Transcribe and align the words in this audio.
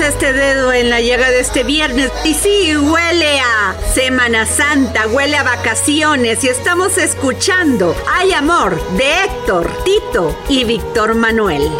este 0.00 0.32
dedo 0.32 0.72
en 0.72 0.90
la 0.90 1.00
llegada 1.00 1.30
de 1.30 1.40
este 1.40 1.64
viernes. 1.64 2.10
Y 2.24 2.34
sí, 2.34 2.76
huele 2.76 3.40
a 3.40 3.74
Semana 3.92 4.46
Santa, 4.46 5.06
huele 5.08 5.36
a 5.36 5.42
vacaciones 5.42 6.42
y 6.44 6.48
estamos 6.48 6.96
escuchando 6.98 7.94
Hay 8.10 8.32
Amor 8.32 8.80
de 8.96 9.24
Héctor, 9.24 9.70
Tito 9.84 10.36
y 10.48 10.64
Víctor 10.64 11.14
Manuel. 11.14 11.70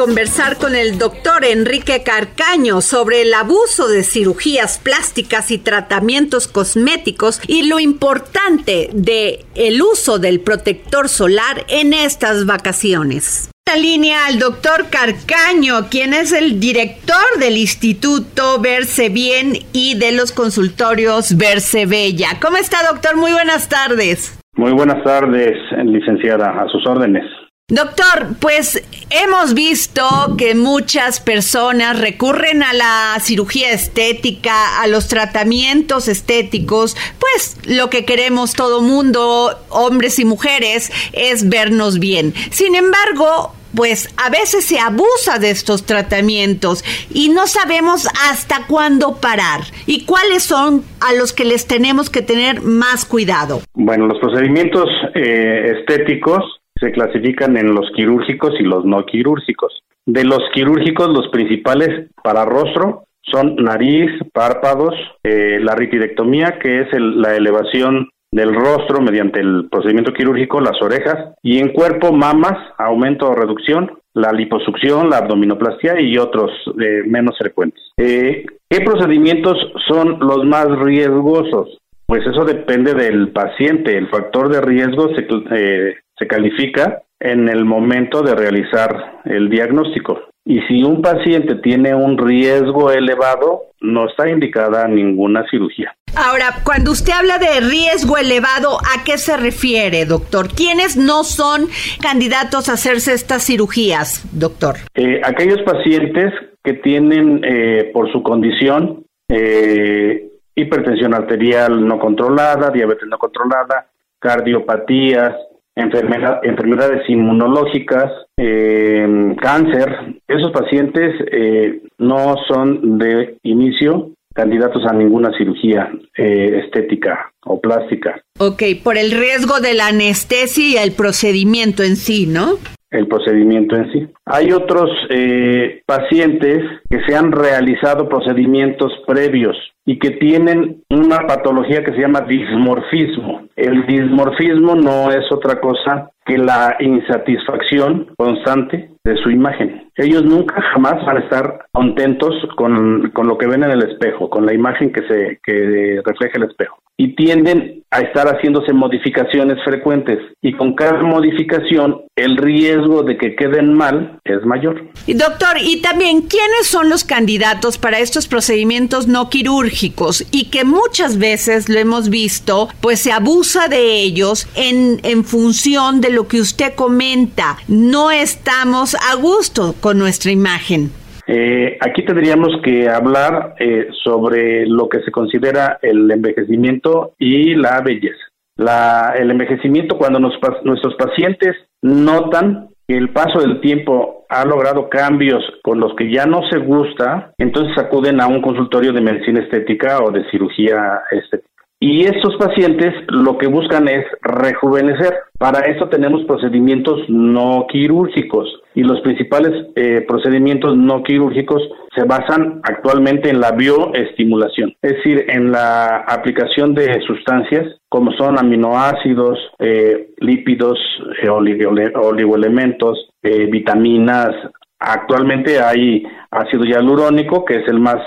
Conversar 0.00 0.56
con 0.56 0.74
el 0.74 0.96
doctor 0.96 1.44
Enrique 1.44 2.02
Carcaño 2.02 2.80
sobre 2.80 3.20
el 3.20 3.34
abuso 3.34 3.86
de 3.86 4.02
cirugías 4.02 4.78
plásticas 4.78 5.50
y 5.50 5.58
tratamientos 5.58 6.48
cosméticos 6.48 7.38
y 7.46 7.68
lo 7.68 7.78
importante 7.78 8.88
de 8.94 9.44
el 9.54 9.82
uso 9.82 10.18
del 10.18 10.40
protector 10.40 11.10
solar 11.10 11.66
en 11.68 11.92
estas 11.92 12.46
vacaciones. 12.46 13.50
La 13.68 13.76
línea 13.76 14.24
al 14.24 14.38
doctor 14.38 14.86
Carcaño, 14.88 15.90
quien 15.90 16.14
es 16.14 16.32
el 16.32 16.58
director 16.58 17.38
del 17.38 17.58
Instituto 17.58 18.58
Verse 18.58 19.10
Bien 19.10 19.52
y 19.74 19.98
de 19.98 20.12
los 20.12 20.32
consultorios 20.32 21.36
Verse 21.36 21.84
Bella. 21.84 22.38
¿Cómo 22.40 22.56
está, 22.56 22.78
doctor? 22.90 23.18
Muy 23.18 23.32
buenas 23.32 23.68
tardes. 23.68 24.38
Muy 24.56 24.72
buenas 24.72 25.04
tardes, 25.04 25.58
licenciada, 25.84 26.58
a 26.58 26.66
sus 26.68 26.86
órdenes. 26.86 27.24
Doctor, 27.70 28.34
pues 28.40 28.82
hemos 29.10 29.54
visto 29.54 30.02
que 30.36 30.56
muchas 30.56 31.20
personas 31.20 32.00
recurren 32.00 32.64
a 32.64 32.72
la 32.72 33.16
cirugía 33.20 33.70
estética, 33.70 34.82
a 34.82 34.88
los 34.88 35.06
tratamientos 35.06 36.08
estéticos, 36.08 36.96
pues 37.20 37.58
lo 37.64 37.88
que 37.88 38.04
queremos 38.04 38.54
todo 38.54 38.82
mundo, 38.82 39.56
hombres 39.68 40.18
y 40.18 40.24
mujeres, 40.24 40.90
es 41.12 41.48
vernos 41.48 42.00
bien. 42.00 42.34
Sin 42.50 42.74
embargo, 42.74 43.54
pues 43.76 44.12
a 44.16 44.30
veces 44.30 44.64
se 44.64 44.80
abusa 44.80 45.38
de 45.38 45.50
estos 45.50 45.86
tratamientos 45.86 46.84
y 47.14 47.28
no 47.28 47.46
sabemos 47.46 48.08
hasta 48.28 48.66
cuándo 48.66 49.20
parar 49.20 49.60
y 49.86 50.06
cuáles 50.06 50.42
son 50.42 50.82
a 51.00 51.12
los 51.12 51.32
que 51.32 51.44
les 51.44 51.68
tenemos 51.68 52.10
que 52.10 52.22
tener 52.22 52.62
más 52.62 53.04
cuidado. 53.04 53.62
Bueno, 53.74 54.08
los 54.08 54.18
procedimientos 54.18 54.88
eh, 55.14 55.76
estéticos 55.78 56.59
se 56.80 56.90
clasifican 56.92 57.56
en 57.56 57.74
los 57.74 57.90
quirúrgicos 57.94 58.54
y 58.58 58.64
los 58.64 58.84
no 58.84 59.04
quirúrgicos. 59.04 59.82
De 60.06 60.24
los 60.24 60.40
quirúrgicos, 60.54 61.08
los 61.10 61.28
principales 61.28 62.10
para 62.24 62.44
rostro 62.44 63.04
son 63.22 63.56
nariz, 63.56 64.10
párpados, 64.32 64.94
eh, 65.22 65.58
la 65.62 65.74
ritidectomía, 65.76 66.58
que 66.58 66.80
es 66.80 66.92
el- 66.92 67.20
la 67.20 67.36
elevación 67.36 68.08
del 68.32 68.54
rostro 68.54 69.00
mediante 69.00 69.40
el 69.40 69.68
procedimiento 69.70 70.12
quirúrgico, 70.12 70.60
las 70.60 70.80
orejas, 70.80 71.34
y 71.42 71.58
en 71.58 71.72
cuerpo, 71.72 72.12
mamas, 72.12 72.56
aumento 72.78 73.28
o 73.28 73.34
reducción, 73.34 73.98
la 74.14 74.32
liposucción, 74.32 75.10
la 75.10 75.18
abdominoplastia 75.18 76.00
y 76.00 76.16
otros 76.16 76.50
eh, 76.80 77.02
menos 77.06 77.36
frecuentes. 77.38 77.82
Eh, 77.96 78.46
¿Qué 78.68 78.80
procedimientos 78.80 79.56
son 79.86 80.18
los 80.20 80.44
más 80.44 80.66
riesgosos? 80.78 81.78
Pues 82.06 82.26
eso 82.26 82.44
depende 82.44 82.94
del 82.94 83.28
paciente. 83.28 83.96
El 83.96 84.08
factor 84.08 84.48
de 84.48 84.60
riesgo 84.60 85.10
se, 85.14 85.26
eh, 85.52 85.94
se 86.20 86.26
califica 86.26 87.02
en 87.18 87.48
el 87.48 87.64
momento 87.64 88.22
de 88.22 88.34
realizar 88.34 89.20
el 89.24 89.48
diagnóstico. 89.48 90.20
Y 90.44 90.60
si 90.68 90.82
un 90.82 91.02
paciente 91.02 91.56
tiene 91.56 91.94
un 91.94 92.16
riesgo 92.16 92.90
elevado, 92.90 93.62
no 93.80 94.06
está 94.08 94.28
indicada 94.28 94.86
ninguna 94.88 95.44
cirugía. 95.50 95.94
Ahora, 96.16 96.56
cuando 96.64 96.90
usted 96.90 97.12
habla 97.12 97.38
de 97.38 97.60
riesgo 97.60 98.16
elevado, 98.16 98.78
¿a 98.78 99.04
qué 99.04 99.16
se 99.16 99.36
refiere, 99.36 100.04
doctor? 100.06 100.48
¿Quiénes 100.48 100.96
no 100.96 101.24
son 101.24 101.68
candidatos 102.02 102.68
a 102.68 102.74
hacerse 102.74 103.12
estas 103.12 103.46
cirugías, 103.46 104.24
doctor? 104.32 104.76
Eh, 104.94 105.20
aquellos 105.24 105.62
pacientes 105.62 106.32
que 106.64 106.74
tienen 106.74 107.42
eh, 107.44 107.90
por 107.92 108.10
su 108.12 108.22
condición 108.22 109.04
eh, 109.28 110.30
hipertensión 110.54 111.14
arterial 111.14 111.86
no 111.86 111.98
controlada, 111.98 112.70
diabetes 112.70 113.08
no 113.08 113.18
controlada, 113.18 113.86
cardiopatías, 114.18 115.34
enfermedad- 115.76 116.40
enfermedades 116.42 117.08
inmunológicas, 117.08 118.10
eh, 118.36 119.34
cáncer, 119.40 120.20
esos 120.28 120.50
pacientes 120.52 121.14
eh, 121.30 121.82
no 121.98 122.36
son 122.48 122.98
de 122.98 123.36
inicio 123.42 124.10
candidatos 124.34 124.84
a 124.86 124.92
ninguna 124.92 125.36
cirugía 125.36 125.90
eh, 126.16 126.62
estética 126.64 127.32
o 127.44 127.60
plástica. 127.60 128.22
Ok, 128.38 128.62
por 128.82 128.96
el 128.96 129.10
riesgo 129.10 129.60
de 129.60 129.74
la 129.74 129.88
anestesia 129.88 130.64
y 130.64 130.76
el 130.76 130.92
procedimiento 130.92 131.82
en 131.82 131.96
sí, 131.96 132.26
¿no? 132.26 132.58
El 132.90 133.06
procedimiento 133.06 133.76
en 133.76 133.92
sí. 133.92 134.08
Hay 134.26 134.52
otros 134.52 134.90
eh, 135.10 135.82
pacientes 135.86 136.64
que 136.88 137.02
se 137.06 137.14
han 137.14 137.32
realizado 137.32 138.08
procedimientos 138.08 138.92
previos 139.06 139.56
y 139.86 139.98
que 139.98 140.10
tienen 140.12 140.82
una 140.90 141.26
patología 141.26 141.84
que 141.84 141.92
se 141.92 142.00
llama 142.00 142.22
dismorfismo. 142.22 143.48
El 143.56 143.86
dismorfismo 143.86 144.74
no 144.74 145.10
es 145.10 145.30
otra 145.32 145.60
cosa 145.60 146.10
que 146.24 146.38
la 146.38 146.76
insatisfacción 146.80 148.12
constante 148.16 148.90
de 149.04 149.16
su 149.16 149.30
imagen. 149.30 149.89
Ellos 149.96 150.24
nunca 150.24 150.60
jamás 150.72 151.04
van 151.04 151.18
a 151.18 151.20
estar 151.20 151.66
contentos 151.72 152.34
con, 152.56 153.10
con 153.10 153.26
lo 153.26 153.38
que 153.38 153.46
ven 153.46 153.64
en 153.64 153.70
el 153.70 153.82
espejo, 153.82 154.30
con 154.30 154.46
la 154.46 154.54
imagen 154.54 154.92
que 154.92 155.02
se 155.08 155.40
que 155.42 156.00
refleja 156.04 156.38
el 156.38 156.44
espejo. 156.44 156.78
Y 156.96 157.14
tienden 157.16 157.80
a 157.90 158.00
estar 158.00 158.26
haciéndose 158.28 158.72
modificaciones 158.72 159.58
frecuentes. 159.64 160.18
Y 160.42 160.52
con 160.52 160.74
cada 160.74 161.02
modificación, 161.02 162.02
el 162.14 162.36
riesgo 162.36 163.02
de 163.02 163.16
que 163.16 163.34
queden 163.34 163.74
mal 163.74 164.20
es 164.24 164.44
mayor. 164.44 164.82
Doctor, 165.06 165.56
y 165.60 165.80
también, 165.82 166.22
¿quiénes 166.22 166.66
son 166.66 166.88
los 166.88 167.04
candidatos 167.04 167.78
para 167.78 167.98
estos 167.98 168.28
procedimientos 168.28 169.08
no 169.08 169.28
quirúrgicos? 169.28 170.26
Y 170.30 170.50
que 170.50 170.64
muchas 170.64 171.18
veces 171.18 171.68
lo 171.68 171.78
hemos 171.78 172.10
visto, 172.10 172.68
pues 172.80 173.00
se 173.00 173.12
abusa 173.12 173.68
de 173.68 174.02
ellos 174.02 174.46
en, 174.54 175.00
en 175.02 175.24
función 175.24 176.00
de 176.00 176.10
lo 176.10 176.28
que 176.28 176.40
usted 176.40 176.74
comenta. 176.74 177.56
No 177.66 178.10
estamos 178.10 178.94
a 178.94 179.16
gusto. 179.16 179.74
Con 179.80 179.98
nuestra 179.98 180.30
imagen? 180.30 180.90
Eh, 181.26 181.78
aquí 181.80 182.04
tendríamos 182.04 182.48
que 182.62 182.88
hablar 182.88 183.54
eh, 183.58 183.88
sobre 184.02 184.66
lo 184.66 184.88
que 184.88 185.00
se 185.02 185.12
considera 185.12 185.78
el 185.80 186.10
envejecimiento 186.10 187.12
y 187.18 187.54
la 187.54 187.80
belleza. 187.80 188.18
La, 188.56 189.14
el 189.16 189.30
envejecimiento, 189.30 189.96
cuando 189.96 190.18
nuestros 190.18 190.94
pacientes 190.96 191.56
notan 191.82 192.68
que 192.86 192.96
el 192.96 193.10
paso 193.10 193.40
del 193.40 193.60
tiempo 193.60 194.26
ha 194.28 194.44
logrado 194.44 194.88
cambios 194.88 195.42
con 195.62 195.78
los 195.78 195.94
que 195.94 196.12
ya 196.12 196.26
no 196.26 196.40
se 196.50 196.58
gusta, 196.58 197.32
entonces 197.38 197.78
acuden 197.78 198.20
a 198.20 198.26
un 198.26 198.42
consultorio 198.42 198.92
de 198.92 199.00
medicina 199.00 199.40
estética 199.40 200.00
o 200.02 200.10
de 200.10 200.28
cirugía 200.30 201.02
estética. 201.12 201.59
Y 201.82 202.04
estos 202.04 202.36
pacientes 202.36 202.92
lo 203.08 203.38
que 203.38 203.46
buscan 203.46 203.88
es 203.88 204.04
rejuvenecer. 204.20 205.14
Para 205.38 205.60
eso 205.60 205.88
tenemos 205.88 206.22
procedimientos 206.24 207.00
no 207.08 207.66
quirúrgicos 207.72 208.46
y 208.74 208.82
los 208.82 209.00
principales 209.00 209.66
eh, 209.74 210.04
procedimientos 210.06 210.76
no 210.76 211.02
quirúrgicos 211.02 211.62
se 211.96 212.04
basan 212.04 212.60
actualmente 212.64 213.30
en 213.30 213.40
la 213.40 213.52
bioestimulación, 213.52 214.74
es 214.82 214.92
decir, 214.96 215.24
en 215.28 215.50
la 215.50 216.04
aplicación 216.06 216.74
de 216.74 217.00
sustancias 217.06 217.66
como 217.88 218.12
son 218.12 218.38
aminoácidos, 218.38 219.38
eh, 219.58 220.10
lípidos, 220.18 220.78
eh, 221.22 221.28
oligoelementos, 221.28 223.08
vitaminas. 223.22 224.30
Actualmente 224.78 225.60
hay 225.60 226.04
ácido 226.30 226.64
hialurónico, 226.64 227.44
que 227.44 227.56
es 227.56 227.68
el 227.68 227.80
más 227.80 228.00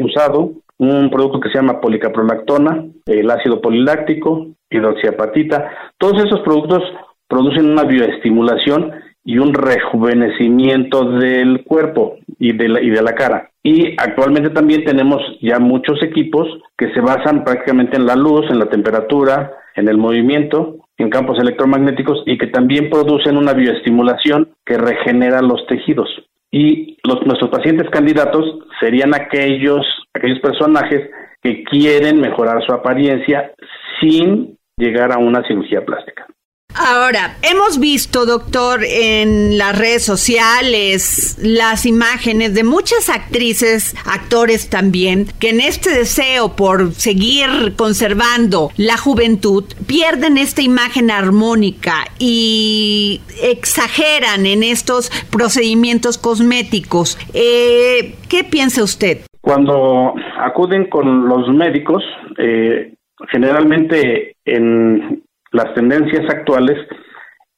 usado, 0.00 0.52
un 0.80 1.10
producto 1.10 1.40
que 1.40 1.50
se 1.50 1.58
llama 1.58 1.80
policaprolactona, 1.80 2.86
el 3.04 3.30
ácido 3.30 3.60
poliláctico, 3.60 4.46
hidroxiapatita. 4.70 5.70
Todos 5.98 6.24
esos 6.24 6.40
productos 6.40 6.82
producen 7.28 7.66
una 7.66 7.84
bioestimulación 7.84 8.92
y 9.22 9.36
un 9.36 9.52
rejuvenecimiento 9.52 11.04
del 11.18 11.64
cuerpo 11.64 12.16
y 12.38 12.56
de 12.56 12.68
la, 12.70 12.80
y 12.80 12.88
de 12.88 13.02
la 13.02 13.14
cara. 13.14 13.50
Y 13.62 13.94
actualmente 13.98 14.48
también 14.48 14.84
tenemos 14.84 15.20
ya 15.42 15.58
muchos 15.58 16.02
equipos 16.02 16.48
que 16.78 16.90
se 16.94 17.00
basan 17.00 17.44
prácticamente 17.44 17.98
en 17.98 18.06
la 18.06 18.16
luz, 18.16 18.46
en 18.48 18.58
la 18.58 18.70
temperatura, 18.70 19.52
en 19.76 19.86
el 19.86 19.98
movimiento, 19.98 20.78
en 20.96 21.10
campos 21.10 21.38
electromagnéticos 21.38 22.22
y 22.24 22.38
que 22.38 22.46
también 22.46 22.88
producen 22.88 23.36
una 23.36 23.52
bioestimulación 23.52 24.54
que 24.64 24.78
regenera 24.78 25.42
los 25.42 25.66
tejidos 25.66 26.08
y 26.50 26.98
los, 27.04 27.24
nuestros 27.26 27.50
pacientes 27.50 27.88
candidatos 27.90 28.44
serían 28.80 29.14
aquellos, 29.14 29.86
aquellos 30.14 30.40
personajes 30.40 31.10
que 31.42 31.64
quieren 31.64 32.20
mejorar 32.20 32.64
su 32.66 32.72
apariencia 32.72 33.52
sin 34.00 34.58
llegar 34.76 35.12
a 35.12 35.18
una 35.18 35.46
cirugía 35.46 35.84
plástica. 35.84 36.26
Ahora, 36.74 37.36
hemos 37.42 37.80
visto, 37.80 38.26
doctor, 38.26 38.80
en 38.84 39.58
las 39.58 39.76
redes 39.78 40.04
sociales 40.04 41.36
las 41.42 41.84
imágenes 41.84 42.54
de 42.54 42.64
muchas 42.64 43.08
actrices, 43.08 43.94
actores 44.06 44.70
también, 44.70 45.26
que 45.38 45.50
en 45.50 45.60
este 45.60 45.90
deseo 45.90 46.54
por 46.54 46.92
seguir 46.92 47.74
conservando 47.76 48.70
la 48.76 48.96
juventud, 48.96 49.64
pierden 49.86 50.38
esta 50.38 50.62
imagen 50.62 51.10
armónica 51.10 52.06
y 52.18 53.20
exageran 53.42 54.46
en 54.46 54.62
estos 54.62 55.10
procedimientos 55.30 56.18
cosméticos. 56.18 57.18
Eh, 57.34 58.14
¿Qué 58.28 58.44
piensa 58.44 58.82
usted? 58.82 59.22
Cuando 59.40 60.14
acuden 60.38 60.88
con 60.88 61.28
los 61.28 61.48
médicos, 61.48 62.02
eh, 62.38 62.94
generalmente 63.30 64.36
en 64.44 65.22
las 65.52 65.74
tendencias 65.74 66.28
actuales 66.30 66.76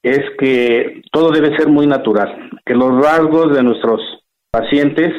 es 0.02 0.20
que 0.38 1.02
todo 1.12 1.30
debe 1.30 1.56
ser 1.56 1.68
muy 1.68 1.86
natural, 1.86 2.50
que 2.64 2.74
los 2.74 3.04
rasgos 3.04 3.54
de 3.54 3.62
nuestros 3.62 4.00
pacientes 4.50 5.12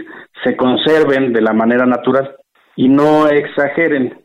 se 0.44 0.58
conserven 0.58 1.34
de 1.34 1.42
la 1.42 1.54
manera 1.54 1.86
natural 1.86 2.36
y 2.76 2.90
no 2.90 3.28
exageren. 3.28 4.20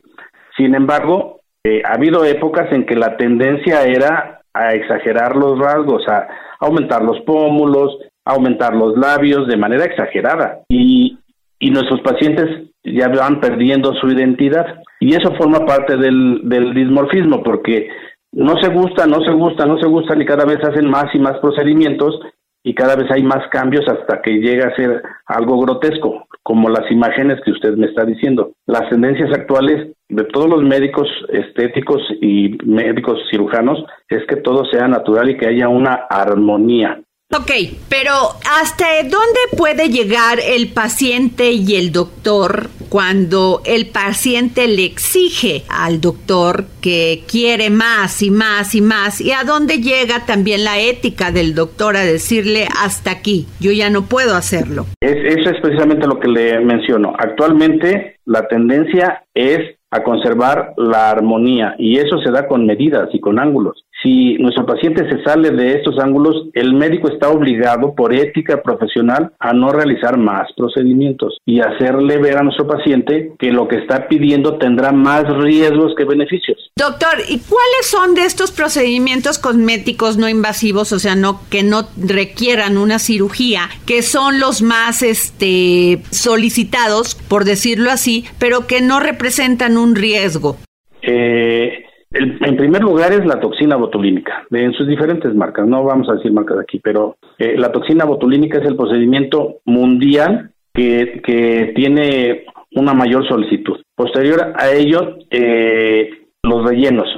Sin 0.57 0.75
embargo, 0.75 1.41
eh, 1.65 1.83
ha 1.85 1.95
habido 1.95 2.25
épocas 2.25 2.73
en 2.73 2.87
que 2.87 2.97
la 2.97 3.17
tendencia 3.17 3.83
era 3.85 4.41
a 4.53 4.71
exagerar 4.71 5.37
los 5.37 5.59
rasgos, 5.59 6.07
a 6.09 6.27
aumentar 6.61 7.03
los 7.03 7.21
pómulos, 7.21 7.97
aumentar 8.25 8.75
los 8.75 8.97
labios 8.97 9.47
de 9.47 9.57
manera 9.57 9.85
exagerada 9.85 10.61
y, 10.69 11.19
y 11.59 11.71
nuestros 11.71 12.01
pacientes 12.01 12.69
ya 12.85 13.09
van 13.09 13.41
perdiendo 13.41 13.95
su 13.95 14.09
identidad. 14.09 14.83
Y 15.01 15.15
eso 15.15 15.35
forma 15.37 15.65
parte 15.65 15.97
del, 15.97 16.41
del 16.45 16.75
dismorfismo 16.75 17.43
porque 17.43 17.89
no 18.33 18.57
se 18.61 18.69
gusta, 18.69 19.07
no 19.07 19.21
se 19.23 19.33
gusta, 19.33 19.67
no 19.67 19.79
se 19.79 19.89
gustan 19.89 20.21
y 20.21 20.27
cada 20.27 20.45
vez 20.45 20.59
hacen 20.63 20.89
más 20.89 21.07
y 21.15 21.19
más 21.19 21.39
procedimientos 21.39 22.21
y 22.63 22.75
cada 22.75 22.97
vez 22.97 23.11
hay 23.11 23.23
más 23.23 23.49
cambios 23.51 23.87
hasta 23.89 24.21
que 24.21 24.33
llega 24.33 24.69
a 24.69 24.77
ser 24.77 25.03
algo 25.27 25.59
grotesco, 25.61 26.27
como 26.43 26.69
las 26.69 26.91
imágenes 26.91 27.41
que 27.45 27.53
usted 27.53 27.75
me 27.77 27.87
está 27.87 28.05
diciendo. 28.05 28.53
Las 28.67 28.89
tendencias 28.91 29.31
actuales 29.33 29.95
de 30.09 30.25
todos 30.25 30.49
los 30.49 30.63
médicos 30.63 31.09
estéticos 31.31 32.03
y 32.21 32.59
médicos 32.65 33.19
cirujanos 33.31 33.85
es 34.09 34.27
que 34.27 34.37
todo 34.37 34.65
sea 34.67 34.89
natural 34.89 35.31
y 35.31 35.37
que 35.37 35.49
haya 35.49 35.69
una 35.69 36.07
armonía. 36.11 37.01
Ok, 37.31 37.51
pero 37.91 38.13
¿hasta 38.59 38.87
dónde 39.03 39.41
puede 39.55 39.91
llegar 39.91 40.39
el 40.43 40.69
paciente 40.69 41.51
y 41.51 41.77
el 41.77 41.93
doctor 41.93 42.71
cuando 42.89 43.61
el 43.67 43.87
paciente 43.87 44.67
le 44.67 44.87
exige 44.87 45.65
al 45.69 46.01
doctor 46.01 46.65
que 46.81 47.25
quiere 47.31 47.69
más 47.69 48.23
y 48.23 48.31
más 48.31 48.75
y 48.75 48.81
más? 48.81 49.21
¿Y 49.21 49.33
a 49.33 49.45
dónde 49.45 49.83
llega 49.83 50.25
también 50.25 50.65
la 50.65 50.81
ética 50.81 51.31
del 51.31 51.55
doctor 51.55 51.99
a 51.99 52.01
decirle 52.03 52.67
hasta 52.83 53.11
aquí, 53.11 53.47
yo 53.61 53.73
ya 53.73 53.91
no 53.91 54.07
puedo 54.07 54.35
hacerlo? 54.35 54.87
eso 55.03 55.51
es 55.51 55.61
precisamente 55.61 56.07
lo 56.07 56.19
que 56.21 56.29
le 56.29 56.61
menciono. 56.61 57.13
Actualmente 57.19 58.21
la 58.25 58.49
tendencia 58.49 59.25
es 59.35 59.78
a 59.91 60.03
conservar 60.03 60.75
la 60.77 61.11
armonía 61.11 61.75
y 61.79 61.99
eso 61.99 62.19
se 62.25 62.31
da 62.31 62.47
con 62.47 62.67
medidas 62.67 63.09
y 63.13 63.21
con 63.21 63.39
ángulos. 63.39 63.85
Si 64.03 64.35
nuestro 64.35 64.65
paciente 64.65 65.09
se 65.11 65.25
sale 65.25 65.51
de 65.51 65.73
estos 65.73 65.99
ángulos, 65.99 66.47
el 66.53 66.73
médico 66.73 67.09
está 67.09 67.31
obligado 67.31 67.95
por 67.97 68.15
ética 68.15 68.63
profesional 68.63 69.33
a 69.41 69.53
no 69.53 69.71
realizar 69.71 70.17
más 70.17 70.47
procedimientos 70.57 71.39
y 71.45 71.61
hacerle 71.61 72.19
ver 72.19 72.39
a 72.39 72.45
nuestro 72.45 72.69
paciente 72.69 73.33
que 73.41 73.51
lo 73.51 73.67
que 73.67 73.79
está 73.79 74.07
pidiendo 74.07 74.57
tendrá 74.59 74.93
más 74.93 75.25
riesgos 75.39 75.95
que 75.97 76.05
beneficios. 76.05 76.71
Doctor, 76.77 77.19
¿y 77.29 77.41
cuáles 77.41 77.91
son 77.91 78.15
de 78.15 78.23
estos 78.23 78.53
procedimientos 78.53 79.41
cosméticos 79.41 80.17
no 80.17 80.29
invasivos, 80.29 80.93
o 80.93 81.01
sea, 81.01 81.17
no 81.17 81.41
que 81.51 81.65
no 81.65 81.89
requieran 81.97 82.79
una 82.79 83.01
cirugía, 83.01 83.63
que 83.85 84.03
son 84.03 84.39
los 84.39 84.63
más 84.63 85.03
este 85.03 86.03
solicitados, 86.11 87.17
por 87.17 87.45
decirlo 87.45 87.91
así, 87.91 88.27
pero 88.39 88.69
que 88.69 88.81
no 88.81 89.01
representan 89.01 89.77
un 89.79 89.95
riesgo? 89.95 90.57
Eh, 91.03 91.85
en 92.11 92.57
primer 92.57 92.83
lugar 92.83 93.13
es 93.13 93.27
la 93.27 93.39
toxina 93.39 93.77
botulínica, 93.77 94.47
en 94.51 94.73
sus 94.73 94.89
diferentes 94.89 95.35
marcas, 95.35 95.67
no 95.67 95.85
vamos 95.85 96.09
a 96.09 96.15
decir 96.15 96.33
marcas 96.33 96.59
aquí, 96.59 96.81
pero 96.83 97.17
eh, 97.39 97.55
la 97.59 97.71
toxina 97.71 98.07
botulínica 98.07 98.59
es 98.59 98.65
el 98.65 98.77
procedimiento 98.77 99.59
mundial 99.67 100.51
que, 100.73 101.73
tiene 101.75 102.45
una 102.73 102.95
mayor 102.95 103.27
solicitud. 103.29 103.79
Posterior 103.95 104.55
a 104.57 104.71
ello, 104.71 105.19
eh, 105.31 106.11
los 106.43 106.65
rellenos, 106.67 107.09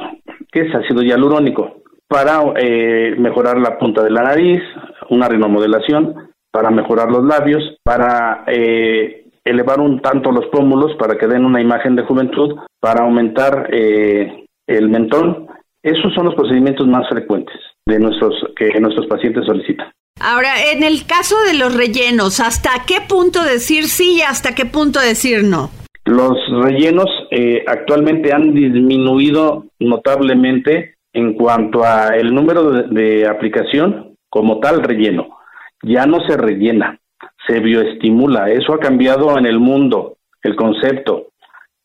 que 0.50 0.62
es 0.62 0.74
ácido 0.74 1.02
hialurónico, 1.02 1.82
para 2.08 2.42
eh, 2.56 3.14
mejorar 3.18 3.58
la 3.58 3.78
punta 3.78 4.02
de 4.02 4.10
la 4.10 4.22
nariz, 4.22 4.62
una 5.10 5.28
rinomodelación, 5.28 6.30
para 6.50 6.70
mejorar 6.70 7.10
los 7.10 7.24
labios, 7.24 7.62
para 7.84 8.44
elevar 9.44 9.80
un 9.80 10.00
tanto 10.00 10.32
los 10.32 10.46
pómulos 10.46 10.96
para 10.98 11.16
que 11.16 11.26
den 11.26 11.44
una 11.44 11.60
imagen 11.60 11.96
de 11.96 12.02
juventud, 12.02 12.56
para 12.80 13.02
aumentar 13.02 13.68
eh, 13.72 14.44
el 14.66 14.88
mentón. 14.88 15.48
Esos 15.82 16.12
son 16.14 16.26
los 16.26 16.34
procedimientos 16.34 16.86
más 16.86 17.08
frecuentes 17.08 17.56
de 17.86 17.98
nuestros 17.98 18.34
que 18.56 18.78
nuestros 18.80 19.06
pacientes 19.06 19.46
solicitan. 19.46 19.90
Ahora, 20.20 20.50
en 20.72 20.82
el 20.82 21.06
caso 21.06 21.36
de 21.46 21.58
los 21.58 21.74
rellenos, 21.74 22.40
¿hasta 22.40 22.70
qué 22.86 23.00
punto 23.08 23.42
decir 23.42 23.84
sí 23.84 24.18
y 24.18 24.20
hasta 24.20 24.54
qué 24.54 24.66
punto 24.66 25.00
decir 25.00 25.44
no? 25.44 25.70
Los 26.04 26.36
rellenos 26.62 27.06
eh, 27.30 27.64
actualmente 27.66 28.32
han 28.32 28.52
disminuido 28.52 29.64
notablemente 29.78 30.96
en 31.14 31.34
cuanto 31.34 31.84
a 31.84 32.08
el 32.08 32.34
número 32.34 32.70
de, 32.70 32.82
de 32.88 33.26
aplicación 33.26 34.16
como 34.28 34.60
tal 34.60 34.82
relleno. 34.82 35.38
Ya 35.82 36.04
no 36.04 36.20
se 36.26 36.36
rellena, 36.36 36.99
se 37.50 37.60
bioestimula. 37.60 38.50
Eso 38.50 38.74
ha 38.74 38.78
cambiado 38.78 39.36
en 39.36 39.46
el 39.46 39.58
mundo, 39.58 40.16
el 40.42 40.54
concepto. 40.54 41.28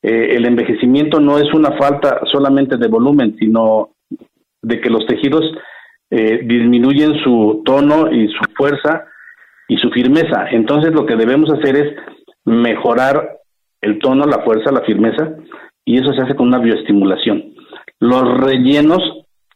Eh, 0.02 0.36
el 0.36 0.46
envejecimiento 0.46 1.20
no 1.20 1.40
es 1.40 1.52
una 1.54 1.72
falta 1.78 2.22
solamente 2.32 2.78
de 2.78 2.88
volumen, 2.88 3.36
sino 3.40 3.90
de 4.62 4.80
que 4.80 4.90
los 4.90 5.06
tejidos 5.08 5.44
eh, 6.12 6.42
disminuyen 6.44 7.16
su 7.24 7.64
tono 7.66 8.12
y 8.12 8.28
su 8.28 8.44
fuerza 8.56 9.06
y 9.68 9.78
su 9.78 9.90
firmeza. 9.90 10.48
Entonces 10.52 10.94
lo 10.94 11.06
que 11.06 11.16
debemos 11.16 11.50
hacer 11.52 11.76
es 11.76 11.96
mejorar 12.46 13.38
el 13.82 14.00
tono, 14.00 14.26
la 14.26 14.44
fuerza, 14.44 14.72
la 14.72 14.82
firmeza, 14.82 15.36
y 15.84 15.98
eso 16.00 16.14
se 16.14 16.22
hace 16.22 16.36
con 16.36 16.48
una 16.48 16.60
bioestimulación. 16.60 17.54
Los 18.00 18.40
rellenos, 18.42 19.02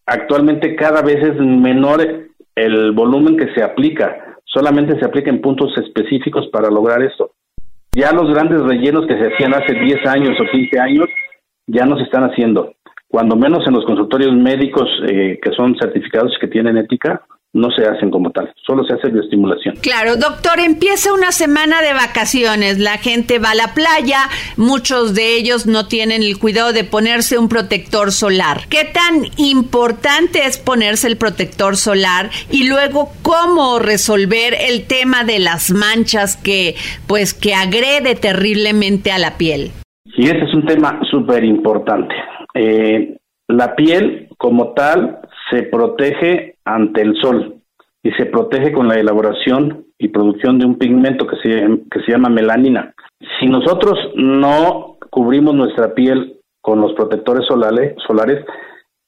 actualmente 0.05 0.75
cada 0.75 1.01
vez 1.01 1.17
es 1.17 1.35
menor 1.39 2.29
el 2.55 2.91
volumen 2.91 3.37
que 3.37 3.53
se 3.53 3.63
aplica, 3.63 4.28
solamente 4.51 4.99
se 4.99 5.05
aplica 5.05 5.29
en 5.29 5.41
puntos 5.41 5.71
específicos 5.77 6.47
para 6.51 6.69
lograr 6.69 7.01
esto. 7.01 7.31
Ya 7.95 8.11
los 8.11 8.31
grandes 8.33 8.61
rellenos 8.61 9.07
que 9.07 9.17
se 9.17 9.33
hacían 9.33 9.53
hace 9.53 9.73
10 9.73 10.05
años 10.07 10.37
o 10.39 10.51
15 10.51 10.79
años 10.79 11.07
ya 11.67 11.85
no 11.85 11.97
se 11.97 12.03
están 12.03 12.23
haciendo. 12.23 12.73
Cuando 13.07 13.35
menos 13.35 13.65
en 13.67 13.73
los 13.73 13.85
consultorios 13.85 14.35
médicos 14.35 14.87
eh, 15.07 15.39
que 15.41 15.51
son 15.53 15.75
certificados 15.79 16.33
y 16.35 16.39
que 16.39 16.47
tienen 16.47 16.77
ética, 16.77 17.23
no 17.53 17.71
se 17.71 17.85
hacen 17.85 18.11
como 18.11 18.29
tal, 18.31 18.53
solo 18.65 18.83
se 18.83 18.93
hace 18.93 19.09
bioestimulación. 19.09 19.75
Claro, 19.77 20.17
doctor, 20.17 20.59
empieza 20.59 21.13
una 21.13 21.31
semana 21.31 21.81
de 21.81 21.93
vacaciones, 21.93 22.77
la 22.77 22.97
gente 22.97 23.39
va 23.39 23.51
a 23.51 23.55
la 23.55 23.73
playa, 23.73 24.19
muchos 24.55 25.15
de 25.15 25.35
ellos 25.35 25.65
no 25.65 25.87
tienen 25.87 26.21
el 26.21 26.37
cuidado 26.37 26.73
de 26.73 26.83
ponerse 26.83 27.39
un 27.39 27.49
protector 27.49 28.11
solar. 28.11 28.61
¿Qué 28.69 28.85
tan 28.85 29.25
importante 29.37 30.45
es 30.45 30.59
ponerse 30.59 31.07
el 31.07 31.17
protector 31.17 31.75
solar 31.75 32.29
y 32.51 32.67
luego 32.67 33.09
cómo 33.23 33.79
resolver 33.79 34.53
el 34.69 34.85
tema 34.85 35.23
de 35.23 35.39
las 35.39 35.71
manchas 35.71 36.37
que 36.37 36.75
pues 37.07 37.33
que 37.33 37.55
agrede 37.55 38.15
terriblemente 38.15 39.11
a 39.11 39.17
la 39.17 39.37
piel? 39.37 39.71
Y 40.15 40.27
ese 40.27 40.43
es 40.43 40.53
un 40.53 40.65
tema 40.65 40.99
súper 41.09 41.43
importante. 41.43 42.13
Eh, 42.53 43.17
la 43.47 43.75
piel 43.75 44.27
como 44.37 44.73
tal 44.73 45.19
se 45.49 45.63
protege 45.63 46.55
ante 46.73 47.01
el 47.01 47.15
sol 47.21 47.55
y 48.03 48.11
se 48.11 48.25
protege 48.25 48.71
con 48.71 48.87
la 48.87 48.95
elaboración 48.95 49.85
y 49.97 50.07
producción 50.09 50.57
de 50.59 50.65
un 50.65 50.77
pigmento 50.77 51.27
que 51.27 51.35
se, 51.37 51.49
que 51.91 52.01
se 52.05 52.11
llama 52.11 52.29
melanina. 52.29 52.93
Si 53.39 53.47
nosotros 53.47 53.97
no 54.15 54.97
cubrimos 55.09 55.53
nuestra 55.55 55.93
piel 55.93 56.37
con 56.61 56.79
los 56.79 56.93
protectores 56.93 57.45
solares, 57.47 57.95
solares 58.07 58.45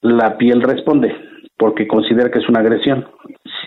la 0.01 0.37
piel 0.37 0.61
responde 0.61 1.15
porque 1.57 1.87
considera 1.87 2.31
que 2.31 2.39
es 2.39 2.49
una 2.49 2.61
agresión. 2.61 3.05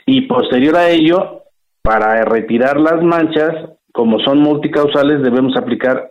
Y 0.04 0.22
posterior 0.22 0.74
a 0.76 0.90
ello, 0.90 1.42
para 1.80 2.24
retirar 2.24 2.80
las 2.80 3.00
manchas, 3.02 3.70
como 3.92 4.18
son 4.18 4.40
multicausales, 4.40 5.22
debemos 5.22 5.56
aplicar 5.56 6.10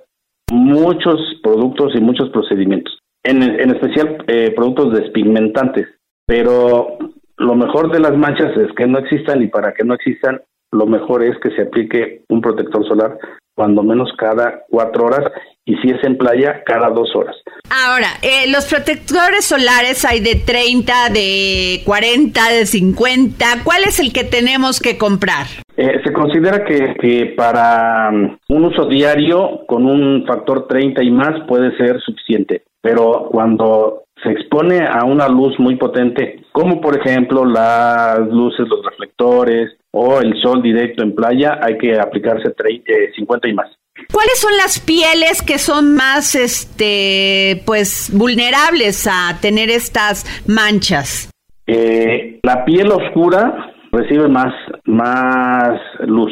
muchos 0.50 1.20
productos 1.44 1.94
y 1.96 2.00
muchos 2.00 2.30
procedimientos, 2.30 2.98
en, 3.24 3.44
en 3.44 3.76
especial 3.76 4.24
eh, 4.28 4.54
productos 4.56 4.94
despigmentantes. 4.94 5.88
Pero 6.26 6.98
lo 7.44 7.56
mejor 7.56 7.92
de 7.92 8.00
las 8.00 8.18
manchas 8.18 8.56
es 8.58 8.72
que 8.76 8.88
no 8.88 9.00
existan 9.00 9.42
y 9.42 9.48
para 9.48 9.74
que 9.74 9.84
no 9.84 9.94
existan, 9.94 10.42
lo 10.72 10.86
mejor 10.86 11.24
es 11.24 11.38
que 11.40 11.52
se 11.52 11.64
aplique 11.64 12.22
un 12.30 12.42
protector 12.42 12.88
solar 12.88 13.18
cuando 13.56 13.84
menos 13.84 14.12
cada 14.18 14.64
cuatro 14.70 15.06
horas 15.06 15.32
y 15.66 15.76
si 15.78 15.90
es 15.90 16.04
en 16.04 16.18
playa, 16.18 16.64
cada 16.66 16.90
dos 16.90 17.16
horas. 17.16 17.36
Ahora, 17.70 18.08
eh, 18.22 18.50
los 18.52 18.66
protectores 18.66 19.46
solares 19.46 20.04
hay 20.04 20.20
de 20.20 20.36
30, 20.36 21.10
de 21.14 21.82
40, 21.86 22.50
de 22.50 22.66
50. 22.66 23.46
¿Cuál 23.64 23.84
es 23.84 24.00
el 24.00 24.12
que 24.12 24.24
tenemos 24.24 24.80
que 24.80 24.98
comprar? 24.98 25.46
Eh, 25.78 26.02
se 26.04 26.12
considera 26.12 26.66
que, 26.66 26.96
que 27.00 27.34
para 27.38 28.10
um, 28.12 28.38
un 28.50 28.66
uso 28.66 28.88
diario 28.88 29.66
con 29.68 29.86
un 29.86 30.26
factor 30.26 30.68
30 30.68 31.04
y 31.04 31.12
más 31.12 31.46
puede 31.48 31.76
ser 31.78 32.00
suficiente, 32.02 32.64
pero 32.82 33.30
cuando 33.32 34.04
se 34.24 34.32
expone 34.32 34.86
a 34.88 35.04
una 35.04 35.28
luz 35.28 35.60
muy 35.60 35.76
potente, 35.76 36.44
como 36.52 36.80
por 36.82 36.98
ejemplo 36.98 37.46
las 37.46 38.20
luces, 38.30 38.68
los 38.68 38.86
reflectores 38.86 39.72
o 39.92 40.20
el 40.20 40.42
sol 40.42 40.62
directo 40.62 41.04
en 41.04 41.14
playa, 41.14 41.60
hay 41.62 41.78
que 41.78 42.00
aplicarse 42.00 42.52
30, 42.52 42.92
eh, 42.92 43.12
50 43.16 43.48
y 43.48 43.54
más. 43.54 43.68
¿Cuáles 44.12 44.40
son 44.40 44.56
las 44.58 44.80
pieles 44.80 45.42
que 45.44 45.60
son 45.60 45.96
más, 45.96 46.36
este, 46.36 47.62
pues, 47.66 48.12
vulnerables 48.14 49.08
a 49.08 49.38
tener 49.40 49.70
estas 49.70 50.26
manchas? 50.48 51.30
Eh, 51.68 52.40
la 52.42 52.66
piel 52.66 52.92
oscura 52.92 53.74
recibe 53.92 54.28
más, 54.28 54.54
más 54.86 55.80
luz, 56.08 56.32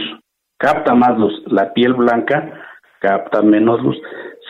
capta 0.57 0.95
más 0.95 1.17
luz. 1.17 1.33
La 1.47 1.71
piel 1.73 1.93
blanca 1.93 2.51
capta 2.99 3.41
menos 3.41 3.81
luz. 3.81 3.97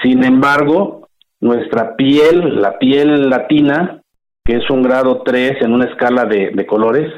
Sin 0.02 0.24
embargo, 0.24 1.10
nuestra 1.42 1.96
piel, 1.96 2.62
la 2.62 2.78
piel 2.78 3.30
latina, 3.30 4.02
que 4.46 4.58
es 4.58 4.70
un 4.70 4.82
grado 4.82 5.22
3 5.24 5.62
en 5.62 5.74
una 5.74 5.86
escala 5.86 6.26
de, 6.26 6.52
de 6.54 6.66
colores, 6.66 7.12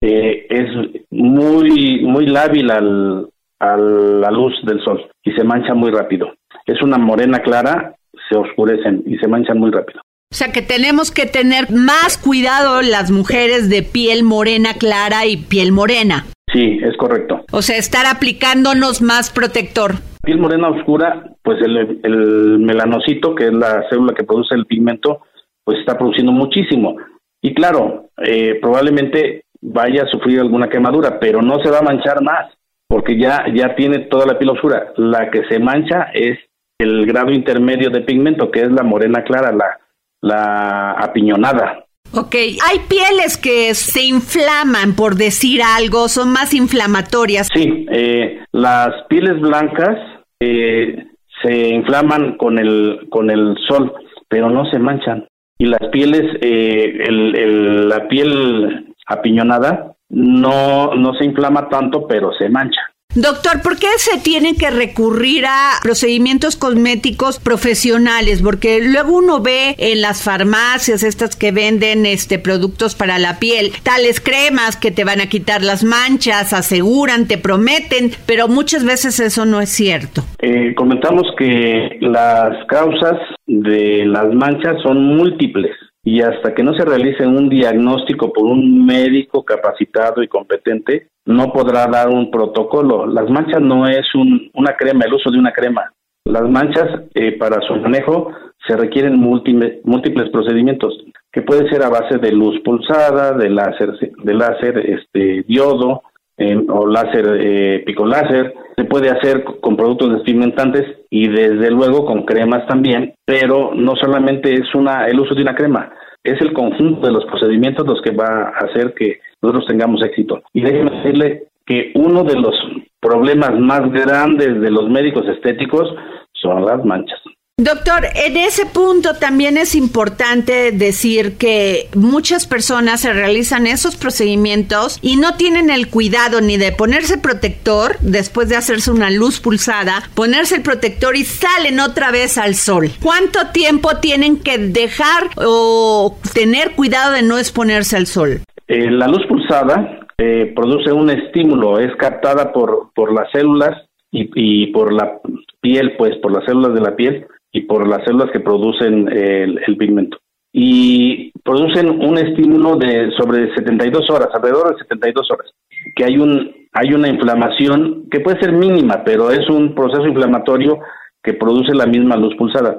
eh, 0.00 0.46
es 0.48 0.68
muy, 1.10 2.02
muy 2.02 2.26
lábil 2.26 2.70
al, 2.70 3.28
a 3.58 3.76
la 3.76 4.30
luz 4.30 4.54
del 4.64 4.82
sol 4.84 5.10
y 5.24 5.32
se 5.32 5.44
mancha 5.44 5.74
muy 5.74 5.90
rápido. 5.90 6.34
Es 6.66 6.82
una 6.82 6.98
morena 6.98 7.40
clara, 7.40 7.96
se 8.28 8.36
oscurecen 8.36 9.02
y 9.06 9.16
se 9.18 9.28
manchan 9.28 9.58
muy 9.58 9.70
rápido. 9.70 10.00
O 10.30 10.34
sea 10.34 10.52
que 10.52 10.60
tenemos 10.60 11.10
que 11.10 11.24
tener 11.24 11.70
más 11.70 12.18
cuidado 12.18 12.82
las 12.82 13.10
mujeres 13.10 13.70
de 13.70 13.82
piel 13.82 14.22
morena 14.24 14.74
clara 14.74 15.26
y 15.26 15.38
piel 15.38 15.72
morena. 15.72 16.26
Sí, 16.58 16.80
es 16.82 16.96
correcto. 16.96 17.44
O 17.52 17.62
sea, 17.62 17.76
estar 17.76 18.04
aplicándonos 18.06 19.00
más 19.00 19.30
protector. 19.30 19.92
Piel 20.24 20.38
morena 20.38 20.68
oscura, 20.68 21.30
pues 21.44 21.58
el, 21.62 22.00
el 22.02 22.58
melanocito, 22.58 23.32
que 23.36 23.44
es 23.44 23.52
la 23.52 23.84
célula 23.88 24.12
que 24.12 24.24
produce 24.24 24.56
el 24.56 24.66
pigmento, 24.66 25.20
pues 25.62 25.78
está 25.78 25.96
produciendo 25.96 26.32
muchísimo. 26.32 26.96
Y 27.40 27.54
claro, 27.54 28.08
eh, 28.24 28.58
probablemente 28.60 29.44
vaya 29.60 30.02
a 30.02 30.08
sufrir 30.08 30.40
alguna 30.40 30.68
quemadura, 30.68 31.20
pero 31.20 31.42
no 31.42 31.62
se 31.62 31.70
va 31.70 31.78
a 31.78 31.82
manchar 31.82 32.24
más, 32.24 32.52
porque 32.88 33.16
ya, 33.16 33.44
ya 33.54 33.76
tiene 33.76 34.00
toda 34.10 34.26
la 34.26 34.36
piel 34.36 34.50
oscura. 34.50 34.92
La 34.96 35.30
que 35.30 35.44
se 35.44 35.60
mancha 35.60 36.08
es 36.12 36.40
el 36.80 37.06
grado 37.06 37.30
intermedio 37.30 37.90
de 37.90 38.00
pigmento, 38.00 38.50
que 38.50 38.62
es 38.62 38.72
la 38.72 38.82
morena 38.82 39.22
clara, 39.22 39.52
la, 39.52 39.78
la 40.22 40.90
apiñonada. 40.94 41.84
Ok, 42.12 42.34
hay 42.34 42.78
pieles 42.88 43.36
que 43.36 43.74
se 43.74 44.02
inflaman, 44.02 44.94
por 44.96 45.14
decir 45.14 45.60
algo, 45.62 46.08
son 46.08 46.32
más 46.32 46.54
inflamatorias. 46.54 47.48
Sí, 47.54 47.86
eh, 47.90 48.40
las 48.52 48.90
pieles 49.08 49.40
blancas 49.40 49.96
eh, 50.40 51.06
se 51.42 51.68
inflaman 51.68 52.36
con 52.36 52.58
el, 52.58 53.06
con 53.10 53.30
el 53.30 53.56
sol, 53.68 53.92
pero 54.28 54.48
no 54.48 54.64
se 54.70 54.78
manchan. 54.78 55.26
Y 55.58 55.66
las 55.66 55.80
pieles, 55.90 56.22
eh, 56.40 57.04
el, 57.06 57.36
el, 57.36 57.88
la 57.88 58.08
piel 58.08 58.94
apiñonada 59.06 59.94
no, 60.08 60.94
no 60.94 61.14
se 61.14 61.24
inflama 61.24 61.68
tanto, 61.68 62.06
pero 62.06 62.32
se 62.32 62.48
mancha. 62.48 62.80
Doctor, 63.20 63.62
¿por 63.62 63.78
qué 63.78 63.88
se 63.96 64.20
tiene 64.20 64.54
que 64.54 64.70
recurrir 64.70 65.44
a 65.44 65.80
procedimientos 65.82 66.54
cosméticos 66.54 67.40
profesionales? 67.40 68.42
Porque 68.42 68.80
luego 68.80 69.16
uno 69.16 69.40
ve 69.40 69.74
en 69.78 70.02
las 70.02 70.22
farmacias 70.22 71.02
estas 71.02 71.34
que 71.34 71.50
venden 71.50 72.06
este 72.06 72.38
productos 72.38 72.94
para 72.94 73.18
la 73.18 73.40
piel, 73.40 73.72
tales 73.82 74.20
cremas 74.20 74.76
que 74.76 74.92
te 74.92 75.02
van 75.02 75.20
a 75.20 75.28
quitar 75.28 75.62
las 75.62 75.82
manchas, 75.82 76.52
aseguran, 76.52 77.26
te 77.26 77.38
prometen, 77.38 78.12
pero 78.24 78.46
muchas 78.46 78.84
veces 78.84 79.18
eso 79.18 79.46
no 79.46 79.60
es 79.60 79.70
cierto. 79.70 80.22
Eh, 80.38 80.74
comentamos 80.76 81.26
que 81.36 81.98
las 82.00 82.64
causas 82.66 83.16
de 83.46 84.04
las 84.06 84.32
manchas 84.32 84.80
son 84.82 85.16
múltiples 85.16 85.72
y 86.08 86.22
hasta 86.22 86.54
que 86.54 86.62
no 86.62 86.72
se 86.72 86.86
realice 86.86 87.26
un 87.26 87.50
diagnóstico 87.50 88.32
por 88.32 88.46
un 88.46 88.86
médico 88.86 89.44
capacitado 89.44 90.22
y 90.22 90.28
competente, 90.28 91.08
no 91.26 91.52
podrá 91.52 91.86
dar 91.86 92.08
un 92.08 92.30
protocolo. 92.30 93.06
Las 93.06 93.28
manchas 93.28 93.60
no 93.60 93.86
es 93.86 94.06
un, 94.14 94.50
una 94.54 94.74
crema, 94.74 95.04
el 95.04 95.12
uso 95.12 95.30
de 95.30 95.38
una 95.38 95.52
crema. 95.52 95.92
Las 96.24 96.48
manchas, 96.48 97.02
eh, 97.12 97.32
para 97.32 97.60
su 97.60 97.76
manejo, 97.76 98.32
se 98.66 98.74
requieren 98.74 99.18
múltiples, 99.18 99.84
múltiples 99.84 100.30
procedimientos, 100.30 100.94
que 101.30 101.42
puede 101.42 101.68
ser 101.68 101.82
a 101.82 101.90
base 101.90 102.16
de 102.16 102.32
luz 102.32 102.58
pulsada, 102.64 103.32
de 103.32 103.50
láser, 103.50 103.92
de 104.00 104.32
láser 104.34 104.78
este, 104.78 105.44
diodo 105.46 106.04
eh, 106.38 106.56
o 106.70 106.86
láser 106.86 107.36
eh, 107.38 107.82
picoláser. 107.84 108.54
Se 108.78 108.84
puede 108.84 109.10
hacer 109.10 109.42
con 109.60 109.76
productos 109.76 110.12
despigmentantes 110.12 110.84
y 111.10 111.26
desde 111.26 111.68
luego 111.72 112.06
con 112.06 112.22
cremas 112.24 112.64
también, 112.68 113.12
pero 113.24 113.72
no 113.74 113.96
solamente 113.96 114.54
es 114.54 114.72
una 114.72 115.08
el 115.08 115.18
uso 115.18 115.34
de 115.34 115.42
una 115.42 115.56
crema, 115.56 115.90
es 116.22 116.40
el 116.40 116.52
conjunto 116.52 117.08
de 117.08 117.12
los 117.12 117.24
procedimientos 117.24 117.84
los 117.84 118.00
que 118.02 118.12
va 118.12 118.52
a 118.54 118.66
hacer 118.66 118.94
que 118.94 119.18
nosotros 119.42 119.66
tengamos 119.66 120.00
éxito. 120.04 120.42
Y 120.52 120.60
déjeme 120.60 120.92
decirle 120.92 121.48
que 121.66 121.90
uno 121.96 122.22
de 122.22 122.36
los 122.36 122.54
problemas 123.00 123.58
más 123.58 123.90
grandes 123.90 124.60
de 124.60 124.70
los 124.70 124.88
médicos 124.88 125.26
estéticos 125.26 125.92
son 126.34 126.64
las 126.64 126.84
manchas. 126.84 127.18
Doctor, 127.60 128.04
en 128.14 128.36
ese 128.36 128.66
punto 128.66 129.14
también 129.14 129.56
es 129.56 129.74
importante 129.74 130.70
decir 130.70 131.36
que 131.38 131.88
muchas 131.96 132.46
personas 132.46 133.00
se 133.00 133.12
realizan 133.12 133.66
esos 133.66 133.96
procedimientos 133.96 135.00
y 135.02 135.16
no 135.16 135.34
tienen 135.34 135.68
el 135.68 135.88
cuidado 135.90 136.40
ni 136.40 136.56
de 136.56 136.70
ponerse 136.70 137.18
protector 137.18 137.96
después 138.00 138.48
de 138.48 138.54
hacerse 138.54 138.92
una 138.92 139.10
luz 139.10 139.40
pulsada, 139.40 140.04
ponerse 140.14 140.54
el 140.54 140.62
protector 140.62 141.16
y 141.16 141.24
salen 141.24 141.80
otra 141.80 142.12
vez 142.12 142.38
al 142.38 142.54
sol. 142.54 142.90
¿Cuánto 143.02 143.48
tiempo 143.52 143.96
tienen 143.96 144.38
que 144.38 144.58
dejar 144.58 145.24
o 145.44 146.16
tener 146.34 146.76
cuidado 146.76 147.14
de 147.14 147.22
no 147.22 147.38
exponerse 147.38 147.96
al 147.96 148.06
sol? 148.06 148.38
Eh, 148.68 148.88
la 148.88 149.08
luz 149.08 149.26
pulsada 149.26 150.06
eh, 150.16 150.52
produce 150.54 150.92
un 150.92 151.10
estímulo, 151.10 151.80
es 151.80 151.90
captada 151.96 152.52
por, 152.52 152.92
por 152.94 153.12
las 153.12 153.28
células 153.32 153.84
y, 154.12 154.30
y 154.36 154.68
por 154.68 154.92
la 154.92 155.18
piel, 155.60 155.96
pues 155.98 156.14
por 156.22 156.30
las 156.30 156.44
células 156.44 156.72
de 156.72 156.80
la 156.80 156.94
piel 156.94 157.26
y 157.58 157.62
por 157.62 157.86
las 157.88 158.04
células 158.04 158.30
que 158.30 158.40
producen 158.40 159.08
el, 159.08 159.60
el, 159.66 159.76
pigmento. 159.76 160.18
Y 160.52 161.32
producen 161.42 161.88
un 161.88 162.16
estímulo 162.18 162.76
de 162.76 163.10
sobre 163.18 163.52
72 163.54 164.08
horas, 164.10 164.28
alrededor 164.32 164.72
de 164.72 164.82
72 164.82 165.30
horas, 165.30 165.50
que 165.94 166.04
hay 166.04 166.18
un 166.18 166.52
hay 166.72 166.92
una 166.92 167.08
inflamación 167.08 168.08
que 168.10 168.20
puede 168.20 168.40
ser 168.40 168.52
mínima, 168.52 169.02
pero 169.04 169.30
es 169.30 169.48
un 169.48 169.74
proceso 169.74 170.06
inflamatorio 170.06 170.78
que 171.22 171.34
produce 171.34 171.74
la 171.74 171.86
misma 171.86 172.16
luz 172.16 172.36
pulsada. 172.36 172.78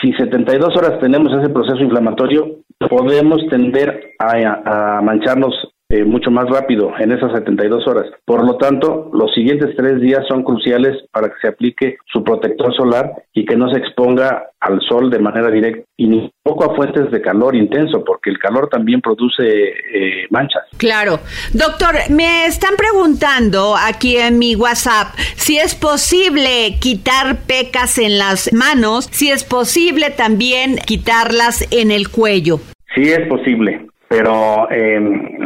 Si 0.00 0.12
72 0.12 0.76
horas 0.76 0.98
tenemos 1.00 1.32
ese 1.32 1.48
proceso 1.48 1.78
inflamatorio, 1.78 2.56
podemos 2.90 3.40
tender 3.48 4.14
a, 4.18 4.98
a 4.98 5.02
mancharnos 5.02 5.54
eh, 5.92 6.04
mucho 6.04 6.30
más 6.30 6.48
rápido 6.48 6.94
en 6.98 7.12
esas 7.12 7.32
72 7.32 7.86
horas. 7.86 8.06
Por 8.24 8.46
lo 8.46 8.56
tanto, 8.56 9.10
los 9.12 9.30
siguientes 9.34 9.76
tres 9.76 10.00
días 10.00 10.24
son 10.26 10.42
cruciales 10.42 10.96
para 11.12 11.28
que 11.28 11.34
se 11.42 11.48
aplique 11.48 11.98
su 12.10 12.24
protector 12.24 12.74
solar 12.74 13.12
y 13.34 13.44
que 13.44 13.56
no 13.56 13.70
se 13.70 13.78
exponga 13.78 14.46
al 14.58 14.80
sol 14.88 15.10
de 15.10 15.18
manera 15.18 15.50
directa 15.50 15.82
y 15.98 16.06
ni 16.06 16.32
poco 16.42 16.64
a 16.64 16.74
fuentes 16.74 17.10
de 17.10 17.20
calor 17.20 17.54
intenso, 17.54 18.02
porque 18.06 18.30
el 18.30 18.38
calor 18.38 18.70
también 18.70 19.02
produce 19.02 19.42
eh, 19.44 20.26
manchas. 20.30 20.62
Claro. 20.78 21.20
Doctor, 21.52 21.94
me 22.08 22.46
están 22.46 22.74
preguntando 22.78 23.74
aquí 23.76 24.16
en 24.16 24.38
mi 24.38 24.56
WhatsApp 24.56 25.08
si 25.36 25.58
es 25.58 25.74
posible 25.74 26.78
quitar 26.80 27.36
pecas 27.46 27.98
en 27.98 28.18
las 28.18 28.50
manos, 28.54 29.10
si 29.12 29.30
es 29.30 29.44
posible 29.44 30.08
también 30.08 30.76
quitarlas 30.86 31.70
en 31.70 31.90
el 31.90 32.08
cuello. 32.08 32.60
Sí 32.94 33.02
es 33.02 33.28
posible 33.28 33.91
pero 34.12 34.70
eh, 34.70 35.00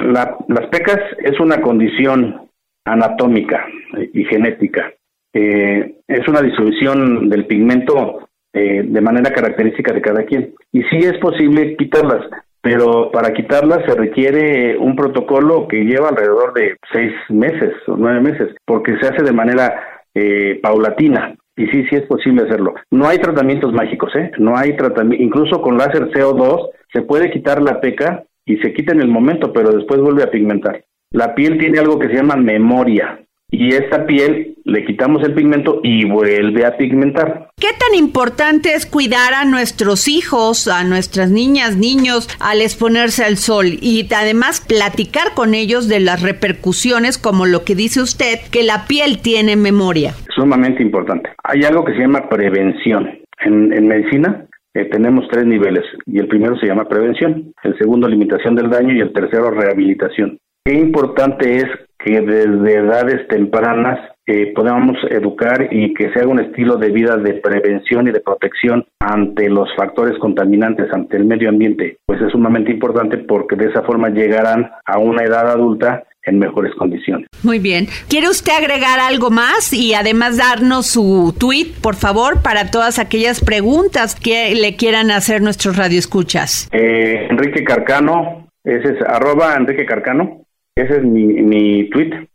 las 0.08 0.66
pecas 0.72 0.98
es 1.18 1.38
una 1.38 1.60
condición 1.60 2.48
anatómica 2.84 3.64
y 4.12 4.24
genética. 4.24 4.92
Eh, 5.32 5.98
es 6.08 6.26
una 6.26 6.42
distribución 6.42 7.28
del 7.28 7.46
pigmento 7.46 8.28
eh, 8.52 8.82
de 8.84 9.00
manera 9.00 9.30
característica 9.30 9.92
de 9.92 10.00
cada 10.00 10.24
quien. 10.24 10.52
Y 10.72 10.82
sí 10.82 10.98
es 10.98 11.16
posible 11.18 11.76
quitarlas, 11.76 12.28
pero 12.60 13.12
para 13.12 13.32
quitarlas 13.32 13.84
se 13.86 13.94
requiere 13.94 14.76
un 14.76 14.96
protocolo 14.96 15.68
que 15.68 15.84
lleva 15.84 16.08
alrededor 16.08 16.52
de 16.52 16.76
seis 16.92 17.12
meses 17.28 17.72
o 17.86 17.96
nueve 17.96 18.20
meses, 18.20 18.56
porque 18.64 18.96
se 18.98 19.06
hace 19.06 19.22
de 19.22 19.32
manera 19.32 19.80
eh, 20.12 20.58
paulatina. 20.60 21.36
Y 21.56 21.68
sí, 21.68 21.86
sí 21.88 21.94
es 21.94 22.06
posible 22.06 22.42
hacerlo. 22.42 22.74
No 22.90 23.06
hay 23.06 23.18
tratamientos 23.18 23.72
mágicos, 23.72 24.10
¿eh? 24.16 24.32
No 24.38 24.56
hay 24.56 24.76
tratamiento, 24.76 25.22
incluso 25.22 25.62
con 25.62 25.78
láser 25.78 26.10
CO2 26.10 26.70
se 26.92 27.02
puede 27.02 27.30
quitar 27.30 27.62
la 27.62 27.80
peca 27.80 28.24
y 28.46 28.56
se 28.58 28.72
quita 28.72 28.92
en 28.92 29.00
el 29.00 29.08
momento, 29.08 29.52
pero 29.52 29.72
después 29.72 30.00
vuelve 30.00 30.22
a 30.22 30.30
pigmentar. 30.30 30.84
La 31.10 31.34
piel 31.34 31.58
tiene 31.58 31.78
algo 31.78 31.98
que 31.98 32.08
se 32.08 32.14
llama 32.14 32.36
memoria 32.36 33.20
y 33.50 33.74
esta 33.74 34.06
piel 34.06 34.56
le 34.64 34.84
quitamos 34.84 35.22
el 35.22 35.34
pigmento 35.34 35.80
y 35.82 36.04
vuelve 36.04 36.64
a 36.66 36.76
pigmentar. 36.76 37.50
¿Qué 37.56 37.68
tan 37.78 37.96
importante 37.96 38.74
es 38.74 38.86
cuidar 38.86 39.34
a 39.34 39.44
nuestros 39.44 40.08
hijos, 40.08 40.66
a 40.66 40.82
nuestras 40.82 41.30
niñas, 41.30 41.76
niños 41.76 42.28
al 42.40 42.60
exponerse 42.60 43.24
al 43.24 43.36
sol 43.36 43.66
y 43.80 44.06
además 44.12 44.64
platicar 44.66 45.34
con 45.34 45.54
ellos 45.54 45.88
de 45.88 46.00
las 46.00 46.22
repercusiones 46.22 47.18
como 47.18 47.46
lo 47.46 47.64
que 47.64 47.76
dice 47.76 48.00
usted, 48.00 48.40
que 48.50 48.64
la 48.64 48.86
piel 48.86 49.20
tiene 49.22 49.54
memoria? 49.54 50.14
Sumamente 50.34 50.82
importante. 50.82 51.30
Hay 51.44 51.62
algo 51.62 51.84
que 51.84 51.92
se 51.92 52.00
llama 52.00 52.28
prevención. 52.28 53.20
En, 53.44 53.70
en 53.72 53.86
medicina 53.86 54.46
eh, 54.76 54.84
tenemos 54.90 55.26
tres 55.30 55.46
niveles 55.46 55.84
y 56.04 56.18
el 56.18 56.28
primero 56.28 56.54
se 56.58 56.66
llama 56.66 56.86
prevención, 56.86 57.54
el 57.62 57.78
segundo 57.78 58.06
limitación 58.06 58.54
del 58.54 58.68
daño 58.68 58.92
y 58.92 59.00
el 59.00 59.12
tercero 59.12 59.50
rehabilitación. 59.50 60.38
Qué 60.66 60.74
importante 60.74 61.56
es 61.56 61.64
que 61.98 62.20
desde 62.20 62.74
edades 62.74 63.26
tempranas 63.28 63.98
eh, 64.26 64.52
podamos 64.54 64.98
educar 65.08 65.68
y 65.70 65.94
que 65.94 66.12
se 66.12 66.20
haga 66.20 66.28
un 66.28 66.40
estilo 66.40 66.76
de 66.76 66.90
vida 66.90 67.16
de 67.16 67.34
prevención 67.34 68.06
y 68.06 68.10
de 68.10 68.20
protección 68.20 68.84
ante 69.00 69.48
los 69.48 69.68
factores 69.76 70.18
contaminantes, 70.18 70.92
ante 70.92 71.16
el 71.16 71.24
medio 71.24 71.48
ambiente, 71.48 71.96
pues 72.04 72.20
es 72.20 72.32
sumamente 72.32 72.70
importante 72.70 73.16
porque 73.16 73.56
de 73.56 73.70
esa 73.70 73.82
forma 73.82 74.10
llegarán 74.10 74.68
a 74.84 74.98
una 74.98 75.24
edad 75.24 75.48
adulta 75.50 76.04
en 76.26 76.38
mejores 76.38 76.74
condiciones. 76.74 77.28
Muy 77.42 77.58
bien. 77.58 77.86
¿Quiere 78.08 78.28
usted 78.28 78.52
agregar 78.52 79.00
algo 79.00 79.30
más 79.30 79.72
y 79.72 79.94
además 79.94 80.36
darnos 80.36 80.88
su 80.88 81.34
tweet, 81.38 81.72
por 81.80 81.94
favor, 81.94 82.42
para 82.42 82.70
todas 82.70 82.98
aquellas 82.98 83.42
preguntas 83.42 84.14
que 84.14 84.54
le 84.54 84.76
quieran 84.76 85.10
hacer 85.10 85.40
nuestros 85.40 85.76
radioescuchas? 85.76 86.68
Eh, 86.72 87.28
Enrique 87.30 87.64
Carcano, 87.64 88.48
ese 88.64 88.94
es 88.94 89.02
arroba 89.06 89.54
Enrique 89.56 89.86
Carcano, 89.86 90.42
ese 90.74 90.98
es 90.98 91.02
mi, 91.04 91.24
mi 91.24 91.88
tweet. 91.90 92.28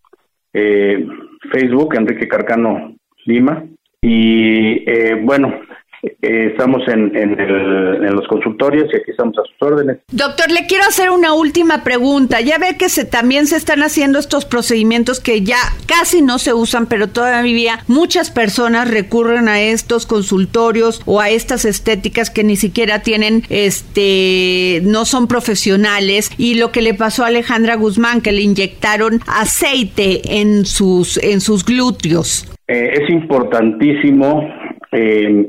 Eh, 0.54 1.06
Facebook, 1.52 1.96
Enrique 1.96 2.28
Carcano 2.28 2.96
Lima. 3.26 3.64
Y 4.02 4.90
eh, 4.90 5.16
bueno, 5.22 5.62
eh, 6.04 6.48
estamos 6.52 6.82
en, 6.88 7.16
en, 7.16 7.40
el, 7.40 8.04
en, 8.04 8.16
los 8.16 8.28
consultorios 8.28 8.90
y 8.92 8.98
aquí 8.98 9.12
estamos 9.12 9.38
a 9.38 9.44
sus 9.44 9.62
órdenes. 9.62 10.00
Doctor, 10.12 10.50
le 10.50 10.66
quiero 10.66 10.84
hacer 10.86 11.12
una 11.12 11.34
última 11.34 11.84
pregunta. 11.84 12.42
Ya 12.42 12.58
ve 12.58 12.76
que 12.78 12.90
se, 12.90 13.06
también 13.06 13.46
se 13.46 13.56
están 13.56 13.84
haciendo 13.84 14.18
estos 14.18 14.46
procedimientos 14.46 15.20
que 15.20 15.42
ya 15.42 15.58
casi 15.86 16.24
no 16.24 16.40
se 16.40 16.54
usan, 16.54 16.88
pero 16.88 17.08
todavía 17.08 17.84
muchas 17.88 18.32
personas 18.32 18.90
recurren 18.90 19.48
a 19.48 19.62
estos 19.62 20.08
consultorios 20.08 21.02
o 21.06 21.22
a 21.22 21.30
estas 21.30 21.66
estéticas 21.66 22.32
que 22.32 22.44
ni 22.44 22.56
siquiera 22.56 23.04
tienen, 23.04 23.44
este, 23.50 24.82
no 24.84 25.06
son 25.06 25.28
profesionales. 25.28 26.32
Y 26.38 26.56
lo 26.56 26.72
que 26.72 26.82
le 26.82 26.96
pasó 26.96 27.24
a 27.24 27.28
Alejandra 27.28 27.76
Guzmán, 27.76 28.22
que 28.22 28.32
le 28.32 28.42
inyectaron 28.42 29.20
aceite 29.28 30.40
en 30.40 30.66
sus, 30.66 31.18
en 31.18 31.42
sus 31.42 31.64
glúteos. 31.64 32.52
Eh, 32.68 33.02
es 33.02 33.10
importantísimo 33.10 34.48
eh, 34.94 35.46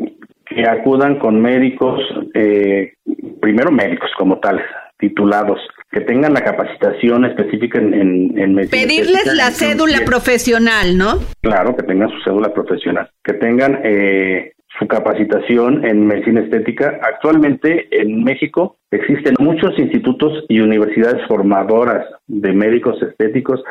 que 0.55 0.67
acudan 0.67 1.19
con 1.19 1.41
médicos, 1.41 2.01
eh, 2.35 2.93
primero 3.41 3.71
médicos 3.71 4.11
como 4.19 4.38
tales, 4.38 4.65
titulados, 4.99 5.59
que 5.91 6.01
tengan 6.01 6.33
la 6.33 6.43
capacitación 6.43 7.25
específica 7.25 7.79
en, 7.79 7.93
en, 7.93 8.38
en 8.38 8.55
medicina. 8.55 8.83
Pedirles 8.87 9.27
la 9.35 9.51
cédula 9.51 9.99
profesional, 10.07 10.97
¿no? 10.97 11.19
Claro, 11.43 11.77
que 11.77 11.83
tengan 11.83 12.11
su 12.11 12.21
cédula 12.23 12.55
profesional, 12.55 13.11
que 13.25 13.35
tengan 13.35 13.81
eh, 13.83 14.53
su 14.79 14.87
capacitación 14.87 15.85
en 15.85 16.07
medicina 16.07 16.41
estética. 16.41 17.01
Actualmente 17.03 17.88
en 17.91 18.23
México 18.25 18.77
existen 18.91 19.35
muchos 19.38 19.79
institutos 19.79 20.45
y 20.49 20.61
universidades 20.61 21.27
formadoras 21.27 22.07
de 22.27 22.53
médicos 22.53 23.03
estéticos 23.03 23.62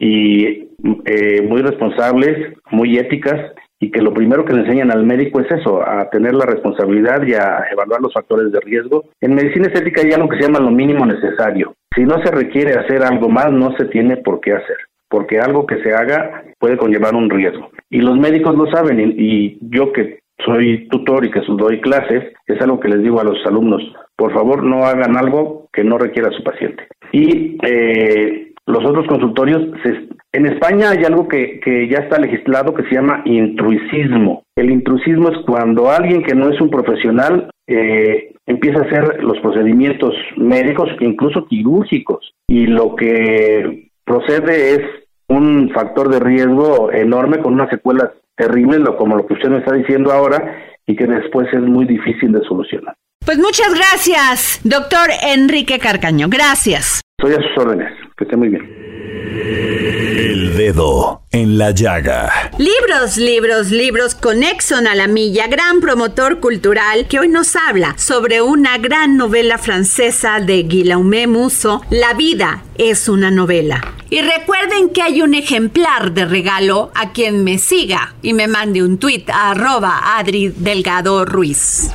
y 0.00 0.68
eh, 1.04 1.42
muy 1.46 1.62
responsables, 1.62 2.54
muy 2.70 2.98
éticas 2.98 3.52
y 3.80 3.90
que 3.90 4.02
lo 4.02 4.12
primero 4.12 4.44
que 4.44 4.52
le 4.52 4.62
enseñan 4.62 4.90
al 4.90 5.04
médico 5.04 5.40
es 5.40 5.50
eso, 5.50 5.82
a 5.82 6.10
tener 6.10 6.34
la 6.34 6.46
responsabilidad 6.46 7.22
y 7.26 7.34
a 7.34 7.64
evaluar 7.72 8.00
los 8.00 8.12
factores 8.12 8.50
de 8.50 8.60
riesgo. 8.60 9.04
En 9.20 9.34
medicina 9.34 9.68
estética 9.68 10.02
hay 10.02 10.12
algo 10.12 10.28
que 10.28 10.36
se 10.36 10.42
llama 10.42 10.60
lo 10.60 10.70
mínimo 10.70 11.06
necesario. 11.06 11.74
Si 11.94 12.02
no 12.04 12.22
se 12.22 12.30
requiere 12.32 12.78
hacer 12.78 13.02
algo 13.02 13.28
más, 13.28 13.52
no 13.52 13.76
se 13.76 13.86
tiene 13.86 14.16
por 14.16 14.40
qué 14.40 14.52
hacer, 14.52 14.76
porque 15.08 15.38
algo 15.38 15.66
que 15.66 15.82
se 15.82 15.94
haga 15.94 16.44
puede 16.58 16.76
conllevar 16.76 17.14
un 17.14 17.30
riesgo. 17.30 17.70
Y 17.88 18.00
los 18.00 18.18
médicos 18.18 18.56
lo 18.56 18.70
saben, 18.70 19.00
y, 19.16 19.58
yo 19.60 19.92
que 19.92 20.20
soy 20.44 20.88
tutor 20.88 21.24
y 21.24 21.30
que 21.30 21.40
doy 21.48 21.80
clases, 21.80 22.32
es 22.46 22.60
algo 22.60 22.80
que 22.80 22.88
les 22.88 23.02
digo 23.02 23.20
a 23.20 23.24
los 23.24 23.44
alumnos, 23.46 23.82
por 24.16 24.32
favor 24.32 24.62
no 24.62 24.84
hagan 24.84 25.16
algo 25.16 25.68
que 25.72 25.84
no 25.84 25.98
requiera 25.98 26.30
su 26.30 26.42
paciente. 26.42 26.86
Y 27.12 27.58
eh, 27.62 28.52
los 28.66 28.84
otros 28.84 29.06
consultorios, 29.06 29.62
se, 29.82 30.08
en 30.32 30.46
España 30.46 30.90
hay 30.90 31.04
algo 31.04 31.26
que, 31.28 31.60
que, 31.60 31.88
ya 31.88 31.98
está 31.98 32.18
legislado 32.18 32.74
que 32.74 32.84
se 32.84 32.94
llama 32.94 33.22
intrusismo. 33.24 34.42
El 34.56 34.70
intrusismo 34.70 35.30
es 35.30 35.38
cuando 35.46 35.90
alguien 35.90 36.22
que 36.22 36.34
no 36.34 36.50
es 36.50 36.60
un 36.60 36.70
profesional 36.70 37.50
eh, 37.66 38.32
empieza 38.46 38.80
a 38.80 38.82
hacer 38.82 39.22
los 39.22 39.38
procedimientos 39.40 40.14
médicos, 40.36 40.88
incluso 41.00 41.46
quirúrgicos, 41.46 42.32
y 42.48 42.66
lo 42.66 42.96
que 42.96 43.90
procede 44.04 44.74
es 44.74 44.80
un 45.28 45.70
factor 45.70 46.08
de 46.08 46.20
riesgo 46.20 46.90
enorme 46.92 47.40
con 47.40 47.54
unas 47.54 47.70
secuelas 47.70 48.10
terribles, 48.36 48.80
como 48.96 49.16
lo 49.16 49.26
que 49.26 49.34
usted 49.34 49.50
me 49.50 49.58
está 49.58 49.74
diciendo 49.74 50.12
ahora, 50.12 50.56
y 50.86 50.96
que 50.96 51.06
después 51.06 51.48
es 51.52 51.60
muy 51.60 51.84
difícil 51.84 52.32
de 52.32 52.40
solucionar. 52.44 52.94
Pues 53.24 53.38
muchas 53.38 53.74
gracias, 53.74 54.60
doctor 54.64 55.10
Enrique 55.22 55.78
Carcaño. 55.78 56.28
Gracias. 56.30 57.02
Soy 57.20 57.32
a 57.32 57.36
sus 57.36 57.58
órdenes. 57.58 57.92
Que 58.16 58.24
esté 58.24 58.36
muy 58.36 58.48
bien. 58.48 59.76
El 60.18 60.56
dedo 60.56 61.22
en 61.30 61.58
la 61.58 61.70
llaga. 61.70 62.50
Libros, 62.58 63.18
libros, 63.18 63.70
libros 63.70 64.16
con 64.16 64.42
Exxon 64.42 64.88
a 64.88 64.96
la 64.96 65.06
milla, 65.06 65.46
gran 65.46 65.80
promotor 65.80 66.40
cultural 66.40 67.06
que 67.06 67.20
hoy 67.20 67.28
nos 67.28 67.54
habla 67.54 67.94
sobre 67.96 68.42
una 68.42 68.78
gran 68.78 69.16
novela 69.16 69.58
francesa 69.58 70.40
de 70.40 70.64
Guillaume 70.64 71.28
Musso, 71.28 71.82
La 71.90 72.14
vida 72.14 72.64
es 72.76 73.08
una 73.08 73.30
novela. 73.30 73.94
Y 74.10 74.20
recuerden 74.20 74.88
que 74.88 75.02
hay 75.02 75.22
un 75.22 75.34
ejemplar 75.34 76.12
de 76.12 76.24
regalo 76.24 76.90
a 76.96 77.12
quien 77.12 77.44
me 77.44 77.58
siga 77.58 78.16
y 78.20 78.32
me 78.32 78.48
mande 78.48 78.82
un 78.82 78.98
tuit 78.98 79.30
a 79.30 79.52
arroba 79.52 80.18
Adri 80.18 80.48
Delgado 80.48 81.24
Ruiz. 81.26 81.92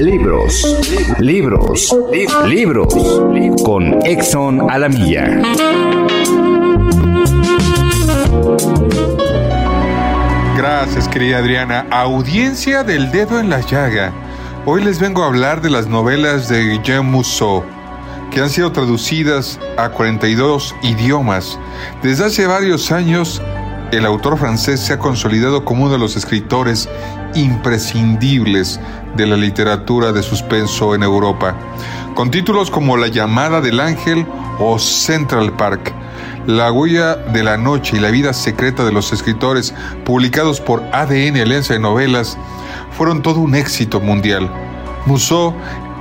Libros, 0.00 0.64
libros, 1.18 1.94
libros, 2.46 2.94
con 3.62 3.98
Exxon 4.06 4.70
a 4.70 4.78
la 4.78 4.88
milla. 4.88 5.42
Gracias, 10.56 11.06
querida 11.06 11.38
Adriana. 11.38 11.86
Audiencia 11.90 12.82
del 12.82 13.12
dedo 13.12 13.38
en 13.40 13.50
la 13.50 13.60
llaga. 13.60 14.10
Hoy 14.64 14.82
les 14.82 14.98
vengo 14.98 15.22
a 15.22 15.26
hablar 15.26 15.60
de 15.60 15.68
las 15.68 15.86
novelas 15.86 16.48
de 16.48 16.64
Guillaume 16.64 17.10
Musso. 17.10 17.62
que 18.30 18.40
han 18.40 18.48
sido 18.48 18.72
traducidas 18.72 19.60
a 19.76 19.90
42 19.90 20.74
idiomas. 20.82 21.58
Desde 22.02 22.24
hace 22.24 22.46
varios 22.46 22.90
años, 22.90 23.42
el 23.92 24.06
autor 24.06 24.38
francés 24.38 24.80
se 24.80 24.92
ha 24.92 24.98
consolidado 24.98 25.64
como 25.64 25.84
uno 25.84 25.92
de 25.92 25.98
los 25.98 26.16
escritores 26.16 26.88
imprescindibles 27.34 28.80
de 29.16 29.26
la 29.26 29.36
literatura 29.36 30.12
de 30.12 30.22
suspenso 30.22 30.94
en 30.94 31.02
Europa, 31.02 31.56
con 32.14 32.30
títulos 32.30 32.70
como 32.70 32.96
La 32.96 33.08
llamada 33.08 33.60
del 33.60 33.80
ángel 33.80 34.26
o 34.58 34.78
Central 34.78 35.56
Park. 35.56 35.92
La 36.46 36.72
huella 36.72 37.16
de 37.16 37.42
la 37.42 37.56
noche 37.56 37.96
y 37.96 38.00
la 38.00 38.10
vida 38.10 38.32
secreta 38.32 38.84
de 38.84 38.92
los 38.92 39.12
escritores, 39.12 39.74
publicados 40.04 40.60
por 40.60 40.82
ADN 40.92 41.36
Alianza 41.36 41.74
de 41.74 41.80
Novelas, 41.80 42.38
fueron 42.96 43.22
todo 43.22 43.40
un 43.40 43.54
éxito 43.54 44.00
mundial. 44.00 44.50
Musso 45.06 45.54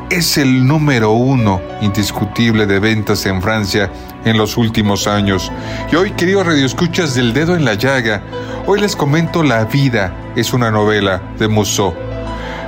es 0.10 0.38
el 0.38 0.66
número 0.66 1.12
uno 1.12 1.62
indiscutible 1.82 2.66
de 2.66 2.80
ventas 2.80 3.26
en 3.26 3.42
Francia 3.42 3.92
en 4.26 4.38
los 4.38 4.58
últimos 4.58 5.08
años. 5.08 5.52
Y 5.92 5.96
hoy, 5.96 6.12
queridos 6.12 6.46
radioescuchas 6.46 7.16
del 7.16 7.34
dedo 7.34 7.56
en 7.56 7.66
la 7.66 7.76
llaga, 7.76 8.22
hoy 8.66 8.82
les 8.82 8.96
comento 8.96 9.44
La 9.44 9.66
vida 9.66 10.14
es 10.36 10.54
una 10.54 10.72
novela 10.72 11.22
de 11.38 11.48
Musso. 11.48 11.94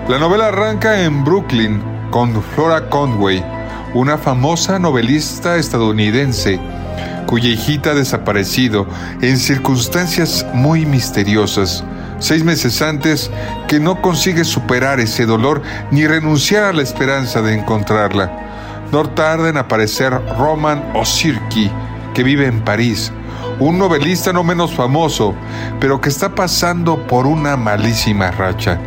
La 0.07 0.17
novela 0.17 0.47
arranca 0.47 1.03
en 1.03 1.23
Brooklyn 1.23 1.81
con 2.09 2.41
Flora 2.41 2.89
Conway, 2.89 3.43
una 3.93 4.17
famosa 4.17 4.79
novelista 4.79 5.57
estadounidense 5.57 6.59
cuya 7.31 7.47
hijita 7.47 7.91
ha 7.91 7.93
desaparecido 7.93 8.85
en 9.21 9.37
circunstancias 9.37 10.45
muy 10.53 10.85
misteriosas. 10.85 11.81
Seis 12.19 12.43
meses 12.43 12.81
antes 12.81 13.31
que 13.69 13.79
no 13.79 14.01
consigue 14.01 14.43
superar 14.43 14.99
ese 14.99 15.25
dolor 15.25 15.61
ni 15.91 16.05
renunciar 16.05 16.65
a 16.65 16.73
la 16.73 16.81
esperanza 16.81 17.41
de 17.41 17.55
encontrarla. 17.55 18.50
No 18.91 19.08
tarda 19.10 19.47
en 19.47 19.56
aparecer 19.56 20.12
Roman 20.38 20.84
Osirki, 20.93 21.71
que 22.13 22.23
vive 22.23 22.45
en 22.45 22.62
París, 22.62 23.12
un 23.60 23.77
novelista 23.77 24.34
no 24.34 24.43
menos 24.43 24.73
famoso, 24.73 25.34
pero 25.80 26.01
que 26.01 26.10
está 26.10 26.36
pasando 26.36 27.08
por 27.08 27.25
una 27.25 27.56
malísima 27.56 28.32
racha. 28.32 28.80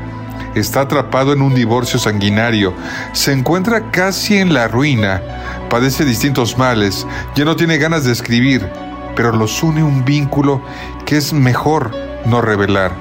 Está 0.55 0.83
atrapado 0.83 1.33
en 1.33 1.40
un 1.40 1.55
divorcio 1.55 1.99
sanguinario, 1.99 2.75
se 3.12 3.33
encuentra 3.33 3.90
casi 3.90 4.37
en 4.37 4.53
la 4.53 4.69
ruina, 4.69 5.23
padece 5.71 6.05
distintos 6.05 6.59
males, 6.59 7.07
ya 7.35 7.47
no 7.47 7.57
tiene 7.57 7.79
ganas 7.79 8.05
de 8.05 8.12
escribir, 8.12 8.69
pero 9.17 9.33
los 9.33 9.62
une 9.62 9.83
un 9.83 10.05
vínculo 10.05 10.61
que 11.07 11.17
es 11.17 11.33
mejor 11.33 11.90
no 12.27 12.43
revelar. 12.43 12.93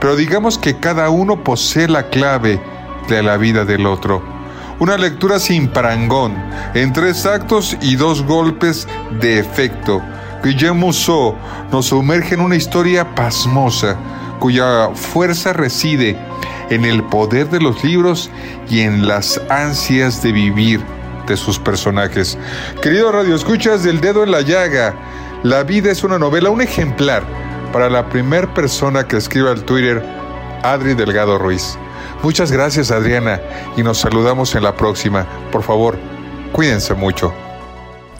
Pero 0.00 0.16
digamos 0.16 0.58
que 0.58 0.78
cada 0.78 1.08
uno 1.08 1.44
posee 1.44 1.86
la 1.86 2.10
clave 2.10 2.60
de 3.08 3.22
la 3.22 3.36
vida 3.36 3.64
del 3.64 3.86
otro. 3.86 4.37
Una 4.80 4.96
lectura 4.96 5.40
sin 5.40 5.66
parangón, 5.66 6.36
en 6.74 6.92
tres 6.92 7.26
actos 7.26 7.76
y 7.80 7.96
dos 7.96 8.22
golpes 8.22 8.86
de 9.20 9.40
efecto. 9.40 10.00
Guillermo 10.44 10.86
Musso 10.86 11.34
nos 11.72 11.86
sumerge 11.86 12.36
en 12.36 12.40
una 12.40 12.54
historia 12.54 13.16
pasmosa, 13.16 13.96
cuya 14.38 14.90
fuerza 14.94 15.52
reside 15.52 16.16
en 16.70 16.84
el 16.84 17.02
poder 17.02 17.50
de 17.50 17.60
los 17.60 17.82
libros 17.82 18.30
y 18.70 18.80
en 18.80 19.08
las 19.08 19.40
ansias 19.50 20.22
de 20.22 20.30
vivir 20.30 20.80
de 21.26 21.36
sus 21.36 21.58
personajes. 21.58 22.38
Queridos 22.80 23.12
radioescuchas 23.12 23.82
del 23.82 24.00
dedo 24.00 24.22
en 24.22 24.30
la 24.30 24.42
llaga, 24.42 24.94
La 25.42 25.64
vida 25.64 25.90
es 25.90 26.04
una 26.04 26.18
novela, 26.18 26.50
un 26.50 26.60
ejemplar 26.60 27.24
para 27.72 27.90
la 27.90 28.08
primer 28.08 28.48
persona 28.54 29.08
que 29.08 29.16
escriba 29.16 29.50
al 29.50 29.64
Twitter, 29.64 30.04
Adri 30.62 30.94
Delgado 30.94 31.36
Ruiz. 31.36 31.76
Muchas 32.22 32.52
gracias 32.52 32.90
Adriana 32.90 33.40
y 33.76 33.82
nos 33.82 33.98
saludamos 33.98 34.54
en 34.54 34.62
la 34.62 34.76
próxima. 34.76 35.26
Por 35.50 35.62
favor, 35.62 35.98
cuídense 36.52 36.94
mucho. 36.94 37.32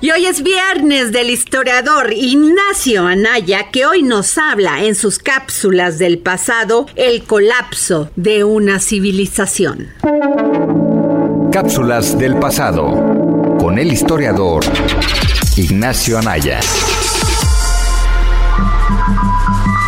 Y 0.00 0.12
hoy 0.12 0.26
es 0.26 0.44
viernes 0.44 1.10
del 1.10 1.28
historiador 1.28 2.12
Ignacio 2.12 3.04
Anaya, 3.04 3.70
que 3.72 3.84
hoy 3.84 4.04
nos 4.04 4.38
habla 4.38 4.84
en 4.84 4.94
sus 4.94 5.18
cápsulas 5.18 5.98
del 5.98 6.18
pasado 6.18 6.86
el 6.94 7.24
colapso 7.24 8.08
de 8.14 8.44
una 8.44 8.78
civilización. 8.78 9.88
Cápsulas 11.50 12.16
del 12.16 12.36
pasado 12.36 12.86
con 13.58 13.76
el 13.80 13.92
historiador 13.92 14.62
Ignacio 15.56 16.16
Anaya. 16.16 16.60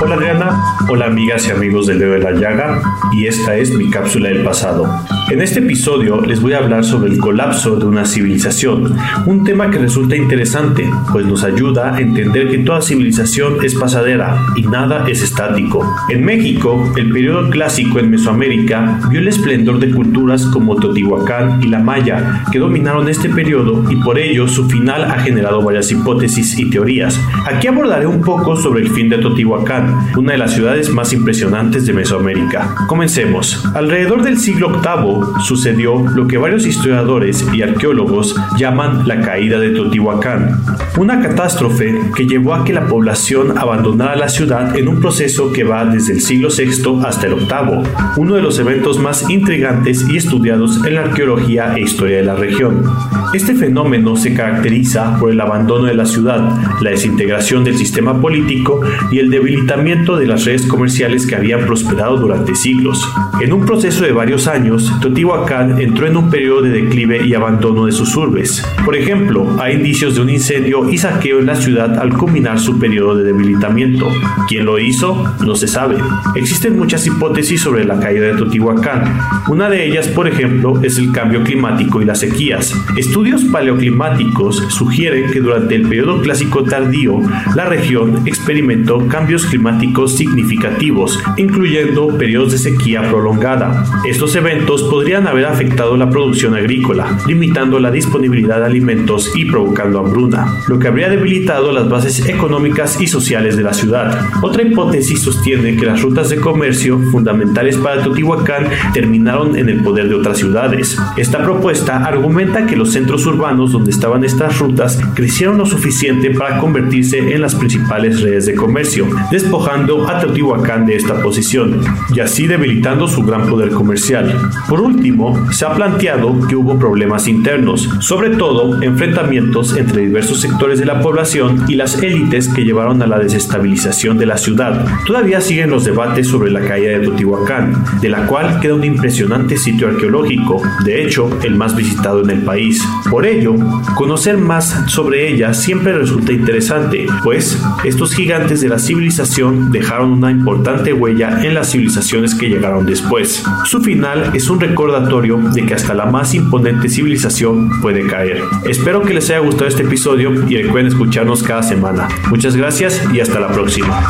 Hola 0.03 0.15
Adriana, 0.15 0.59
hola 0.89 1.05
amigas 1.05 1.47
y 1.47 1.51
amigos 1.51 1.87
del 1.87 1.99
dedo 1.99 2.13
de 2.13 2.21
la 2.21 2.33
llaga 2.33 2.81
y 3.13 3.27
esta 3.27 3.55
es 3.57 3.71
mi 3.75 3.91
cápsula 3.91 4.31
del 4.31 4.43
pasado. 4.43 4.87
En 5.31 5.43
este 5.43 5.61
episodio 5.61 6.23
les 6.23 6.41
voy 6.41 6.55
a 6.55 6.59
hablar 6.59 6.85
sobre 6.85 7.13
el 7.13 7.19
colapso 7.19 7.77
de 7.77 7.85
una 7.85 8.05
civilización, 8.05 8.97
un 9.27 9.45
tema 9.45 9.71
que 9.71 9.79
resulta 9.79 10.17
interesante, 10.17 10.91
pues 11.13 11.25
nos 11.25 11.45
ayuda 11.45 11.95
a 11.95 12.01
entender 12.01 12.49
que 12.49 12.59
toda 12.59 12.83
civilización 12.83 13.65
es 13.65 13.77
pasadera 13.77 14.45
y 14.57 14.63
nada 14.63 15.07
es 15.09 15.23
estático. 15.23 15.89
En 16.09 16.25
México, 16.25 16.93
el 16.97 17.13
periodo 17.13 17.49
clásico 17.49 18.01
en 18.01 18.11
Mesoamérica 18.11 19.01
vio 19.09 19.21
el 19.21 19.29
esplendor 19.29 19.79
de 19.79 19.93
culturas 19.93 20.47
como 20.47 20.75
Teotihuacán 20.77 21.63
y 21.63 21.69
la 21.69 21.79
Maya, 21.79 22.43
que 22.51 22.59
dominaron 22.59 23.09
este 23.09 23.29
periodo 23.29 23.85
y 23.89 23.97
por 23.97 24.19
ello 24.19 24.49
su 24.49 24.69
final 24.69 25.05
ha 25.05 25.21
generado 25.21 25.63
varias 25.63 25.93
hipótesis 25.93 26.59
y 26.59 26.71
teorías. 26.71 27.21
Aquí 27.47 27.69
abordaré 27.69 28.09
un 28.09 28.23
poco 28.23 28.57
sobre 28.57 28.81
el 28.81 28.91
fin 28.91 29.09
de 29.09 29.19
Teotihuacán, 29.19 29.90
una 30.17 30.33
de 30.33 30.39
las 30.39 30.55
ciudades 30.55 30.91
más 30.91 31.13
impresionantes 31.13 31.87
de 31.87 31.93
Mesoamérica. 31.93 32.75
Comencemos. 32.87 33.65
Alrededor 33.75 34.23
del 34.23 34.39
siglo 34.39 34.71
VIII, 34.71 35.43
sucedió 35.43 36.07
lo 36.15 36.27
que 36.27 36.39
varios 36.39 36.67
historiadores 36.67 37.47
y 37.53 37.63
arqueólogos 37.63 38.37
llaman 38.59 39.07
la 39.07 39.21
caída 39.21 39.59
de 39.59 39.71
Teotihuacán, 39.71 40.61
una 40.97 41.21
catástrofe 41.21 42.01
que 42.15 42.27
llevó 42.27 42.55
a 42.55 42.65
que 42.65 42.73
la 42.73 42.87
población 42.87 43.59
abandonara 43.59 44.17
la 44.17 44.29
ciudad 44.29 44.77
en 44.77 44.89
un 44.89 45.01
proceso 45.01 45.53
que 45.53 45.65
va 45.65 45.85
desde 45.85 46.15
el 46.15 46.21
siglo 46.21 46.49
VI 46.49 47.03
hasta 47.05 47.27
el 47.27 47.35
VIII, 47.35 47.83
uno 48.17 48.35
de 48.35 48.43
los 48.43 48.59
eventos 48.59 48.99
más 48.99 49.29
intrigantes 49.31 50.07
y 50.09 50.17
estudiados 50.17 50.85
en 50.85 50.95
la 50.95 51.03
arqueología 51.03 51.75
e 51.77 51.81
historia 51.81 52.19
de 52.19 52.25
la 52.25 52.35
región. 52.35 52.85
Este 53.33 53.55
fenómeno 53.55 54.17
se 54.17 54.35
caracteriza 54.35 55.17
por 55.21 55.31
el 55.31 55.41
abandono 55.41 55.85
de 55.85 55.95
la 55.95 56.05
ciudad, 56.05 56.51
la 56.81 56.91
desintegración 56.91 57.63
del 57.63 57.79
sistema 57.79 58.21
político 58.21 58.81
y 59.13 59.21
el 59.21 59.31
debilitamiento 59.31 60.17
de 60.17 60.27
las 60.27 60.45
redes 60.45 60.67
comerciales 60.67 61.29
que 61.29 61.37
habían 61.37 61.65
prosperado 61.65 62.17
durante 62.17 62.57
siglos. 62.57 63.09
En 63.41 63.53
un 63.53 63.65
proceso 63.65 64.03
de 64.03 64.11
varios 64.11 64.49
años, 64.49 64.93
Teotihuacán 65.01 65.81
entró 65.81 66.09
en 66.09 66.17
un 66.17 66.29
periodo 66.29 66.63
de 66.63 66.71
declive 66.71 67.25
y 67.25 67.35
abandono 67.35 67.87
de 67.87 67.93
sus 67.93 68.17
urbes. 68.17 68.67
Por 68.85 68.97
ejemplo, 68.97 69.47
hay 69.61 69.77
indicios 69.77 70.17
de 70.17 70.23
un 70.23 70.31
incendio 70.31 70.91
y 70.91 70.99
saqueo 70.99 71.39
en 71.39 71.47
la 71.47 71.55
ciudad 71.55 72.01
al 72.01 72.13
culminar 72.13 72.59
su 72.59 72.81
periodo 72.81 73.15
de 73.15 73.23
debilitamiento. 73.23 74.09
¿Quién 74.49 74.65
lo 74.65 74.81
hizo? 74.81 75.37
No 75.47 75.55
se 75.55 75.69
sabe. 75.69 75.99
Existen 76.35 76.77
muchas 76.77 77.07
hipótesis 77.07 77.61
sobre 77.61 77.85
la 77.85 78.01
caída 78.01 78.27
de 78.27 78.35
Teotihuacán. 78.35 79.05
Una 79.49 79.71
de 79.71 79.87
ellas, 79.87 80.09
por 80.09 80.27
ejemplo, 80.27 80.81
es 80.83 80.99
el 80.99 81.13
cambio 81.13 81.45
climático 81.45 82.03
y 82.03 82.05
las 82.05 82.19
sequías. 82.19 82.75
Estudios 82.97 83.20
paleoclimáticos 83.53 84.65
sugieren 84.69 85.31
que 85.31 85.41
durante 85.41 85.75
el 85.75 85.83
periodo 85.83 86.21
clásico 86.21 86.65
tardío, 86.65 87.21
la 87.55 87.65
región 87.67 88.27
experimentó 88.27 89.07
cambios 89.09 89.47
climáticos 89.47 90.17
significativos, 90.17 91.19
incluyendo 91.37 92.17
periodos 92.17 92.53
de 92.53 92.59
sequía 92.59 93.03
prolongada. 93.03 93.85
Estos 94.05 94.35
eventos 94.37 94.83
podrían 94.85 95.27
haber 95.27 95.47
afectado 95.47 95.97
la 95.97 96.09
producción 96.09 96.55
agrícola, 96.55 97.19
limitando 97.27 97.79
la 97.79 97.91
disponibilidad 97.91 98.61
de 98.61 98.67
alimentos 98.67 99.33
y 99.35 99.45
provocando 99.45 99.99
hambruna, 99.99 100.47
lo 100.69 100.79
que 100.79 100.89
habría 100.89 101.09
debilitado 101.09 101.73
las 101.73 101.89
bases 101.89 102.27
económicas 102.29 103.01
y 103.01 103.07
sociales 103.07 103.57
de 103.57 103.63
la 103.63 103.75
ciudad. 103.75 104.27
Otra 104.43 104.63
hipótesis 104.63 105.21
sostiene 105.21 105.77
que 105.77 105.87
las 105.87 106.03
rutas 106.03 106.31
de 106.31 106.41
comercio 106.41 106.99
fundamentales 107.11 107.77
para 107.77 108.03
Teotihuacán 108.03 108.67
terminaron 108.93 109.57
en 109.57 109.69
el 109.69 109.83
poder 109.83 110.09
de 110.09 110.15
otras 110.15 110.39
ciudades. 110.39 110.97
Esta 111.17 111.43
propuesta 111.43 112.05
argumenta 112.05 112.67
que 112.67 112.77
los 112.77 112.93
centros 112.93 113.10
urbanos 113.11 113.73
donde 113.73 113.91
estaban 113.91 114.25
estas 114.25 114.59
rutas 114.59 114.99
crecieron 115.15 115.59
lo 115.59 115.67
suficiente 115.67 116.31
para 116.31 116.59
convertirse 116.59 117.19
en 117.19 117.41
las 117.41 117.55
principales 117.55 118.21
redes 118.21 118.47
de 118.47 118.55
comercio, 118.55 119.07
despojando 119.31 120.09
a 120.09 120.21
Teotihuacán 120.21 120.87
de 120.87 120.97
esta 120.97 121.21
posición 121.21 121.81
y 122.15 122.21
así 122.21 122.47
debilitando 122.47 123.09
su 123.09 123.25
gran 123.25 123.49
poder 123.49 123.71
comercial. 123.71 124.33
Por 124.69 124.81
último, 124.81 125.51
se 125.51 125.65
ha 125.65 125.75
planteado 125.75 126.47
que 126.47 126.55
hubo 126.55 126.79
problemas 126.79 127.27
internos, 127.27 127.89
sobre 127.99 128.31
todo 128.31 128.81
enfrentamientos 128.83 129.77
entre 129.77 130.03
diversos 130.03 130.41
sectores 130.41 130.79
de 130.79 130.87
la 130.87 131.01
población 131.01 131.65
y 131.67 131.75
las 131.75 132.01
élites 132.03 132.49
que 132.49 132.65
llevaron 132.65 133.03
a 133.03 133.07
la 133.07 133.19
desestabilización 133.19 134.19
de 134.19 134.27
la 134.27 134.39
ciudad. 134.39 134.87
Todavía 135.07 135.41
siguen 135.41 135.71
los 135.71 135.85
debates 135.85 136.29
sobre 136.29 136.51
la 136.51 136.61
caída 136.61 136.93
de 136.93 137.01
Teotihuacán, 137.01 137.85
de 138.01 138.09
la 138.09 138.27
cual 138.27 138.61
queda 138.61 138.75
un 138.75 138.85
impresionante 138.85 139.57
sitio 139.57 139.89
arqueológico, 139.89 140.63
de 140.85 141.05
hecho, 141.05 141.29
el 141.43 141.57
más 141.57 141.75
visitado 141.75 142.23
en 142.23 142.31
el 142.31 142.43
país. 142.43 142.83
Por 143.09 143.27
ello, 143.27 143.55
conocer 143.95 144.37
más 144.37 144.85
sobre 144.87 145.33
ella 145.33 145.55
siempre 145.55 145.97
resulta 145.97 146.33
interesante, 146.33 147.07
pues 147.23 147.61
estos 147.85 148.15
gigantes 148.15 148.61
de 148.61 148.69
la 148.69 148.79
civilización 148.79 149.71
dejaron 149.71 150.13
una 150.13 150.31
importante 150.31 150.93
huella 150.93 151.45
en 151.45 151.55
las 151.55 151.71
civilizaciones 151.71 152.35
que 152.35 152.49
llegaron 152.49 152.87
después. 152.87 153.43
Su 153.65 153.81
final 153.81 154.31
es 154.35 154.51
un 154.51 154.61
recordatorio 154.61 155.39
de 155.39 155.65
que 155.67 155.75
hasta 155.75 155.95
la 155.95 156.07
más 156.07 156.35
imponente 156.35 156.89
civilización 156.89 157.81
puede 157.81 158.07
caer. 158.07 158.43
Espero 158.65 159.03
que 159.03 159.15
les 159.15 159.31
haya 159.31 159.41
gustado 159.41 159.67
este 159.67 159.83
episodio 159.83 160.33
y 160.49 160.57
recuerden 160.57 160.93
escucharnos 160.93 161.43
cada 161.43 161.63
semana. 161.63 162.09
Muchas 162.29 162.57
gracias 162.57 163.01
y 163.13 163.21
hasta 163.21 163.41
la 163.41 163.49
próxima. 163.49 164.01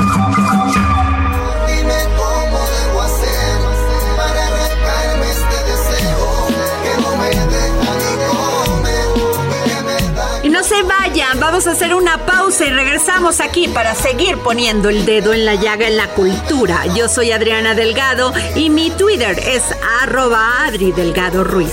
Vamos 11.40 11.66
a 11.66 11.72
hacer 11.72 11.94
una 11.94 12.18
pausa 12.26 12.66
y 12.66 12.70
regresamos 12.70 13.40
aquí 13.40 13.66
para 13.68 13.94
seguir 13.94 14.36
poniendo 14.38 14.90
el 14.90 15.06
dedo 15.06 15.32
en 15.32 15.46
la 15.46 15.54
llaga 15.54 15.88
en 15.88 15.96
la 15.96 16.08
cultura. 16.08 16.86
Yo 16.94 17.08
soy 17.08 17.32
Adriana 17.32 17.74
Delgado 17.74 18.32
y 18.54 18.68
mi 18.68 18.90
Twitter 18.90 19.38
es 19.38 19.64
arroba 20.02 20.66
Adri 20.66 20.92
Delgado 20.92 21.42
Ruiz. 21.42 21.72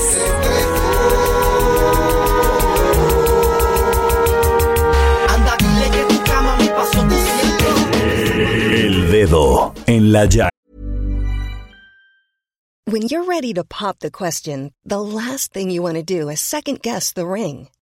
El 8.72 9.12
dedo 9.12 9.74
en 9.86 10.12
la 10.12 10.26
llaga. 10.26 10.50
When 12.90 13.02
you're 13.10 13.26
ready 13.26 13.54
to 13.54 13.66
pop 13.66 14.00
the 14.00 14.10
question, 14.10 14.72
the 14.86 15.02
last 15.02 15.52
thing 15.52 15.70
you 15.70 15.82
want 15.82 15.96
to 15.98 16.04
do 16.04 16.30
is 16.30 16.40
second 16.40 16.82
guess 16.82 17.12
the 17.12 17.28
ring. 17.28 17.68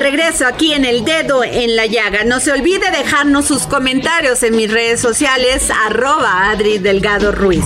regreso 0.00 0.46
aquí 0.46 0.72
en 0.72 0.84
el 0.84 1.04
dedo 1.04 1.44
en 1.44 1.76
la 1.76 1.86
llaga. 1.86 2.24
No 2.24 2.40
se 2.40 2.52
olvide 2.52 2.90
dejarnos 2.90 3.46
sus 3.46 3.66
comentarios 3.66 4.42
en 4.42 4.56
mis 4.56 4.70
redes 4.70 5.00
sociales, 5.00 5.70
arroba 5.86 6.50
Adri 6.50 6.78
Delgado 6.78 7.32
Ruiz. 7.32 7.64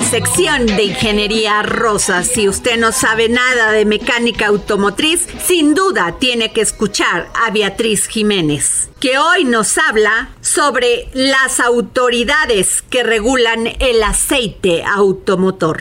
La 0.00 0.06
sección 0.06 0.66
de 0.66 0.84
Ingeniería 0.84 1.62
Rosa. 1.62 2.22
Si 2.22 2.48
usted 2.48 2.76
no 2.76 2.92
sabe 2.92 3.30
nada 3.30 3.72
de 3.72 3.86
mecánica 3.86 4.48
automotriz, 4.48 5.26
sin 5.42 5.74
duda 5.74 6.16
tiene 6.18 6.52
que 6.52 6.60
escuchar 6.60 7.28
a 7.34 7.50
Beatriz 7.50 8.06
Jiménez, 8.06 8.90
que 9.00 9.16
hoy 9.16 9.44
nos 9.44 9.78
habla 9.78 10.30
sobre 10.42 11.08
las 11.14 11.60
autoridades 11.60 12.82
que 12.82 13.04
regulan 13.04 13.68
el 13.78 14.02
aceite 14.02 14.84
automotor. 14.84 15.80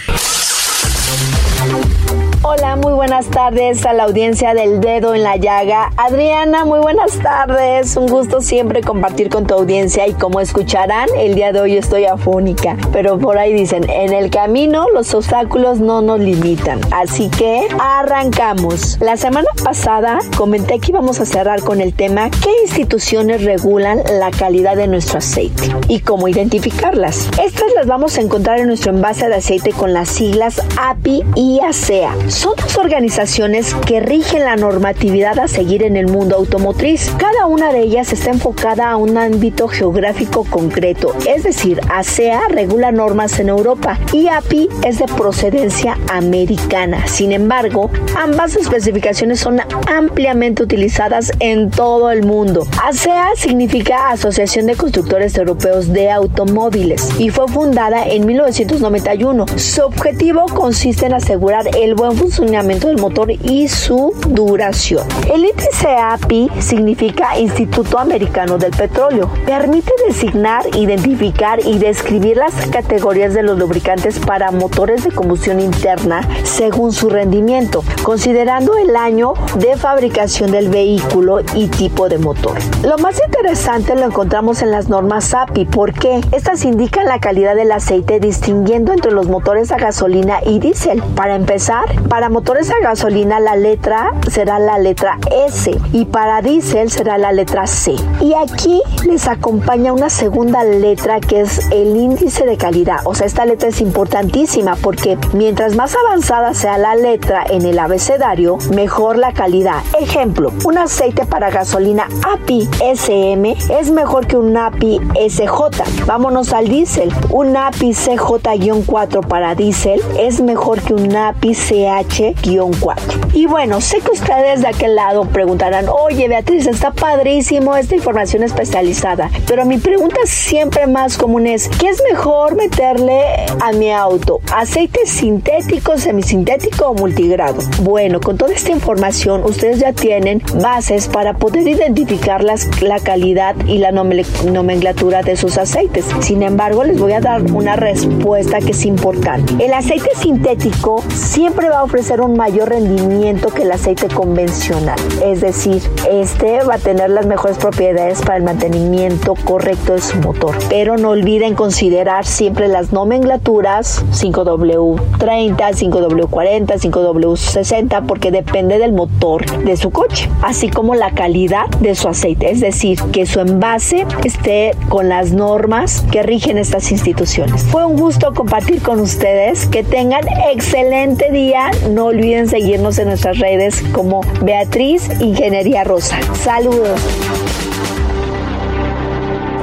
Hola, 2.48 2.76
muy 2.76 2.94
buenas 2.94 3.26
tardes 3.32 3.88
a 3.88 3.94
la 3.94 4.04
audiencia 4.04 4.54
del 4.54 4.80
dedo 4.80 5.16
en 5.16 5.24
la 5.24 5.36
llaga. 5.36 5.92
Adriana, 5.98 6.64
muy 6.64 6.78
buenas 6.78 7.18
tardes. 7.18 7.98
Un 7.98 8.06
gusto 8.06 8.40
siempre 8.40 8.82
compartir 8.82 9.30
con 9.30 9.48
tu 9.48 9.56
audiencia 9.56 10.06
y 10.06 10.14
como 10.14 10.40
escucharán, 10.40 11.10
el 11.18 11.34
día 11.34 11.52
de 11.52 11.60
hoy 11.60 11.76
estoy 11.76 12.06
afónica. 12.06 12.78
Pero 12.94 13.18
por 13.18 13.40
ahí 13.40 13.52
dicen, 13.52 13.90
en 13.90 14.14
el 14.14 14.30
camino 14.30 14.86
los 14.94 15.12
obstáculos 15.16 15.80
no 15.80 16.04
nos 16.04 16.20
limitan. 16.20 16.82
Así 16.92 17.30
que 17.30 17.68
arrancamos. 17.80 19.00
La 19.02 19.18
semana 19.18 19.50
pasada 19.64 20.20
comenté 20.38 20.78
que 20.78 20.92
íbamos 20.92 21.20
a 21.20 21.26
cerrar 21.26 21.64
con 21.64 21.82
el 21.82 21.96
tema 21.96 22.30
¿qué 22.30 22.52
instituciones 22.62 23.44
regulan 23.44 24.04
la 24.20 24.30
calidad 24.30 24.76
de 24.76 24.88
nuestro 24.88 25.18
aceite? 25.18 25.76
Y 25.88 26.02
cómo 26.02 26.28
identificarlas. 26.28 27.28
Estas 27.44 27.74
las 27.76 27.88
vamos 27.88 28.20
a 28.20 28.22
encontrar 28.22 28.60
en 28.60 28.68
nuestro 28.68 28.92
envase 28.92 29.30
de 29.30 29.36
aceite 29.38 29.72
con 29.72 29.94
las 29.94 30.10
siglas 30.10 30.62
API 30.78 31.24
y 31.34 31.60
ASEA. 31.62 32.14
Son 32.36 32.54
dos 32.58 32.78
organizaciones 32.78 33.74
que 33.88 34.02
rigen 34.02 34.44
la 34.44 34.58
normatividad 34.58 35.40
a 35.40 35.48
seguir 35.48 35.84
en 35.84 35.96
el 35.96 36.08
mundo 36.08 36.36
automotriz. 36.36 37.10
Cada 37.18 37.48
una 37.48 37.72
de 37.72 37.80
ellas 37.80 38.12
está 38.12 38.32
enfocada 38.32 38.92
a 38.92 38.98
un 38.98 39.18
ámbito 39.18 39.70
geográfico 39.70 40.44
concreto, 40.44 41.16
es 41.26 41.44
decir, 41.44 41.80
ASEA 41.90 42.42
regula 42.50 42.92
normas 42.92 43.40
en 43.40 43.48
Europa 43.48 43.98
y 44.12 44.28
API 44.28 44.68
es 44.84 45.00
de 45.00 45.06
procedencia 45.06 45.98
americana. 46.12 47.08
Sin 47.08 47.32
embargo, 47.32 47.90
ambas 48.18 48.58
especificaciones 48.58 49.40
son 49.40 49.62
ampliamente 49.88 50.62
utilizadas 50.62 51.32
en 51.40 51.72
todo 51.72 52.12
el 52.12 52.26
mundo. 52.26 52.68
ASEA 52.84 53.30
significa 53.38 54.10
Asociación 54.10 54.66
de 54.66 54.76
Constructores 54.76 55.38
Europeos 55.38 55.94
de 55.94 56.12
Automóviles 56.12 57.18
y 57.18 57.30
fue 57.30 57.48
fundada 57.48 58.06
en 58.06 58.26
1991. 58.26 59.46
Su 59.56 59.84
objetivo 59.84 60.48
consiste 60.48 61.06
en 61.06 61.14
asegurar 61.14 61.66
el 61.78 61.96
buen 61.96 62.12
funcionamiento 62.12 62.25
del 62.26 62.98
motor 62.98 63.32
y 63.32 63.68
su 63.68 64.14
duración. 64.28 65.08
El 65.32 65.46
índice 65.46 65.88
API 65.96 66.50
significa 66.60 67.38
Instituto 67.38 68.00
Americano 68.00 68.58
del 68.58 68.72
Petróleo. 68.72 69.30
Permite 69.46 69.92
designar, 70.08 70.64
identificar 70.76 71.60
y 71.64 71.78
describir 71.78 72.38
las 72.38 72.54
categorías 72.72 73.34
de 73.34 73.44
los 73.44 73.60
lubricantes 73.60 74.20
para 74.20 74.52
motores 74.52 75.04
de 75.04 75.12
combustión 75.12 75.60
interna 75.60 76.28
según 76.44 76.94
su 76.94 77.10
rendimiento, 77.10 77.84
considerando 78.04 78.76
el 78.76 78.96
año 78.96 79.34
de 79.58 79.78
fabricación 79.78 80.52
del 80.52 80.70
vehículo 80.70 81.42
y 81.54 81.68
tipo 81.68 82.10
de 82.10 82.18
motor. 82.18 82.58
Lo 82.84 82.98
más 82.98 83.22
interesante 83.24 83.96
lo 83.96 84.06
encontramos 84.06 84.62
en 84.62 84.72
las 84.72 84.90
normas 84.90 85.34
API, 85.34 85.66
porque 85.66 86.22
estas 86.32 86.66
indican 86.66 87.06
la 87.06 87.20
calidad 87.20 87.56
del 87.56 87.72
aceite 87.72 88.20
distinguiendo 88.20 88.94
entre 88.94 89.12
los 89.12 89.28
motores 89.28 89.72
a 89.72 89.78
gasolina 89.78 90.40
y 90.46 90.60
diésel. 90.60 91.04
Para 91.16 91.36
empezar, 91.36 91.86
para 92.16 92.30
motores 92.30 92.72
a 92.72 92.80
gasolina 92.80 93.42
la 93.42 93.58
letra 93.58 94.14
será 94.32 94.58
la 94.58 94.78
letra 94.80 95.18
S 95.50 95.70
y 95.92 96.06
para 96.06 96.42
diésel 96.42 96.90
será 96.90 97.18
la 97.18 97.34
letra 97.34 97.68
C. 97.68 97.94
Y 98.22 98.34
aquí 98.36 98.82
les 99.06 99.28
acompaña 99.28 99.92
una 99.92 100.10
segunda 100.10 100.64
letra 100.64 101.20
que 101.20 101.42
es 101.42 101.70
el 101.74 101.98
índice 101.98 102.46
de 102.46 102.56
calidad. 102.56 103.00
O 103.04 103.14
sea, 103.14 103.28
esta 103.28 103.46
letra 103.46 103.68
es 103.68 103.82
importantísima 103.82 104.78
porque 104.78 105.18
mientras 105.34 105.76
más 105.76 105.94
avanzada 105.94 106.54
sea 106.54 106.78
la 106.78 106.96
letra 106.96 107.44
en 107.50 107.66
el 107.66 107.78
abecedario, 107.78 108.60
mejor 108.74 109.18
la 109.18 109.34
calidad. 109.34 109.84
Ejemplo, 110.00 110.54
un 110.64 110.78
aceite 110.78 111.26
para 111.26 111.50
gasolina 111.50 112.08
API 112.32 112.70
SM 112.94 113.58
es 113.78 113.92
mejor 113.92 114.26
que 114.26 114.38
un 114.38 114.56
API 114.56 115.02
SJ. 115.30 116.06
Vámonos 116.06 116.54
al 116.54 116.70
diésel. 116.70 117.14
Un 117.30 117.58
API 117.58 117.90
CJ-4 117.90 119.28
para 119.28 119.54
diésel 119.54 120.00
es 120.18 120.40
mejor 120.40 120.80
que 120.80 120.94
un 120.94 121.14
API 121.14 121.54
CH 121.54 122.05
pH-4. 122.08 123.34
Y 123.34 123.48
bueno, 123.48 123.82
sé 123.82 124.00
que 124.00 124.12
ustedes 124.12 124.62
de 124.62 124.68
aquel 124.68 124.96
lado 124.96 125.26
preguntarán, 125.26 125.88
oye 125.90 126.28
Beatriz, 126.28 126.68
está 126.68 126.92
padrísimo 126.92 127.76
esta 127.76 127.96
información 127.96 128.44
especializada, 128.44 129.30
pero 129.48 129.66
mi 129.66 129.78
pregunta 129.78 130.18
siempre 130.26 130.88
más 130.88 131.18
común 131.18 131.48
es, 131.48 131.68
¿qué 131.68 131.90
es 131.90 132.02
mejor 132.12 132.56
meterle 132.56 133.22
a 133.62 133.72
mi 133.74 133.92
auto? 133.92 134.40
¿Aceite 134.54 135.00
sintético, 135.06 135.98
semisintético 135.98 136.90
o 136.90 136.94
multigrado? 136.94 137.58
Bueno, 137.82 138.20
con 138.20 138.38
toda 138.38 138.54
esta 138.54 138.72
información 138.72 139.44
ustedes 139.44 139.80
ya 139.80 139.94
tienen 139.94 140.42
bases 140.62 141.08
para 141.08 141.34
poder 141.34 141.68
identificar 141.68 142.44
las, 142.44 142.82
la 142.82 143.00
calidad 143.00 143.56
y 143.66 143.80
la 143.80 143.92
nomenclatura 143.92 145.22
de 145.24 145.36
sus 145.36 145.58
aceites. 145.58 146.06
Sin 146.22 146.44
embargo, 146.44 146.84
les 146.84 147.00
voy 147.00 147.14
a 147.14 147.20
dar 147.20 147.42
una 147.52 147.76
respuesta 147.76 148.60
que 148.60 148.72
es 148.72 148.86
importante. 148.86 149.54
El 149.64 149.74
aceite 149.74 150.10
sintético 150.16 151.04
siempre 151.14 151.70
va 151.70 151.80
a 151.80 151.84
ofrecer 151.84 151.95
un 151.96 152.36
mayor 152.36 152.70
rendimiento 152.70 153.48
que 153.50 153.62
el 153.62 153.72
aceite 153.72 154.08
convencional. 154.10 155.00
Es 155.24 155.40
decir, 155.40 155.82
este 156.12 156.62
va 156.64 156.76
a 156.76 156.78
tener 156.78 157.10
las 157.10 157.26
mejores 157.26 157.58
propiedades 157.58 158.22
para 158.22 158.36
el 158.36 158.44
mantenimiento 158.44 159.34
correcto 159.46 159.94
de 159.94 160.02
su 160.02 160.18
motor. 160.18 160.58
Pero 160.68 160.98
no 160.98 161.12
olviden 161.12 161.56
considerar 161.56 162.26
siempre 162.26 162.68
las 162.68 162.92
nomenclaturas 162.92 164.04
5W30, 164.12 165.56
5W40, 165.58 166.68
5W60 166.68 168.06
porque 168.06 168.30
depende 168.30 168.78
del 168.78 168.92
motor 168.92 169.46
de 169.64 169.78
su 169.78 169.92
coche, 169.92 170.30
así 170.42 170.70
como 170.70 170.96
la 170.96 171.12
calidad 171.12 171.68
de 171.80 171.96
su 171.96 172.10
aceite. 172.10 172.52
Es 172.52 172.60
decir, 172.60 173.00
que 173.14 173.26
su 173.26 173.40
envase 173.40 174.06
esté 174.26 174.72
con 174.90 175.08
las 175.08 175.32
normas 175.32 176.04
que 176.12 176.24
rigen 176.24 176.58
estas 176.58 176.92
instituciones. 176.92 177.64
Fue 177.64 177.86
un 177.86 177.96
gusto 177.96 178.34
compartir 178.34 178.82
con 178.82 179.00
ustedes. 179.00 179.68
Que 179.68 179.84
tengan 179.84 180.26
excelente 180.52 181.32
día. 181.32 181.72
No 181.90 182.06
olviden 182.06 182.48
seguirnos 182.48 182.98
en 182.98 183.08
nuestras 183.08 183.40
redes 183.40 183.84
como 183.94 184.22
Beatriz 184.42 185.10
Ingeniería 185.20 185.84
Rosa. 185.84 186.20
Saludos. 186.36 187.00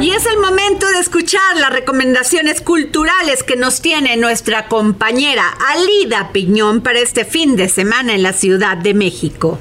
Y 0.00 0.10
es 0.10 0.26
el 0.26 0.38
momento 0.38 0.86
de 0.88 0.98
escuchar 0.98 1.56
las 1.58 1.72
recomendaciones 1.72 2.60
culturales 2.60 3.44
que 3.44 3.54
nos 3.54 3.80
tiene 3.80 4.16
nuestra 4.16 4.66
compañera 4.66 5.44
Alida 5.68 6.30
Piñón 6.32 6.80
para 6.80 6.98
este 6.98 7.24
fin 7.24 7.54
de 7.54 7.68
semana 7.68 8.14
en 8.14 8.24
la 8.24 8.32
Ciudad 8.32 8.76
de 8.76 8.94
México. 8.94 9.60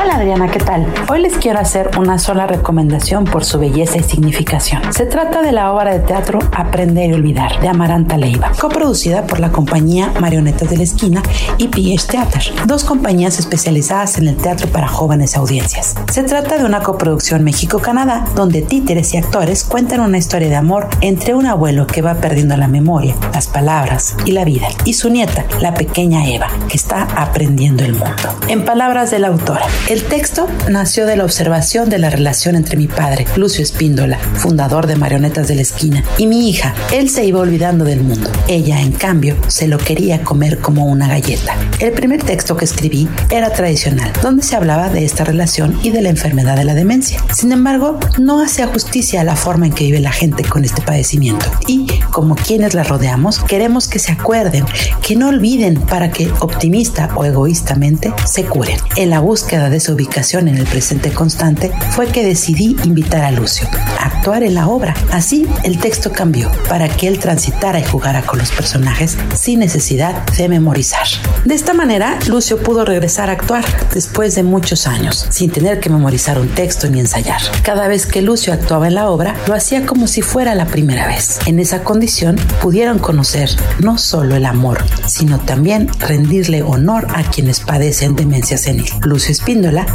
Hola 0.00 0.14
Adriana, 0.14 0.48
¿qué 0.48 0.60
tal? 0.60 0.86
Hoy 1.08 1.20
les 1.20 1.36
quiero 1.38 1.58
hacer 1.58 1.90
una 1.98 2.20
sola 2.20 2.46
recomendación 2.46 3.24
por 3.24 3.44
su 3.44 3.58
belleza 3.58 3.98
y 3.98 4.04
significación. 4.04 4.80
Se 4.92 5.06
trata 5.06 5.42
de 5.42 5.50
la 5.50 5.72
obra 5.72 5.92
de 5.92 5.98
teatro 5.98 6.38
Aprender 6.52 7.10
y 7.10 7.14
Olvidar 7.14 7.58
de 7.60 7.66
Amaranta 7.66 8.16
Leiva, 8.16 8.52
coproducida 8.60 9.26
por 9.26 9.40
la 9.40 9.50
compañía 9.50 10.12
Marionetas 10.20 10.70
de 10.70 10.76
la 10.76 10.84
Esquina 10.84 11.20
y 11.56 11.66
PH 11.66 12.06
Theater, 12.06 12.42
dos 12.66 12.84
compañías 12.84 13.40
especializadas 13.40 14.18
en 14.18 14.28
el 14.28 14.36
teatro 14.36 14.68
para 14.68 14.86
jóvenes 14.86 15.36
audiencias. 15.36 15.96
Se 16.12 16.22
trata 16.22 16.58
de 16.58 16.64
una 16.64 16.80
coproducción 16.80 17.42
México-Canadá, 17.42 18.24
donde 18.36 18.62
títeres 18.62 19.12
y 19.14 19.16
actores 19.16 19.64
cuentan 19.64 19.98
una 19.98 20.18
historia 20.18 20.48
de 20.48 20.56
amor 20.56 20.86
entre 21.00 21.34
un 21.34 21.46
abuelo 21.46 21.88
que 21.88 22.02
va 22.02 22.14
perdiendo 22.14 22.56
la 22.56 22.68
memoria, 22.68 23.16
las 23.34 23.48
palabras 23.48 24.16
y 24.24 24.30
la 24.30 24.44
vida, 24.44 24.68
y 24.84 24.92
su 24.92 25.10
nieta, 25.10 25.44
la 25.60 25.74
pequeña 25.74 26.28
Eva, 26.28 26.46
que 26.68 26.76
está 26.76 27.02
aprendiendo 27.16 27.82
el 27.82 27.94
mundo. 27.94 28.38
En 28.46 28.64
palabras 28.64 29.10
de 29.10 29.18
la 29.18 29.26
autora, 29.26 29.66
el 29.88 30.04
texto 30.04 30.46
nació 30.68 31.06
de 31.06 31.16
la 31.16 31.24
observación 31.24 31.88
de 31.88 31.98
la 31.98 32.10
relación 32.10 32.56
entre 32.56 32.76
mi 32.76 32.88
padre, 32.88 33.26
Lucio 33.36 33.62
Espíndola, 33.62 34.18
fundador 34.34 34.86
de 34.86 34.96
Marionetas 34.96 35.48
de 35.48 35.54
la 35.54 35.62
Esquina, 35.62 36.04
y 36.18 36.26
mi 36.26 36.50
hija. 36.50 36.74
Él 36.92 37.08
se 37.08 37.24
iba 37.24 37.40
olvidando 37.40 37.86
del 37.86 38.02
mundo. 38.02 38.30
Ella, 38.48 38.82
en 38.82 38.92
cambio, 38.92 39.34
se 39.46 39.66
lo 39.66 39.78
quería 39.78 40.22
comer 40.22 40.58
como 40.58 40.84
una 40.84 41.08
galleta. 41.08 41.56
El 41.78 41.92
primer 41.92 42.22
texto 42.22 42.54
que 42.54 42.66
escribí 42.66 43.08
era 43.30 43.50
tradicional, 43.50 44.12
donde 44.20 44.42
se 44.42 44.56
hablaba 44.56 44.90
de 44.90 45.06
esta 45.06 45.24
relación 45.24 45.78
y 45.82 45.88
de 45.88 46.02
la 46.02 46.10
enfermedad 46.10 46.56
de 46.58 46.64
la 46.64 46.74
demencia. 46.74 47.24
Sin 47.34 47.52
embargo, 47.52 47.98
no 48.18 48.42
hacía 48.42 48.66
justicia 48.66 49.22
a 49.22 49.24
la 49.24 49.36
forma 49.36 49.66
en 49.66 49.72
que 49.72 49.84
vive 49.84 50.00
la 50.00 50.12
gente 50.12 50.44
con 50.44 50.66
este 50.66 50.82
padecimiento. 50.82 51.46
Y, 51.66 51.86
como 52.12 52.36
quienes 52.36 52.74
la 52.74 52.82
rodeamos, 52.82 53.38
queremos 53.38 53.88
que 53.88 54.00
se 54.00 54.12
acuerden, 54.12 54.66
que 55.00 55.16
no 55.16 55.28
olviden 55.28 55.80
para 55.80 56.10
que 56.10 56.30
optimista 56.40 57.08
o 57.16 57.24
egoístamente 57.24 58.12
se 58.26 58.44
curen. 58.44 58.76
En 58.96 59.08
la 59.08 59.20
búsqueda 59.20 59.67
de 59.70 59.80
su 59.80 59.92
ubicación 59.92 60.48
en 60.48 60.56
el 60.56 60.66
presente 60.66 61.10
constante 61.10 61.72
fue 61.90 62.06
que 62.06 62.24
decidí 62.24 62.76
invitar 62.84 63.24
a 63.24 63.30
Lucio 63.30 63.68
a 63.98 64.06
actuar 64.06 64.42
en 64.42 64.54
la 64.54 64.68
obra. 64.68 64.94
Así 65.12 65.46
el 65.64 65.78
texto 65.78 66.12
cambió 66.12 66.50
para 66.68 66.88
que 66.88 67.08
él 67.08 67.18
transitara 67.18 67.80
y 67.80 67.84
jugara 67.84 68.22
con 68.22 68.38
los 68.38 68.50
personajes 68.50 69.16
sin 69.34 69.60
necesidad 69.60 70.24
de 70.36 70.48
memorizar. 70.48 71.06
De 71.44 71.54
esta 71.54 71.74
manera, 71.74 72.18
Lucio 72.26 72.58
pudo 72.58 72.84
regresar 72.84 73.30
a 73.30 73.32
actuar 73.32 73.64
después 73.94 74.34
de 74.34 74.42
muchos 74.42 74.86
años, 74.86 75.26
sin 75.30 75.50
tener 75.50 75.80
que 75.80 75.90
memorizar 75.90 76.38
un 76.38 76.48
texto 76.48 76.88
ni 76.88 77.00
ensayar. 77.00 77.40
Cada 77.62 77.88
vez 77.88 78.06
que 78.06 78.22
Lucio 78.22 78.52
actuaba 78.52 78.88
en 78.88 78.94
la 78.94 79.08
obra, 79.08 79.34
lo 79.46 79.54
hacía 79.54 79.86
como 79.86 80.06
si 80.06 80.22
fuera 80.22 80.54
la 80.54 80.66
primera 80.66 81.06
vez. 81.06 81.38
En 81.46 81.58
esa 81.58 81.82
condición, 81.82 82.36
pudieron 82.60 82.98
conocer 82.98 83.50
no 83.80 83.98
solo 83.98 84.36
el 84.36 84.44
amor, 84.44 84.84
sino 85.06 85.38
también 85.38 85.88
rendirle 85.98 86.62
honor 86.62 87.06
a 87.14 87.22
quienes 87.24 87.60
padecen 87.60 88.16
demencia 88.16 88.58
senil. 88.58 88.88
Lucio 89.02 89.32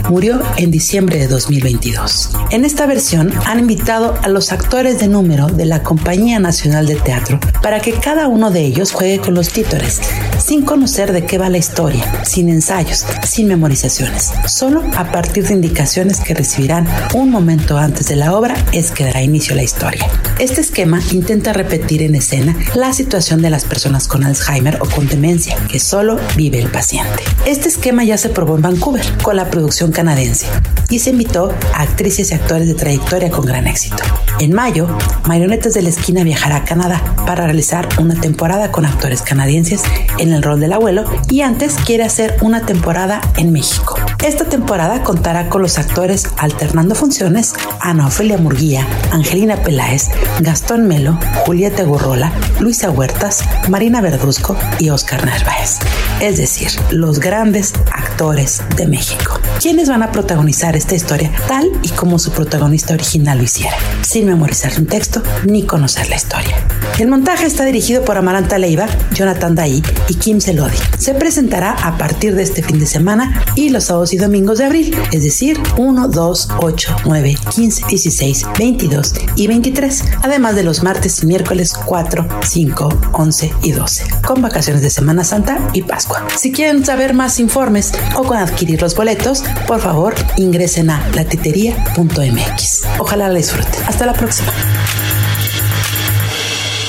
Murió 0.09 0.41
en 0.57 0.71
diciembre 0.71 1.19
de 1.19 1.27
2022. 1.27 2.31
En 2.51 2.65
esta 2.65 2.85
versión 2.85 3.31
han 3.45 3.59
invitado 3.59 4.13
a 4.21 4.27
los 4.27 4.51
actores 4.51 4.99
de 4.99 5.07
número 5.07 5.47
de 5.47 5.65
la 5.65 5.83
Compañía 5.83 6.37
Nacional 6.39 6.85
de 6.85 6.95
Teatro 6.95 7.39
para 7.61 7.79
que 7.79 7.93
cada 7.93 8.27
uno 8.27 8.51
de 8.51 8.59
ellos 8.59 8.91
juegue 8.91 9.19
con 9.19 9.35
los 9.35 9.49
títeres, 9.49 10.01
sin 10.37 10.63
conocer 10.63 11.13
de 11.13 11.25
qué 11.25 11.37
va 11.37 11.49
la 11.49 11.59
historia, 11.59 12.03
sin 12.25 12.49
ensayos, 12.49 13.05
sin 13.25 13.47
memorizaciones. 13.47 14.33
Solo 14.47 14.83
a 14.97 15.13
partir 15.13 15.47
de 15.47 15.53
indicaciones 15.53 16.19
que 16.19 16.33
recibirán 16.33 16.85
un 17.13 17.29
momento 17.29 17.77
antes 17.77 18.09
de 18.09 18.17
la 18.17 18.35
obra 18.35 18.55
es 18.73 18.91
que 18.91 19.05
dará 19.05 19.21
inicio 19.21 19.53
a 19.53 19.57
la 19.57 19.63
historia. 19.63 20.05
Este 20.39 20.59
esquema 20.59 20.99
intenta 21.13 21.53
repetir 21.53 22.03
en 22.03 22.15
escena 22.15 22.53
la 22.75 22.91
situación 22.91 23.41
de 23.41 23.49
las 23.49 23.63
personas 23.63 24.09
con 24.09 24.25
Alzheimer 24.25 24.79
o 24.81 24.85
con 24.89 25.07
demencia, 25.07 25.55
que 25.69 25.79
solo 25.79 26.19
vive 26.35 26.59
el 26.59 26.67
paciente. 26.67 27.23
Este 27.45 27.69
esquema 27.69 28.03
ya 28.03 28.17
se 28.17 28.27
probó 28.27 28.57
en 28.57 28.61
Vancouver 28.61 29.05
con 29.21 29.37
la 29.37 29.52
producción 29.53 29.91
canadiense 29.91 30.47
y 30.89 30.97
se 30.97 31.11
invitó 31.11 31.53
a 31.75 31.83
actrices 31.83 32.31
y 32.31 32.33
actores 32.33 32.67
de 32.67 32.73
trayectoria 32.73 33.29
con 33.29 33.45
gran 33.45 33.67
éxito. 33.67 34.03
En 34.39 34.51
mayo, 34.51 34.87
Marionetas 35.27 35.75
de 35.75 35.83
la 35.83 35.89
Esquina 35.89 36.23
viajará 36.23 36.55
a 36.55 36.63
Canadá 36.65 37.03
para 37.27 37.45
realizar 37.45 37.87
una 37.99 38.19
temporada 38.19 38.71
con 38.71 38.87
actores 38.87 39.21
canadienses 39.21 39.83
en 40.17 40.33
el 40.33 40.41
rol 40.41 40.59
del 40.59 40.73
abuelo 40.73 41.05
y 41.29 41.41
antes 41.41 41.75
quiere 41.85 42.03
hacer 42.03 42.35
una 42.41 42.65
temporada 42.65 43.21
en 43.37 43.51
México. 43.51 43.95
Esta 44.23 44.45
temporada 44.45 45.03
contará 45.03 45.49
con 45.49 45.61
los 45.61 45.77
actores 45.77 46.27
alternando 46.37 46.95
funciones 46.95 47.53
Ana 47.79 48.07
Ofelia 48.07 48.39
Murguía, 48.39 48.87
Angelina 49.11 49.57
Peláez, 49.57 50.07
Gastón 50.39 50.87
Melo, 50.87 51.19
Julieta 51.45 51.83
Gurrola, 51.83 52.31
Luisa 52.59 52.89
Huertas, 52.89 53.43
Marina 53.69 54.01
Verduzco 54.01 54.57
y 54.79 54.89
Oscar 54.89 55.23
Narváez. 55.23 55.77
Es 56.21 56.37
decir, 56.37 56.71
los 56.89 57.19
grandes 57.19 57.73
actores 57.91 58.63
de 58.77 58.87
México. 58.87 59.42
¿Quiénes 59.61 59.87
van 59.87 60.03
a 60.03 60.11
protagonizar 60.11 60.75
esta 60.75 60.95
historia 60.95 61.31
tal 61.47 61.71
y 61.81 61.89
como 61.89 62.19
su 62.19 62.31
protagonista 62.31 62.93
original 62.93 63.37
lo 63.37 63.43
hiciera, 63.43 63.75
sin 64.01 64.25
memorizar 64.25 64.73
un 64.77 64.87
texto 64.87 65.23
ni 65.45 65.63
conocer 65.63 66.09
la 66.09 66.15
historia? 66.15 66.57
El 66.99 67.07
montaje 67.07 67.45
está 67.45 67.65
dirigido 67.65 68.03
por 68.03 68.17
Amaranta 68.17 68.57
Leiva, 68.57 68.87
Jonathan 69.13 69.55
Daí 69.55 69.81
y 70.09 70.15
Kim 70.15 70.41
Selodi. 70.41 70.77
Se 70.97 71.13
presentará 71.13 71.71
a 71.71 71.97
partir 71.97 72.35
de 72.35 72.43
este 72.43 72.61
fin 72.61 72.77
de 72.79 72.85
semana 72.85 73.43
y 73.55 73.69
los 73.69 73.85
sábados 73.85 74.13
y 74.13 74.17
domingos 74.17 74.57
de 74.57 74.65
abril, 74.65 74.95
es 75.11 75.23
decir, 75.23 75.59
1, 75.77 76.07
2, 76.09 76.47
8, 76.59 76.95
9, 77.05 77.35
15, 77.55 77.85
16, 77.87 78.45
22 78.59 79.13
y 79.35 79.47
23, 79.47 80.03
además 80.21 80.55
de 80.55 80.63
los 80.63 80.83
martes 80.83 81.23
y 81.23 81.25
miércoles 81.25 81.73
4, 81.73 82.27
5, 82.43 82.89
11 83.13 83.53
y 83.63 83.71
12, 83.71 84.03
con 84.25 84.41
vacaciones 84.41 84.81
de 84.81 84.89
Semana 84.89 85.23
Santa 85.23 85.57
y 85.73 85.83
Pascua. 85.83 86.27
Si 86.37 86.51
quieren 86.51 86.85
saber 86.85 87.13
más 87.13 87.39
informes 87.39 87.93
o 88.15 88.23
con 88.23 88.37
adquirir 88.37 88.81
los 88.81 88.95
boletos, 88.95 89.43
por 89.67 89.79
favor 89.79 90.15
ingresen 90.37 90.89
a 90.89 91.09
latitería.mx. 91.15 92.83
Ojalá 92.99 93.29
la 93.29 93.35
disfruten. 93.35 93.83
Hasta 93.87 94.05
la 94.05 94.13
próxima. 94.13 94.51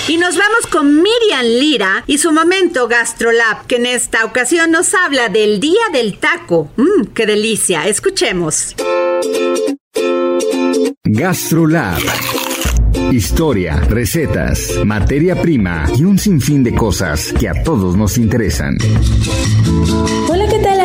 Y 0.07 0.19
nos 0.19 0.37
vamos 0.37 0.67
con 0.71 1.03
Miriam 1.03 1.45
Lira 1.45 2.05
y 2.07 2.19
su 2.19 2.31
momento 2.31 2.89
GastroLab, 2.89 3.67
que 3.67 3.77
en 3.77 3.87
esta 3.87 4.25
ocasión 4.27 4.71
nos 4.71 4.93
habla 4.95 5.31
del 5.31 5.61
Día 5.61 5.81
del 5.93 6.19
Taco. 6.19 6.71
¡Mmm, 6.77 7.07
qué 7.15 7.25
delicia! 7.25 7.89
Escuchemos. 7.89 8.75
GastroLab. 11.05 12.03
Historia, 13.13 13.77
recetas, 13.89 14.85
materia 14.85 15.41
prima 15.41 15.87
y 15.97 16.05
un 16.05 16.19
sinfín 16.19 16.63
de 16.63 16.75
cosas 16.75 17.33
que 17.39 17.49
a 17.49 17.63
todos 17.63 17.97
nos 17.97 18.19
interesan. 18.19 18.77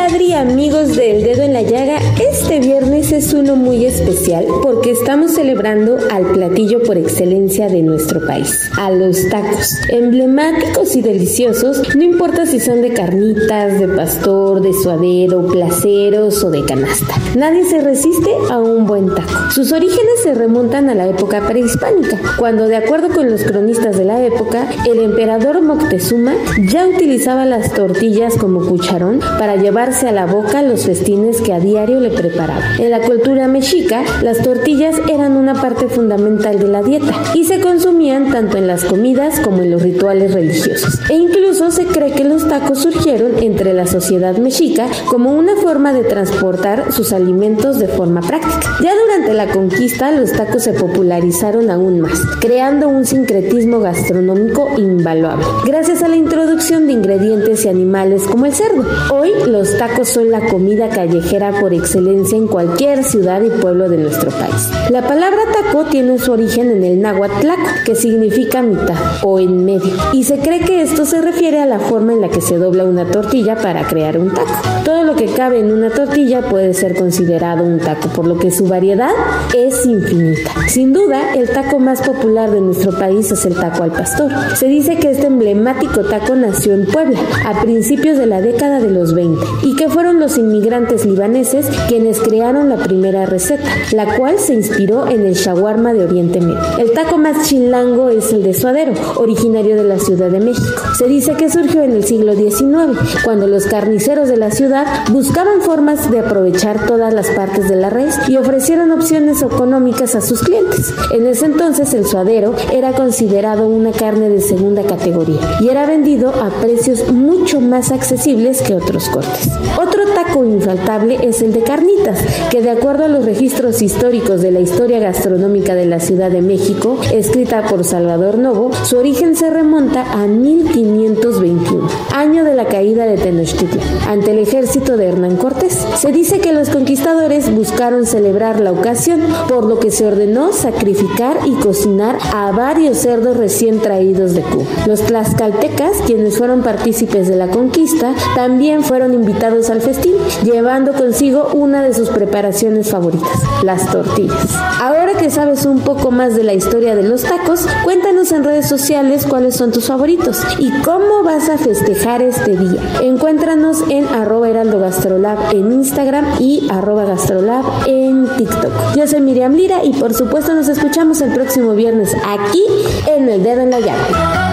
Hola, 0.09 0.17
¿qué 0.17 0.29
tal 0.29 0.31
Adri, 0.31 0.33
amigos 0.33 0.95
del 0.95 1.23
dedo 1.23 1.43
en 1.43 1.53
la 1.53 1.61
llaga. 1.61 1.97
Este 2.19 2.59
viernes 2.59 3.11
es 3.11 3.33
uno 3.33 3.55
muy 3.55 3.85
especial 3.85 4.45
porque 4.61 4.91
estamos 4.91 5.31
celebrando 5.31 5.97
al 6.11 6.31
platillo 6.31 6.81
por 6.83 6.97
excelencia 6.97 7.67
de 7.67 7.81
nuestro 7.81 8.25
país, 8.25 8.69
a 8.77 8.91
los 8.91 9.29
tacos. 9.29 9.75
Emblemáticos 9.89 10.95
y 10.95 11.01
deliciosos, 11.01 11.95
no 11.95 12.03
importa 12.03 12.45
si 12.45 12.59
son 12.59 12.81
de 12.81 12.93
carnitas, 12.93 13.79
de 13.79 13.87
pastor, 13.87 14.61
de 14.61 14.73
suadero, 14.73 15.47
placeros 15.47 16.43
o 16.43 16.49
de 16.49 16.63
canasta. 16.65 17.15
Nadie 17.35 17.65
se 17.65 17.81
resiste 17.81 18.29
a 18.49 18.57
un 18.59 18.85
buen 18.85 19.13
taco. 19.13 19.51
Sus 19.51 19.71
orígenes 19.71 20.23
se 20.23 20.33
remontan 20.33 20.89
a 20.89 20.95
la 20.95 21.07
época 21.07 21.45
prehispánica, 21.47 22.19
cuando 22.37 22.67
de 22.67 22.77
acuerdo 22.77 23.09
con 23.09 23.29
los 23.29 23.43
cronistas 23.43 23.97
de 23.97 24.05
la 24.05 24.23
época, 24.23 24.69
el 24.87 24.99
emperador 24.99 25.61
Moctezuma 25.61 26.33
ya 26.69 26.87
utilizaba 26.87 27.45
las 27.45 27.73
tortillas 27.73 28.35
como 28.35 28.65
cucharón 28.65 29.19
para 29.37 29.55
llevarse 29.55 29.98
a 30.03 30.11
la 30.13 30.25
boca 30.25 30.61
los 30.61 30.85
festines 30.85 31.41
que 31.41 31.51
a 31.51 31.59
diario 31.59 31.99
le 31.99 32.09
preparaba. 32.09 32.77
En 32.77 32.89
la 32.89 33.01
cultura 33.01 33.47
mexica, 33.47 34.03
las 34.21 34.41
tortillas 34.41 34.95
eran 35.09 35.35
una 35.35 35.55
parte 35.55 35.87
fundamental 35.87 36.57
de 36.57 36.67
la 36.67 36.81
dieta 36.81 37.13
y 37.33 37.43
se 37.43 37.59
consumían 37.59 38.31
tanto 38.31 38.57
en 38.57 38.67
las 38.67 38.85
comidas 38.85 39.41
como 39.41 39.61
en 39.61 39.71
los 39.71 39.81
rituales 39.81 40.33
religiosos. 40.33 40.99
E 41.09 41.15
incluso 41.15 41.69
se 41.71 41.85
cree 41.85 42.13
que 42.13 42.23
los 42.23 42.47
tacos 42.47 42.79
surgieron 42.79 43.43
entre 43.43 43.73
la 43.73 43.87
sociedad 43.87 44.37
mexica 44.37 44.87
como 45.09 45.33
una 45.33 45.55
forma 45.57 45.91
de 45.91 46.03
transportar 46.03 46.93
sus 46.93 47.11
alimentos 47.11 47.77
de 47.77 47.87
forma 47.87 48.21
práctica. 48.21 48.77
Ya 48.81 48.93
durante 48.95 49.33
la 49.33 49.47
conquista, 49.47 50.11
los 50.11 50.31
tacos 50.31 50.63
se 50.63 50.73
popularizaron 50.73 51.69
aún 51.69 51.99
más, 51.99 52.21
creando 52.39 52.87
un 52.87 53.05
sincretismo 53.05 53.79
gastronómico 53.81 54.69
invaluable, 54.77 55.45
gracias 55.65 56.03
a 56.03 56.07
la 56.07 56.15
introducción 56.15 56.87
de 56.87 56.93
ingredientes 56.93 57.65
y 57.65 57.69
animales 57.69 58.23
como 58.23 58.45
el 58.45 58.53
cerdo. 58.53 58.85
Hoy 59.11 59.31
los 59.45 59.77
tacos 59.77 59.88
son 60.03 60.31
la 60.31 60.39
comida 60.47 60.89
callejera 60.89 61.59
por 61.59 61.73
excelencia 61.73 62.37
en 62.37 62.47
cualquier 62.47 63.03
ciudad 63.03 63.41
y 63.41 63.49
pueblo 63.49 63.89
de 63.89 63.97
nuestro 63.97 64.31
país. 64.31 64.69
La 64.89 65.07
palabra 65.07 65.39
taco 65.51 65.85
tiene 65.85 66.17
su 66.19 66.31
origen 66.31 66.71
en 66.71 66.83
el 66.83 67.01
náhuatl 67.01 67.49
que 67.85 67.95
significa 67.95 68.61
mitad 68.61 68.95
o 69.23 69.39
en 69.39 69.65
medio, 69.65 69.93
y 70.13 70.23
se 70.23 70.39
cree 70.39 70.61
que 70.61 70.81
esto 70.81 71.05
se 71.05 71.21
refiere 71.21 71.59
a 71.59 71.65
la 71.65 71.79
forma 71.79 72.13
en 72.13 72.21
la 72.21 72.29
que 72.29 72.41
se 72.41 72.57
dobla 72.57 72.85
una 72.85 73.05
tortilla 73.05 73.55
para 73.55 73.87
crear 73.87 74.17
un 74.17 74.33
taco. 74.33 74.51
Todo 74.85 75.03
lo 75.03 75.15
que 75.15 75.25
cabe 75.25 75.59
en 75.59 75.71
una 75.71 75.89
tortilla 75.89 76.41
puede 76.41 76.73
ser 76.73 76.95
considerado 76.95 77.63
un 77.63 77.79
taco, 77.79 78.09
por 78.09 78.25
lo 78.25 78.37
que 78.37 78.51
su 78.51 78.67
variedad 78.67 79.11
es 79.55 79.85
infinita. 79.85 80.51
Sin 80.67 80.93
duda, 80.93 81.33
el 81.33 81.49
taco 81.49 81.79
más 81.79 82.01
popular 82.01 82.51
de 82.51 82.61
nuestro 82.61 82.97
país 82.97 83.31
es 83.31 83.45
el 83.45 83.55
taco 83.55 83.83
al 83.83 83.91
pastor. 83.91 84.31
Se 84.55 84.67
dice 84.67 84.97
que 84.97 85.11
este 85.11 85.27
emblemático 85.27 86.01
taco 86.03 86.35
nació 86.35 86.73
en 86.73 86.85
Puebla 86.85 87.19
a 87.45 87.61
principios 87.61 88.17
de 88.17 88.25
la 88.25 88.41
década 88.41 88.79
de 88.79 88.91
los 88.91 89.13
20 89.13 89.45
y 89.63 89.75
que 89.79 89.87
fueron 89.87 90.19
los 90.19 90.37
inmigrantes 90.37 91.05
libaneses 91.05 91.65
quienes 91.87 92.19
crearon 92.19 92.67
la 92.67 92.75
primera 92.75 93.25
receta, 93.25 93.63
la 93.93 94.17
cual 94.17 94.37
se 94.37 94.53
inspiró 94.53 95.07
en 95.07 95.25
el 95.25 95.35
shawarma 95.35 95.93
de 95.93 96.03
Oriente 96.03 96.41
Medio. 96.41 96.59
El 96.77 96.91
taco 96.91 97.17
más 97.17 97.47
chilango 97.47 98.09
es 98.09 98.33
el 98.33 98.43
de 98.43 98.53
suadero, 98.53 98.91
originario 99.15 99.77
de 99.77 99.85
la 99.85 99.97
Ciudad 99.97 100.29
de 100.29 100.41
México. 100.41 100.67
Se 100.97 101.07
dice 101.07 101.35
que 101.35 101.49
surgió 101.49 101.81
en 101.81 101.93
el 101.93 102.03
siglo 102.03 102.33
XIX, 102.35 102.99
cuando 103.23 103.47
los 103.47 103.67
carniceros 103.67 104.27
de 104.27 104.35
la 104.35 104.51
ciudad 104.51 104.85
buscaban 105.13 105.61
formas 105.61 106.11
de 106.11 106.19
aprovechar 106.19 106.85
todas 106.85 107.13
las 107.13 107.29
partes 107.29 107.69
de 107.69 107.77
la 107.77 107.89
res 107.89 108.17
y 108.27 108.35
ofrecieron 108.35 108.91
opciones 108.91 109.41
económicas 109.41 110.13
a 110.13 110.19
sus 110.19 110.41
clientes. 110.41 110.93
En 111.13 111.25
ese 111.25 111.45
entonces 111.45 111.93
el 111.93 112.05
suadero 112.05 112.53
era 112.73 112.91
considerado 112.91 113.65
una 113.65 113.93
carne 113.93 114.27
de 114.27 114.41
segunda 114.41 114.83
categoría 114.83 115.39
y 115.61 115.69
era 115.69 115.85
vendido 115.85 116.31
a 116.31 116.49
precios 116.59 117.09
mucho 117.13 117.61
más 117.61 117.93
accesibles 117.93 118.61
que 118.61 118.75
otros 118.75 119.07
cortes. 119.07 119.47
Otro 119.77 120.03
taco 120.13 120.43
infaltable 120.45 121.19
es 121.21 121.41
el 121.41 121.53
de 121.53 121.61
carnitas, 121.61 122.19
que 122.49 122.61
de 122.61 122.71
acuerdo 122.71 123.05
a 123.05 123.07
los 123.07 123.25
registros 123.25 123.81
históricos 123.81 124.41
de 124.41 124.51
la 124.51 124.59
historia 124.59 124.99
gastronómica 124.99 125.75
de 125.75 125.85
la 125.85 125.99
Ciudad 125.99 126.31
de 126.31 126.41
México, 126.41 126.97
escrita 127.13 127.65
por 127.67 127.83
Salvador 127.83 128.37
Novo, 128.37 128.71
su 128.83 128.97
origen 128.97 129.35
se 129.35 129.49
remonta 129.49 130.11
a 130.11 130.27
1521, 130.27 131.87
año 132.13 132.43
de 132.43 132.55
la 132.55 132.65
caída 132.65 133.05
de 133.05 133.17
Tenochtitlan, 133.17 133.87
ante 134.07 134.31
el 134.31 134.39
ejército 134.39 134.97
de 134.97 135.05
Hernán 135.05 135.37
Cortés. 135.37 135.85
Se 135.97 136.11
dice 136.11 136.39
que 136.39 136.53
los 136.53 136.69
conquistadores 136.69 137.53
buscaron 137.53 138.05
celebrar 138.05 138.59
la 138.59 138.71
ocasión, 138.71 139.21
por 139.47 139.65
lo 139.65 139.79
que 139.79 139.91
se 139.91 140.05
ordenó 140.05 140.53
sacrificar 140.53 141.37
y 141.45 141.53
cocinar 141.53 142.17
a 142.33 142.51
varios 142.51 142.97
cerdos 142.97 143.37
recién 143.37 143.79
traídos 143.79 144.33
de 144.33 144.41
Cuba. 144.41 144.65
Los 144.87 145.01
tlaxcaltecas, 145.01 145.97
quienes 146.05 146.37
fueron 146.37 146.61
partícipes 146.61 147.27
de 147.27 147.35
la 147.35 147.47
conquista, 147.47 148.13
también 148.35 148.83
fueron 148.83 149.13
invitados 149.13 149.58
al 149.67 149.81
festín, 149.81 150.15
llevando 150.45 150.93
consigo 150.93 151.49
una 151.53 151.81
de 151.81 151.93
sus 151.93 152.09
preparaciones 152.09 152.89
favoritas, 152.89 153.41
las 153.61 153.91
tortillas. 153.91 154.55
Ahora 154.81 155.13
que 155.17 155.29
sabes 155.29 155.65
un 155.65 155.81
poco 155.81 156.11
más 156.11 156.35
de 156.35 156.43
la 156.43 156.53
historia 156.53 156.95
de 156.95 157.03
los 157.03 157.23
tacos, 157.23 157.67
cuéntanos 157.83 158.31
en 158.31 158.45
redes 158.45 158.69
sociales 158.69 159.25
cuáles 159.27 159.57
son 159.57 159.71
tus 159.71 159.87
favoritos 159.87 160.41
y 160.59 160.71
cómo 160.81 161.23
vas 161.23 161.49
a 161.49 161.57
festejar 161.57 162.21
este 162.21 162.55
día. 162.55 162.81
Encuéntranos 163.01 163.83
en 163.89 164.07
arroba 164.07 164.49
heraldo 164.49 164.79
gastrolab 164.79 165.53
en 165.53 165.73
Instagram 165.73 166.25
y 166.39 166.69
arroba 166.71 167.03
gastrolab 167.03 167.65
en 167.85 168.27
TikTok. 168.37 168.95
Yo 168.95 169.07
soy 169.07 169.19
Miriam 169.19 169.53
Lira 169.53 169.83
y 169.83 169.91
por 169.91 170.13
supuesto 170.13 170.53
nos 170.53 170.69
escuchamos 170.69 171.19
el 171.19 171.33
próximo 171.33 171.73
viernes 171.73 172.15
aquí 172.25 172.63
en 173.07 173.27
El 173.27 173.43
Dedo 173.43 173.61
en 173.61 173.71
la 173.71 173.79
Llave. 173.81 174.48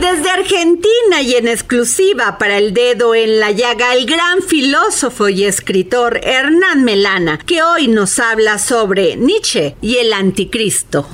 Desde 0.00 0.30
Argentina 0.30 1.20
y 1.22 1.34
en 1.34 1.46
exclusiva 1.46 2.38
para 2.38 2.56
el 2.56 2.72
dedo 2.72 3.14
en 3.14 3.38
la 3.38 3.50
llaga, 3.50 3.92
el 3.92 4.06
gran 4.06 4.40
filósofo 4.40 5.28
y 5.28 5.44
escritor 5.44 6.20
Hernán 6.22 6.84
Melana, 6.84 7.36
que 7.36 7.62
hoy 7.62 7.86
nos 7.86 8.18
habla 8.18 8.58
sobre 8.58 9.16
Nietzsche 9.16 9.76
y 9.82 9.96
el 9.96 10.14
anticristo. 10.14 11.06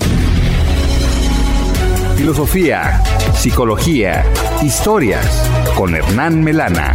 Filosofía, 2.17 3.03
psicología, 3.35 4.25
historias 4.63 5.27
con 5.77 5.97
Hernán 5.97 6.45
Melana. 6.45 6.95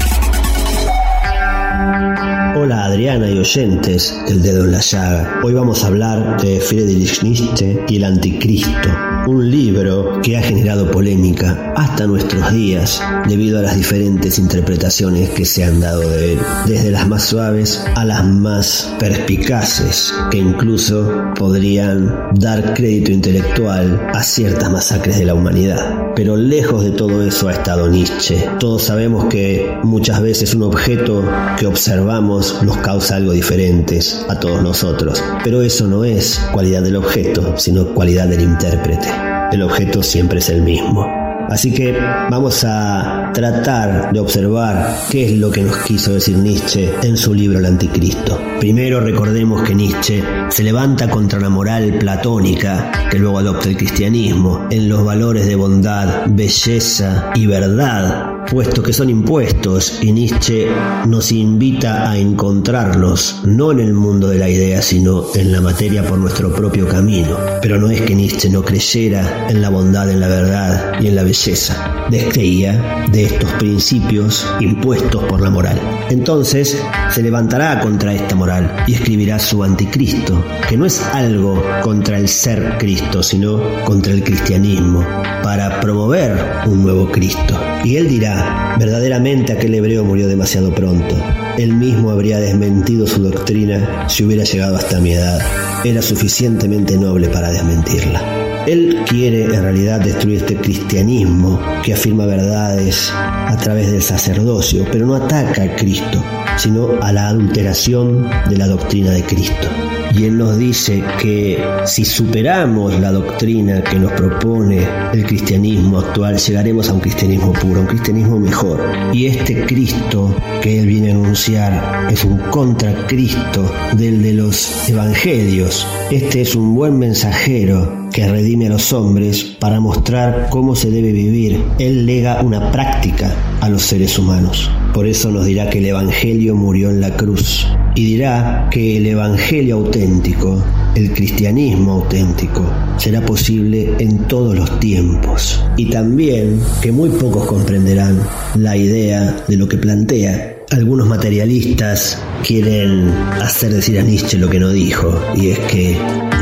Adriana 2.91 3.31
y 3.31 3.39
oyentes 3.39 4.13
del 4.27 4.41
dedo 4.41 4.65
en 4.65 4.73
la 4.73 4.81
llaga. 4.81 5.39
Hoy 5.43 5.53
vamos 5.53 5.81
a 5.81 5.87
hablar 5.87 6.41
de 6.41 6.59
Friedrich 6.59 7.23
Nietzsche 7.23 7.85
y 7.87 7.95
el 7.95 8.03
anticristo, 8.03 8.89
un 9.27 9.49
libro 9.49 10.19
que 10.21 10.37
ha 10.37 10.41
generado 10.41 10.91
polémica 10.91 11.71
hasta 11.77 12.05
nuestros 12.05 12.51
días 12.51 13.01
debido 13.29 13.59
a 13.59 13.61
las 13.61 13.77
diferentes 13.77 14.37
interpretaciones 14.39 15.29
que 15.29 15.45
se 15.45 15.63
han 15.63 15.79
dado 15.79 16.01
de 16.01 16.33
él, 16.33 16.39
desde 16.65 16.91
las 16.91 17.07
más 17.07 17.23
suaves 17.23 17.81
a 17.95 18.03
las 18.03 18.25
más 18.25 18.93
perspicaces, 18.99 20.13
que 20.29 20.39
incluso 20.39 21.31
podrían 21.35 22.13
dar 22.35 22.73
crédito 22.73 23.13
intelectual 23.13 24.09
a 24.13 24.21
ciertas 24.21 24.69
masacres 24.69 25.17
de 25.17 25.25
la 25.25 25.33
humanidad. 25.33 26.11
Pero 26.13 26.35
lejos 26.35 26.83
de 26.83 26.91
todo 26.91 27.25
eso 27.25 27.47
ha 27.47 27.53
estado 27.53 27.87
Nietzsche. 27.87 28.49
Todos 28.59 28.83
sabemos 28.83 29.25
que 29.25 29.77
muchas 29.81 30.21
veces 30.21 30.53
un 30.53 30.63
objeto 30.63 31.23
que 31.57 31.67
observamos 31.67 32.61
nos 32.63 32.80
causa 32.81 33.15
algo 33.15 33.31
diferente 33.31 33.99
a 34.29 34.39
todos 34.39 34.61
nosotros, 34.61 35.23
pero 35.43 35.61
eso 35.61 35.87
no 35.87 36.03
es 36.03 36.41
cualidad 36.51 36.81
del 36.81 36.95
objeto, 36.95 37.57
sino 37.57 37.93
cualidad 37.93 38.27
del 38.27 38.41
intérprete. 38.41 39.07
El 39.51 39.63
objeto 39.63 40.01
siempre 40.01 40.39
es 40.39 40.49
el 40.49 40.61
mismo. 40.61 41.05
Así 41.49 41.73
que 41.73 41.93
vamos 42.29 42.63
a 42.63 43.31
tratar 43.33 44.13
de 44.13 44.19
observar 44.21 44.95
qué 45.09 45.25
es 45.25 45.37
lo 45.37 45.51
que 45.51 45.63
nos 45.63 45.79
quiso 45.79 46.13
decir 46.13 46.37
Nietzsche 46.37 46.89
en 47.03 47.17
su 47.17 47.33
libro 47.33 47.59
El 47.59 47.65
Anticristo. 47.65 48.39
Primero 48.61 49.01
recordemos 49.01 49.61
que 49.63 49.75
Nietzsche 49.75 50.23
se 50.49 50.63
levanta 50.63 51.09
contra 51.09 51.41
la 51.41 51.49
moral 51.49 51.97
platónica 51.99 53.09
que 53.11 53.19
luego 53.19 53.39
adopta 53.39 53.67
el 53.67 53.75
cristianismo 53.75 54.67
en 54.69 54.87
los 54.87 55.03
valores 55.03 55.45
de 55.45 55.55
bondad, 55.55 56.23
belleza 56.27 57.31
y 57.35 57.47
verdad 57.47 58.40
puesto 58.51 58.83
que 58.83 58.91
son 58.91 59.09
impuestos 59.09 59.99
y 60.01 60.11
Nietzsche 60.11 60.67
nos 61.07 61.31
invita 61.31 62.11
a 62.11 62.17
encontrarlos 62.17 63.43
no 63.45 63.71
en 63.71 63.79
el 63.79 63.93
mundo 63.93 64.27
de 64.27 64.37
la 64.37 64.49
idea 64.49 64.81
sino 64.81 65.23
en 65.35 65.53
la 65.53 65.61
materia 65.61 66.03
por 66.03 66.17
nuestro 66.17 66.53
propio 66.53 66.85
camino. 66.85 67.37
Pero 67.61 67.79
no 67.79 67.89
es 67.89 68.01
que 68.01 68.13
Nietzsche 68.13 68.49
no 68.49 68.61
creyera 68.61 69.47
en 69.49 69.61
la 69.61 69.69
bondad, 69.69 70.09
en 70.11 70.19
la 70.19 70.27
verdad 70.27 71.01
y 71.01 71.07
en 71.07 71.15
la 71.15 71.23
belleza. 71.23 72.05
Descreía 72.09 73.05
de 73.09 73.23
estos 73.23 73.49
principios 73.53 74.45
impuestos 74.59 75.23
por 75.23 75.39
la 75.39 75.49
moral. 75.49 75.79
Entonces 76.09 76.77
se 77.09 77.23
levantará 77.23 77.79
contra 77.79 78.13
esta 78.13 78.35
moral 78.35 78.83
y 78.85 78.95
escribirá 78.95 79.39
su 79.39 79.63
anticristo, 79.63 80.43
que 80.67 80.75
no 80.75 80.85
es 80.85 81.01
algo 81.13 81.63
contra 81.81 82.17
el 82.17 82.27
ser 82.27 82.77
Cristo, 82.77 83.23
sino 83.23 83.61
contra 83.85 84.11
el 84.11 84.25
cristianismo, 84.25 85.05
para 85.41 85.79
promover 85.79 86.37
un 86.65 86.83
nuevo 86.83 87.09
Cristo. 87.09 87.70
Y 87.83 87.97
él 87.97 88.07
dirá, 88.07 88.75
verdaderamente 88.79 89.53
aquel 89.53 89.73
hebreo 89.73 90.03
murió 90.03 90.27
demasiado 90.27 90.73
pronto. 90.73 91.15
Él 91.57 91.73
mismo 91.73 92.11
habría 92.11 92.39
desmentido 92.39 93.07
su 93.07 93.23
doctrina 93.23 94.07
si 94.07 94.23
hubiera 94.23 94.43
llegado 94.43 94.75
hasta 94.75 94.99
mi 94.99 95.13
edad. 95.13 95.39
Era 95.83 96.01
suficientemente 96.01 96.97
noble 96.97 97.27
para 97.29 97.51
desmentirla. 97.51 98.41
Él 98.67 98.99
quiere 99.07 99.45
en 99.45 99.63
realidad 99.63 99.99
destruir 99.99 100.37
este 100.37 100.55
cristianismo 100.55 101.59
que 101.83 101.93
afirma 101.93 102.27
verdades 102.27 103.11
a 103.11 103.57
través 103.57 103.91
del 103.91 104.03
sacerdocio, 104.03 104.85
pero 104.91 105.07
no 105.07 105.15
ataca 105.15 105.63
a 105.63 105.75
Cristo, 105.75 106.23
sino 106.57 107.01
a 107.01 107.11
la 107.11 107.29
adulteración 107.29 108.29
de 108.47 108.57
la 108.57 108.67
doctrina 108.67 109.11
de 109.11 109.23
Cristo. 109.23 109.67
Y 110.13 110.25
Él 110.25 110.37
nos 110.37 110.57
dice 110.57 111.03
que 111.21 111.63
si 111.85 112.05
superamos 112.05 112.99
la 112.99 113.11
doctrina 113.11 113.83
que 113.83 113.97
nos 113.97 114.11
propone 114.11 114.85
el 115.13 115.25
cristianismo 115.25 115.99
actual, 115.99 116.37
llegaremos 116.37 116.89
a 116.89 116.93
un 116.93 116.99
cristianismo 116.99 117.53
puro, 117.53 117.79
a 117.79 117.81
un 117.81 117.87
cristianismo 117.87 118.39
mejor. 118.39 118.81
Y 119.13 119.27
este 119.27 119.65
Cristo 119.65 120.35
que 120.61 120.79
Él 120.79 120.87
viene 120.87 121.11
a 121.11 121.15
anunciar 121.15 122.07
es 122.11 122.23
un 122.25 122.37
contracristo 122.49 123.71
del 123.93 124.21
de 124.21 124.33
los 124.33 124.89
evangelios. 124.89 125.87
Este 126.09 126.41
es 126.41 126.55
un 126.55 126.75
buen 126.75 126.97
mensajero 126.97 128.00
que 128.11 128.27
redime 128.27 128.67
a 128.67 128.71
los 128.71 128.91
hombres 128.93 129.43
para 129.59 129.79
mostrar 129.79 130.47
cómo 130.49 130.75
se 130.75 130.89
debe 130.89 131.11
vivir. 131.11 131.63
Él 131.79 132.05
lega 132.05 132.41
una 132.41 132.71
práctica 132.71 133.33
a 133.61 133.69
los 133.69 133.83
seres 133.83 134.17
humanos. 134.19 134.69
Por 134.93 135.07
eso 135.07 135.31
nos 135.31 135.45
dirá 135.45 135.69
que 135.69 135.79
el 135.79 135.85
Evangelio 135.85 136.55
murió 136.55 136.89
en 136.89 137.01
la 137.01 137.15
cruz. 137.15 137.67
Y 137.95 138.05
dirá 138.05 138.67
que 138.71 138.97
el 138.97 139.05
Evangelio 139.05 139.77
auténtico, 139.77 140.63
el 140.95 141.11
cristianismo 141.13 141.93
auténtico, 141.93 142.63
será 142.97 143.21
posible 143.21 143.93
en 143.99 144.27
todos 144.27 144.55
los 144.55 144.79
tiempos. 144.79 145.63
Y 145.77 145.85
también 145.85 146.59
que 146.81 146.91
muy 146.91 147.09
pocos 147.09 147.45
comprenderán 147.45 148.19
la 148.55 148.75
idea 148.75 149.43
de 149.47 149.57
lo 149.57 149.67
que 149.67 149.77
plantea 149.77 150.60
algunos 150.71 151.05
materialistas 151.05 152.17
quieren 152.45 153.09
hacer 153.41 153.73
decir 153.73 153.99
a 153.99 154.03
Nietzsche 154.03 154.37
lo 154.37 154.49
que 154.49 154.59
no 154.59 154.69
dijo, 154.69 155.21
y 155.35 155.49
es 155.49 155.59
que 155.59 155.97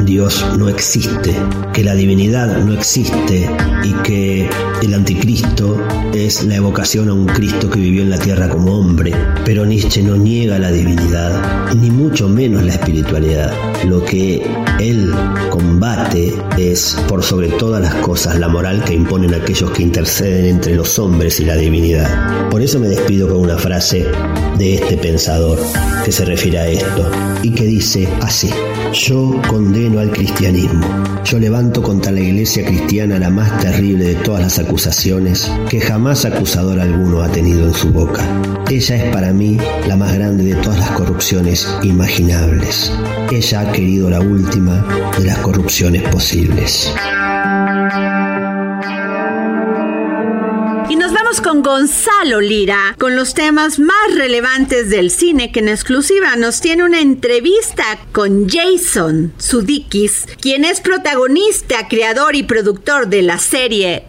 Dios 0.06 0.46
no 0.58 0.70
existe, 0.70 1.34
que 1.74 1.84
la 1.84 1.96
divinidad 1.96 2.64
no 2.64 2.74
existe 2.74 3.50
y 3.84 3.92
que 4.04 4.48
el 4.82 4.94
anticristo 4.94 5.78
es 6.14 6.44
la 6.44 6.56
evocación 6.56 7.10
a 7.10 7.14
un 7.14 7.26
Cristo 7.26 7.70
que 7.70 7.80
vivió 7.80 8.02
en 8.02 8.10
la 8.10 8.18
tierra 8.18 8.50
como 8.50 8.80
hombre. 8.80 9.14
Pero 9.46 9.66
Nietzsche 9.66 10.02
no 10.02 10.16
niega 10.16 10.60
la 10.60 10.72
divinidad, 10.72 11.74
ni 11.76 11.90
mucho 11.92 12.30
menos 12.30 12.64
la 12.64 12.74
espiritualidad. 12.74 13.54
Lo 13.86 14.04
que 14.04 14.46
él 14.80 15.14
combate 15.50 16.34
es, 16.58 16.98
por 17.08 17.24
sobre 17.24 17.50
todas 17.50 17.82
las 17.82 17.96
cosas, 17.96 18.40
la 18.40 18.48
moral 18.48 18.84
que 18.84 18.94
imponen 18.94 19.34
aquellos 19.34 19.72
que 19.72 19.84
interceden 19.84 20.46
entre 20.46 20.76
los 20.76 20.98
hombres 21.00 21.40
y 21.40 21.46
la 21.46 21.56
divinidad. 21.56 22.50
Por 22.50 22.62
eso 22.62 22.80
me 22.80 22.88
despido 22.88 23.28
con 23.28 23.42
una 23.42 23.58
frase 23.58 24.06
de 24.58 24.76
este 24.76 24.98
pensador 24.98 25.60
que 26.04 26.12
se 26.12 26.26
refiere 26.26 26.60
a 26.60 26.68
esto 26.68 27.10
y 27.44 27.52
que 27.52 27.66
dice 27.66 28.08
así, 28.22 28.50
yo 28.94 29.40
condeno 29.48 30.00
al 30.00 30.12
cristianismo, 30.12 30.86
yo 31.24 31.40
levanto 31.40 31.82
contra 31.82 32.12
la 32.12 32.20
iglesia 32.20 32.66
cristiana 32.66 33.20
la 33.20 33.30
más 33.30 33.58
terrible 33.60 34.06
de 34.06 34.16
todas 34.16 34.42
las 34.42 34.60
acusaciones 34.70 35.52
que 35.68 35.82
jamás 35.82 36.26
acusador 36.26 36.80
alguno 36.80 37.24
ha 37.24 37.32
tenido 37.32 37.66
en 37.66 37.74
su 37.74 37.90
boca. 37.90 38.24
Ella 38.70 38.96
es 38.98 39.12
para 39.12 39.34
mí 39.34 39.58
la 39.88 39.96
más 39.96 40.14
grande 40.14 40.44
de 40.44 40.54
todas 40.62 40.78
las 40.78 40.92
corrupciones 40.92 41.68
imaginables. 41.82 42.94
Ella 43.32 43.62
ha 43.62 43.72
querido 43.72 44.12
la 44.12 44.20
última 44.20 44.86
de 45.18 45.26
las 45.26 45.40
corrupciones 45.40 46.04
posibles. 46.10 46.94
Y 50.88 50.96
nos 50.96 51.14
vamos 51.14 51.42
con 51.42 51.64
Gonzalo 51.64 52.40
Lira, 52.40 52.96
con 53.00 53.16
los 53.16 53.34
temas 53.34 53.80
más 53.80 54.16
relevantes 54.16 54.92
del 54.92 55.10
cine, 55.10 55.52
que 55.52 55.62
en 55.62 55.70
exclusiva 55.70 56.36
nos 56.36 56.62
tiene 56.62 56.84
una 56.84 57.00
entrevista 57.00 57.84
con 58.12 58.48
Jason 58.48 59.34
Sudeikis, 59.40 60.28
quien 60.40 60.64
es 60.64 60.80
protagonista, 60.80 61.88
creador 61.88 62.36
y 62.36 62.44
productor 62.44 63.08
de 63.08 63.24
la 63.24 63.40
serie 63.40 64.09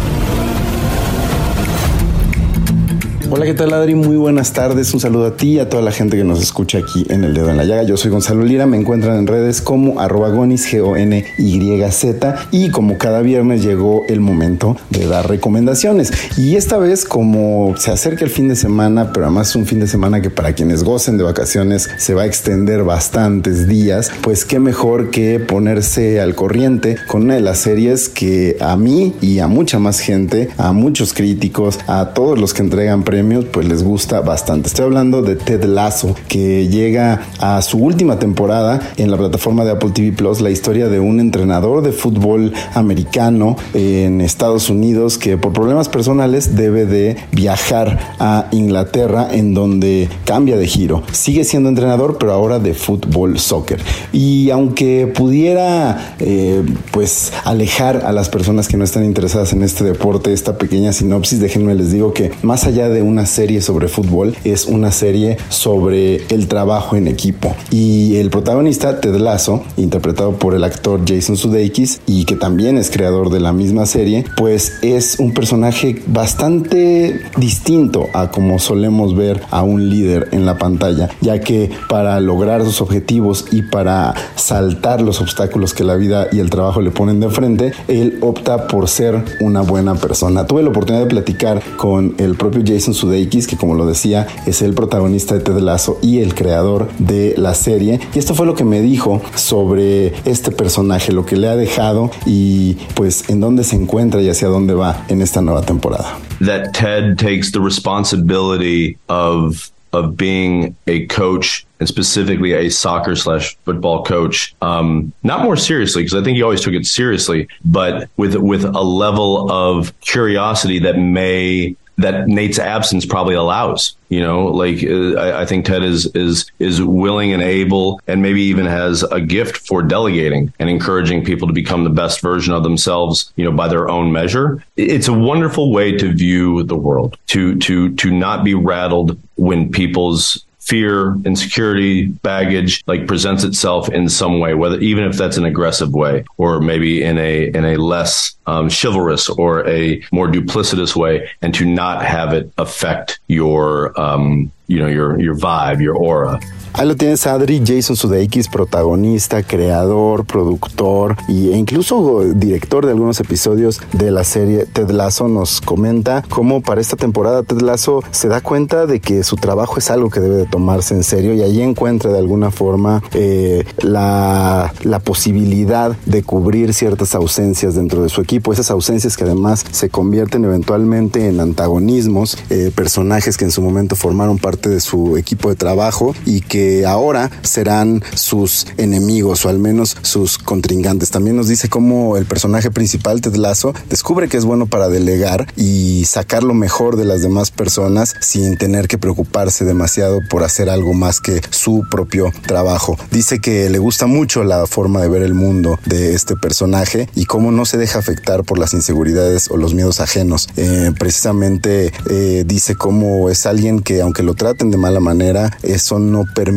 Hola, 3.33 3.45
¿qué 3.45 3.53
tal 3.53 3.71
Adri? 3.71 3.95
Muy 3.95 4.17
buenas 4.17 4.51
tardes. 4.51 4.93
Un 4.93 4.99
saludo 4.99 5.27
a 5.27 5.37
ti 5.37 5.51
y 5.51 5.59
a 5.59 5.69
toda 5.69 5.81
la 5.81 5.93
gente 5.93 6.17
que 6.17 6.25
nos 6.25 6.41
escucha 6.41 6.79
aquí 6.79 7.05
en 7.07 7.23
El 7.23 7.33
Dedo 7.33 7.49
en 7.49 7.55
la 7.55 7.63
Llaga. 7.63 7.83
Yo 7.83 7.95
soy 7.95 8.11
Gonzalo 8.11 8.43
Lira, 8.43 8.65
me 8.65 8.75
encuentran 8.75 9.17
en 9.17 9.25
redes 9.25 9.61
como 9.61 10.01
arroba 10.01 10.27
gonis, 10.27 10.69
G-O-N-Y-Z 10.69 12.35
y 12.51 12.71
como 12.71 12.97
cada 12.97 13.21
viernes 13.21 13.63
llegó 13.63 14.03
el 14.09 14.19
momento 14.19 14.75
de 14.89 15.07
dar 15.07 15.29
recomendaciones. 15.29 16.11
Y 16.37 16.57
esta 16.57 16.77
vez 16.77 17.05
como 17.05 17.73
se 17.77 17.91
acerca 17.91 18.25
el 18.25 18.31
fin 18.31 18.49
de 18.49 18.57
semana, 18.57 19.13
pero 19.13 19.27
además 19.27 19.51
es 19.51 19.55
un 19.55 19.65
fin 19.65 19.79
de 19.79 19.87
semana 19.87 20.21
que 20.21 20.29
para 20.29 20.51
quienes 20.51 20.83
gocen 20.83 21.17
de 21.17 21.23
vacaciones 21.23 21.89
se 21.95 22.13
va 22.13 22.23
a 22.23 22.25
extender 22.25 22.83
bastantes 22.83 23.65
días, 23.65 24.11
pues 24.23 24.43
qué 24.43 24.59
mejor 24.59 25.09
que 25.09 25.39
ponerse 25.39 26.19
al 26.19 26.35
corriente 26.35 26.97
con 27.07 27.23
una 27.23 27.35
de 27.35 27.41
las 27.41 27.59
series 27.59 28.09
que 28.09 28.57
a 28.59 28.75
mí 28.75 29.13
y 29.21 29.39
a 29.39 29.47
mucha 29.47 29.79
más 29.79 30.01
gente, 30.01 30.49
a 30.57 30.73
muchos 30.73 31.13
críticos, 31.13 31.79
a 31.87 32.07
todos 32.13 32.37
los 32.37 32.53
que 32.53 32.63
entregan 32.63 33.03
premios, 33.03 33.20
pues 33.51 33.67
les 33.67 33.83
gusta 33.83 34.21
bastante. 34.21 34.67
Estoy 34.67 34.85
hablando 34.85 35.21
de 35.21 35.35
Ted 35.35 35.63
Lasso, 35.65 36.15
que 36.27 36.67
llega 36.67 37.21
a 37.39 37.61
su 37.61 37.77
última 37.77 38.17
temporada 38.17 38.79
en 38.97 39.11
la 39.11 39.17
plataforma 39.17 39.63
de 39.63 39.71
Apple 39.71 39.91
TV 39.91 40.11
Plus, 40.11 40.41
la 40.41 40.49
historia 40.49 40.87
de 40.87 40.99
un 40.99 41.19
entrenador 41.19 41.83
de 41.83 41.91
fútbol 41.91 42.51
americano 42.73 43.57
en 43.75 44.21
Estados 44.21 44.69
Unidos 44.69 45.19
que 45.19 45.37
por 45.37 45.53
problemas 45.53 45.87
personales 45.87 46.55
debe 46.55 46.85
de 46.85 47.15
viajar 47.31 47.99
a 48.19 48.47
Inglaterra 48.51 49.27
en 49.31 49.53
donde 49.53 50.09
cambia 50.25 50.57
de 50.57 50.65
giro. 50.65 51.03
Sigue 51.11 51.43
siendo 51.43 51.69
entrenador, 51.69 52.17
pero 52.17 52.31
ahora 52.31 52.57
de 52.57 52.73
fútbol 52.73 53.37
soccer. 53.37 53.79
Y 54.11 54.49
aunque 54.49 55.05
pudiera 55.05 56.15
eh, 56.19 56.63
pues 56.89 57.33
alejar 57.45 57.97
a 58.03 58.11
las 58.11 58.29
personas 58.29 58.67
que 58.67 58.77
no 58.77 58.83
están 58.83 59.05
interesadas 59.05 59.53
en 59.53 59.61
este 59.61 59.83
deporte, 59.83 60.33
esta 60.33 60.57
pequeña 60.57 60.91
sinopsis, 60.91 61.39
déjenme 61.39 61.75
les 61.75 61.91
digo 61.91 62.13
que 62.13 62.31
más 62.41 62.65
allá 62.65 62.89
de 62.89 63.10
una 63.11 63.25
serie 63.25 63.61
sobre 63.61 63.89
fútbol, 63.89 64.35
es 64.45 64.65
una 64.65 64.91
serie 64.91 65.37
sobre 65.49 66.25
el 66.27 66.47
trabajo 66.47 66.95
en 66.95 67.07
equipo. 67.07 67.53
Y 67.69 68.15
el 68.15 68.29
protagonista, 68.29 69.01
Ted 69.01 69.15
Lasso, 69.17 69.63
interpretado 69.75 70.33
por 70.33 70.55
el 70.55 70.63
actor 70.63 71.01
Jason 71.05 71.35
Sudeikis 71.35 72.01
y 72.07 72.23
que 72.25 72.35
también 72.35 72.77
es 72.77 72.89
creador 72.89 73.29
de 73.29 73.41
la 73.41 73.51
misma 73.51 73.85
serie, 73.85 74.23
pues 74.37 74.73
es 74.81 75.19
un 75.19 75.33
personaje 75.33 76.01
bastante 76.07 77.21
distinto 77.37 78.07
a 78.13 78.31
como 78.31 78.59
solemos 78.59 79.15
ver 79.15 79.41
a 79.51 79.63
un 79.63 79.89
líder 79.89 80.29
en 80.31 80.45
la 80.45 80.57
pantalla, 80.57 81.09
ya 81.19 81.41
que 81.41 81.69
para 81.89 82.19
lograr 82.21 82.63
sus 82.63 82.81
objetivos 82.81 83.45
y 83.51 83.63
para 83.63 84.13
saltar 84.35 85.01
los 85.01 85.19
obstáculos 85.19 85.73
que 85.73 85.83
la 85.83 85.95
vida 85.95 86.27
y 86.31 86.39
el 86.39 86.49
trabajo 86.49 86.81
le 86.81 86.91
ponen 86.91 87.19
de 87.19 87.29
frente, 87.29 87.73
él 87.87 88.19
opta 88.21 88.67
por 88.67 88.87
ser 88.87 89.23
una 89.41 89.61
buena 89.61 89.95
persona. 89.95 90.47
Tuve 90.47 90.63
la 90.63 90.69
oportunidad 90.69 91.03
de 91.03 91.09
platicar 91.09 91.61
con 91.75 92.15
el 92.17 92.35
propio 92.35 92.63
Jason 92.65 92.93
Sudeikis, 93.01 93.47
que 93.47 93.57
como 93.57 93.75
lo 93.75 93.85
decía, 93.85 94.27
es 94.45 94.61
el 94.61 94.73
protagonista 94.73 95.35
de 95.35 95.41
Ted 95.41 95.59
Lasso 95.59 95.97
y 96.01 96.19
el 96.19 96.35
creador 96.35 96.87
de 96.99 97.35
la 97.37 97.53
serie. 97.53 97.99
Y 98.13 98.19
esto 98.19 98.35
fue 98.35 98.45
lo 98.45 98.55
que 98.55 98.63
me 98.63 98.81
dijo 98.81 99.21
sobre 99.35 100.13
este 100.25 100.51
personaje, 100.51 101.11
lo 101.11 101.25
que 101.25 101.35
le 101.35 101.49
ha 101.49 101.55
dejado 101.55 102.11
y 102.25 102.77
pues 102.95 103.29
en 103.29 103.39
dónde 103.39 103.63
se 103.63 103.75
encuentra 103.75 104.21
y 104.21 104.29
hacia 104.29 104.47
dónde 104.47 104.73
va 104.73 105.05
en 105.09 105.21
esta 105.21 105.41
nueva 105.41 105.63
temporada. 105.63 106.17
That 106.45 106.71
Ted 106.73 107.17
takes 107.17 107.51
the 107.51 107.59
responsibility 107.59 108.97
of 109.07 109.71
of 109.93 110.15
being 110.15 110.75
a 110.87 111.05
coach 111.07 111.65
and 111.79 111.87
specifically 111.87 112.53
a 112.53 112.69
soccer 112.69 113.15
slash 113.15 113.57
football 113.65 114.03
coach, 114.03 114.55
um, 114.61 115.11
not 115.23 115.43
more 115.43 115.57
seriously 115.57 116.03
because 116.03 116.19
I 116.19 116.23
think 116.23 116.37
he 116.37 116.43
always 116.43 116.61
took 116.61 116.73
it 116.73 116.85
seriously, 116.85 117.47
but 117.65 118.09
with 118.17 118.35
with 118.35 118.63
a 118.63 118.81
level 118.81 119.51
of 119.51 119.91
curiosity 120.01 120.79
that 120.79 120.97
may 120.97 121.75
that 122.01 122.27
Nate's 122.27 122.59
absence 122.59 123.05
probably 123.05 123.35
allows. 123.35 123.95
You 124.09 124.19
know, 124.19 124.47
like 124.47 124.83
uh, 124.83 125.13
I, 125.13 125.41
I 125.41 125.45
think 125.45 125.65
Ted 125.65 125.83
is 125.83 126.05
is 126.07 126.45
is 126.59 126.81
willing 126.81 127.31
and 127.31 127.41
able, 127.41 128.01
and 128.07 128.21
maybe 128.21 128.41
even 128.41 128.65
has 128.65 129.03
a 129.03 129.21
gift 129.21 129.57
for 129.65 129.81
delegating 129.81 130.53
and 130.59 130.69
encouraging 130.69 131.23
people 131.23 131.47
to 131.47 131.53
become 131.53 131.83
the 131.83 131.89
best 131.89 132.21
version 132.21 132.53
of 132.53 132.63
themselves. 132.63 133.31
You 133.37 133.45
know, 133.45 133.51
by 133.51 133.67
their 133.67 133.89
own 133.89 134.11
measure. 134.11 134.63
It's 134.75 135.07
a 135.07 135.13
wonderful 135.13 135.71
way 135.71 135.97
to 135.97 136.11
view 136.11 136.63
the 136.63 136.75
world. 136.75 137.17
To 137.27 137.57
to 137.59 137.95
to 137.95 138.11
not 138.11 138.43
be 138.43 138.53
rattled 138.53 139.17
when 139.35 139.71
people's 139.71 140.43
fear, 140.71 141.17
insecurity, 141.25 142.05
baggage 142.05 142.81
like 142.87 143.05
presents 143.05 143.43
itself 143.43 143.89
in 143.89 144.07
some 144.07 144.39
way, 144.39 144.53
whether 144.53 144.79
even 144.79 145.03
if 145.03 145.17
that's 145.17 145.35
an 145.35 145.43
aggressive 145.43 145.93
way 145.93 146.23
or 146.37 146.61
maybe 146.61 147.03
in 147.03 147.17
a 147.17 147.47
in 147.47 147.65
a 147.65 147.75
less 147.75 148.37
um, 148.47 148.69
chivalrous 148.69 149.27
or 149.27 149.67
a 149.67 150.01
more 150.13 150.29
duplicitous 150.29 150.95
way, 150.95 151.29
and 151.41 151.53
to 151.53 151.65
not 151.65 152.05
have 152.05 152.31
it 152.31 152.49
affect 152.57 153.19
your 153.27 153.99
um, 153.99 154.49
you 154.67 154.79
know 154.79 154.87
your 154.87 155.19
your 155.19 155.35
vibe, 155.35 155.81
your 155.81 155.97
aura. 155.97 156.39
Ahí 156.73 156.87
lo 156.87 156.95
tienes 156.95 157.27
Adri, 157.27 157.61
Jason 157.65 157.97
Sudeikis, 157.97 158.47
protagonista, 158.47 159.43
creador, 159.43 160.25
productor 160.25 161.17
e 161.27 161.57
incluso 161.57 162.23
director 162.33 162.85
de 162.85 162.93
algunos 162.93 163.19
episodios 163.19 163.81
de 163.91 164.09
la 164.09 164.23
serie 164.23 164.65
Ted 164.65 164.89
Lasso 164.89 165.27
nos 165.27 165.59
comenta 165.59 166.23
cómo 166.29 166.61
para 166.61 166.79
esta 166.79 166.95
temporada 166.95 167.43
Ted 167.43 167.59
Lasso 167.61 168.03
se 168.11 168.29
da 168.29 168.39
cuenta 168.39 168.85
de 168.85 169.01
que 169.01 169.23
su 169.23 169.35
trabajo 169.35 169.79
es 169.79 169.91
algo 169.91 170.09
que 170.09 170.21
debe 170.21 170.35
de 170.35 170.45
tomarse 170.45 170.95
en 170.95 171.03
serio 171.03 171.33
y 171.33 171.41
ahí 171.41 171.61
encuentra 171.61 172.11
de 172.11 172.19
alguna 172.19 172.51
forma 172.51 173.03
eh, 173.13 173.65
la, 173.79 174.73
la 174.83 174.99
posibilidad 174.99 175.97
de 176.05 176.23
cubrir 176.23 176.73
ciertas 176.73 177.15
ausencias 177.15 177.75
dentro 177.75 178.01
de 178.01 178.09
su 178.09 178.21
equipo, 178.21 178.53
esas 178.53 178.71
ausencias 178.71 179.17
que 179.17 179.25
además 179.25 179.65
se 179.71 179.89
convierten 179.89 180.45
eventualmente 180.45 181.27
en 181.27 181.41
antagonismos, 181.41 182.37
eh, 182.49 182.71
personajes 182.73 183.35
que 183.35 183.43
en 183.45 183.51
su 183.51 183.61
momento 183.61 183.97
formaron 183.97 184.37
parte 184.37 184.69
de 184.69 184.79
su 184.79 185.17
equipo 185.17 185.49
de 185.49 185.55
trabajo 185.55 186.15
y 186.25 186.39
que 186.39 186.60
ahora 186.85 187.31
serán 187.41 188.03
sus 188.15 188.67
enemigos 188.77 189.45
o 189.45 189.49
al 189.49 189.59
menos 189.59 189.97
sus 190.01 190.37
contrincantes. 190.37 191.11
También 191.11 191.35
nos 191.35 191.47
dice 191.47 191.69
cómo 191.69 192.17
el 192.17 192.25
personaje 192.25 192.71
principal, 192.71 193.21
Ted 193.21 193.35
Lasso, 193.35 193.73
descubre 193.89 194.27
que 194.27 194.37
es 194.37 194.45
bueno 194.45 194.65
para 194.65 194.89
delegar 194.89 195.47
y 195.55 196.05
sacar 196.05 196.43
lo 196.43 196.53
mejor 196.53 196.95
de 196.95 197.05
las 197.05 197.21
demás 197.21 197.51
personas 197.51 198.15
sin 198.19 198.57
tener 198.57 198.87
que 198.87 198.97
preocuparse 198.97 199.65
demasiado 199.65 200.19
por 200.29 200.43
hacer 200.43 200.69
algo 200.69 200.93
más 200.93 201.19
que 201.19 201.41
su 201.49 201.83
propio 201.89 202.31
trabajo. 202.45 202.97
Dice 203.11 203.39
que 203.39 203.69
le 203.69 203.79
gusta 203.79 204.05
mucho 204.05 204.43
la 204.43 204.67
forma 204.67 205.01
de 205.01 205.09
ver 205.09 205.23
el 205.23 205.33
mundo 205.33 205.79
de 205.85 206.13
este 206.13 206.35
personaje 206.35 207.09
y 207.15 207.25
cómo 207.25 207.51
no 207.51 207.65
se 207.65 207.77
deja 207.77 207.99
afectar 207.99 208.43
por 208.43 208.59
las 208.59 208.73
inseguridades 208.73 209.49
o 209.49 209.57
los 209.57 209.73
miedos 209.73 209.99
ajenos. 209.99 210.47
Eh, 210.57 210.91
precisamente 210.97 211.91
eh, 212.09 212.43
dice 212.45 212.75
cómo 212.75 213.29
es 213.29 213.45
alguien 213.45 213.81
que 213.81 214.01
aunque 214.01 214.23
lo 214.23 214.35
traten 214.35 214.71
de 214.71 214.77
mala 214.77 214.99
manera, 214.99 215.57
eso 215.63 215.99
no 215.99 216.25
permite 216.33 216.50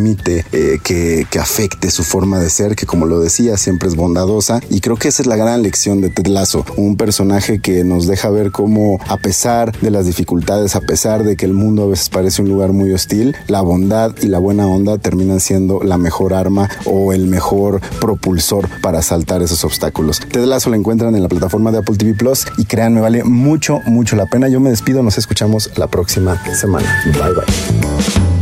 eh, 0.52 0.78
que, 0.82 1.26
que 1.30 1.38
afecte 1.38 1.90
su 1.90 2.04
forma 2.04 2.38
de 2.38 2.50
ser, 2.50 2.76
que 2.76 2.86
como 2.86 3.06
lo 3.06 3.20
decía, 3.20 3.56
siempre 3.56 3.88
es 3.88 3.96
bondadosa. 3.96 4.60
Y 4.70 4.80
creo 4.80 4.96
que 4.96 5.08
esa 5.08 5.22
es 5.22 5.26
la 5.26 5.36
gran 5.36 5.62
lección 5.62 6.00
de 6.00 6.10
Ted 6.10 6.26
Lasso, 6.26 6.64
un 6.76 6.96
personaje 6.96 7.60
que 7.60 7.84
nos 7.84 8.06
deja 8.06 8.30
ver 8.30 8.50
cómo 8.50 8.98
a 9.08 9.16
pesar 9.16 9.78
de 9.80 9.90
las 9.90 10.06
dificultades, 10.06 10.76
a 10.76 10.80
pesar 10.80 11.24
de 11.24 11.36
que 11.36 11.46
el 11.46 11.52
mundo 11.52 11.84
a 11.84 11.86
veces 11.86 12.08
parece 12.08 12.42
un 12.42 12.48
lugar 12.48 12.72
muy 12.72 12.92
hostil, 12.92 13.36
la 13.48 13.60
bondad 13.60 14.14
y 14.20 14.26
la 14.26 14.38
buena 14.38 14.66
onda 14.66 14.98
terminan 14.98 15.40
siendo 15.40 15.82
la 15.82 15.98
mejor 15.98 16.34
arma 16.34 16.68
o 16.84 17.12
el 17.12 17.26
mejor 17.26 17.80
propulsor 18.00 18.68
para 18.80 19.02
saltar 19.02 19.42
esos 19.42 19.64
obstáculos. 19.64 20.20
Ted 20.20 20.44
Lasso 20.44 20.70
lo 20.70 20.76
encuentran 20.76 21.14
en 21.14 21.22
la 21.22 21.28
plataforma 21.28 21.70
de 21.72 21.78
Apple 21.78 21.96
TV 21.96 22.14
Plus 22.14 22.46
y 22.58 22.64
créanme, 22.64 23.00
vale 23.00 23.24
mucho, 23.24 23.80
mucho 23.86 24.16
la 24.16 24.26
pena. 24.26 24.48
Yo 24.48 24.60
me 24.60 24.70
despido, 24.70 25.02
nos 25.02 25.18
escuchamos 25.18 25.70
la 25.76 25.86
próxima 25.86 26.40
semana. 26.54 27.02
Bye 27.06 27.34
bye. 27.34 28.33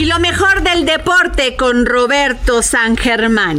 Y 0.00 0.06
lo 0.06 0.18
mejor 0.18 0.62
del 0.62 0.86
deporte 0.86 1.56
con 1.56 1.84
Roberto 1.84 2.62
San 2.62 2.96
Germán. 2.96 3.58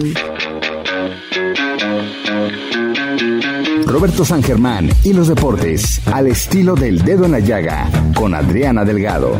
Roberto 3.85 4.25
San 4.25 4.41
Germán 4.41 4.89
y 5.03 5.13
los 5.13 5.27
deportes 5.27 6.01
al 6.07 6.25
estilo 6.25 6.73
del 6.73 7.03
dedo 7.03 7.25
en 7.25 7.33
la 7.33 7.39
llaga 7.41 7.87
con 8.15 8.33
Adriana 8.33 8.83
Delgado. 8.83 9.37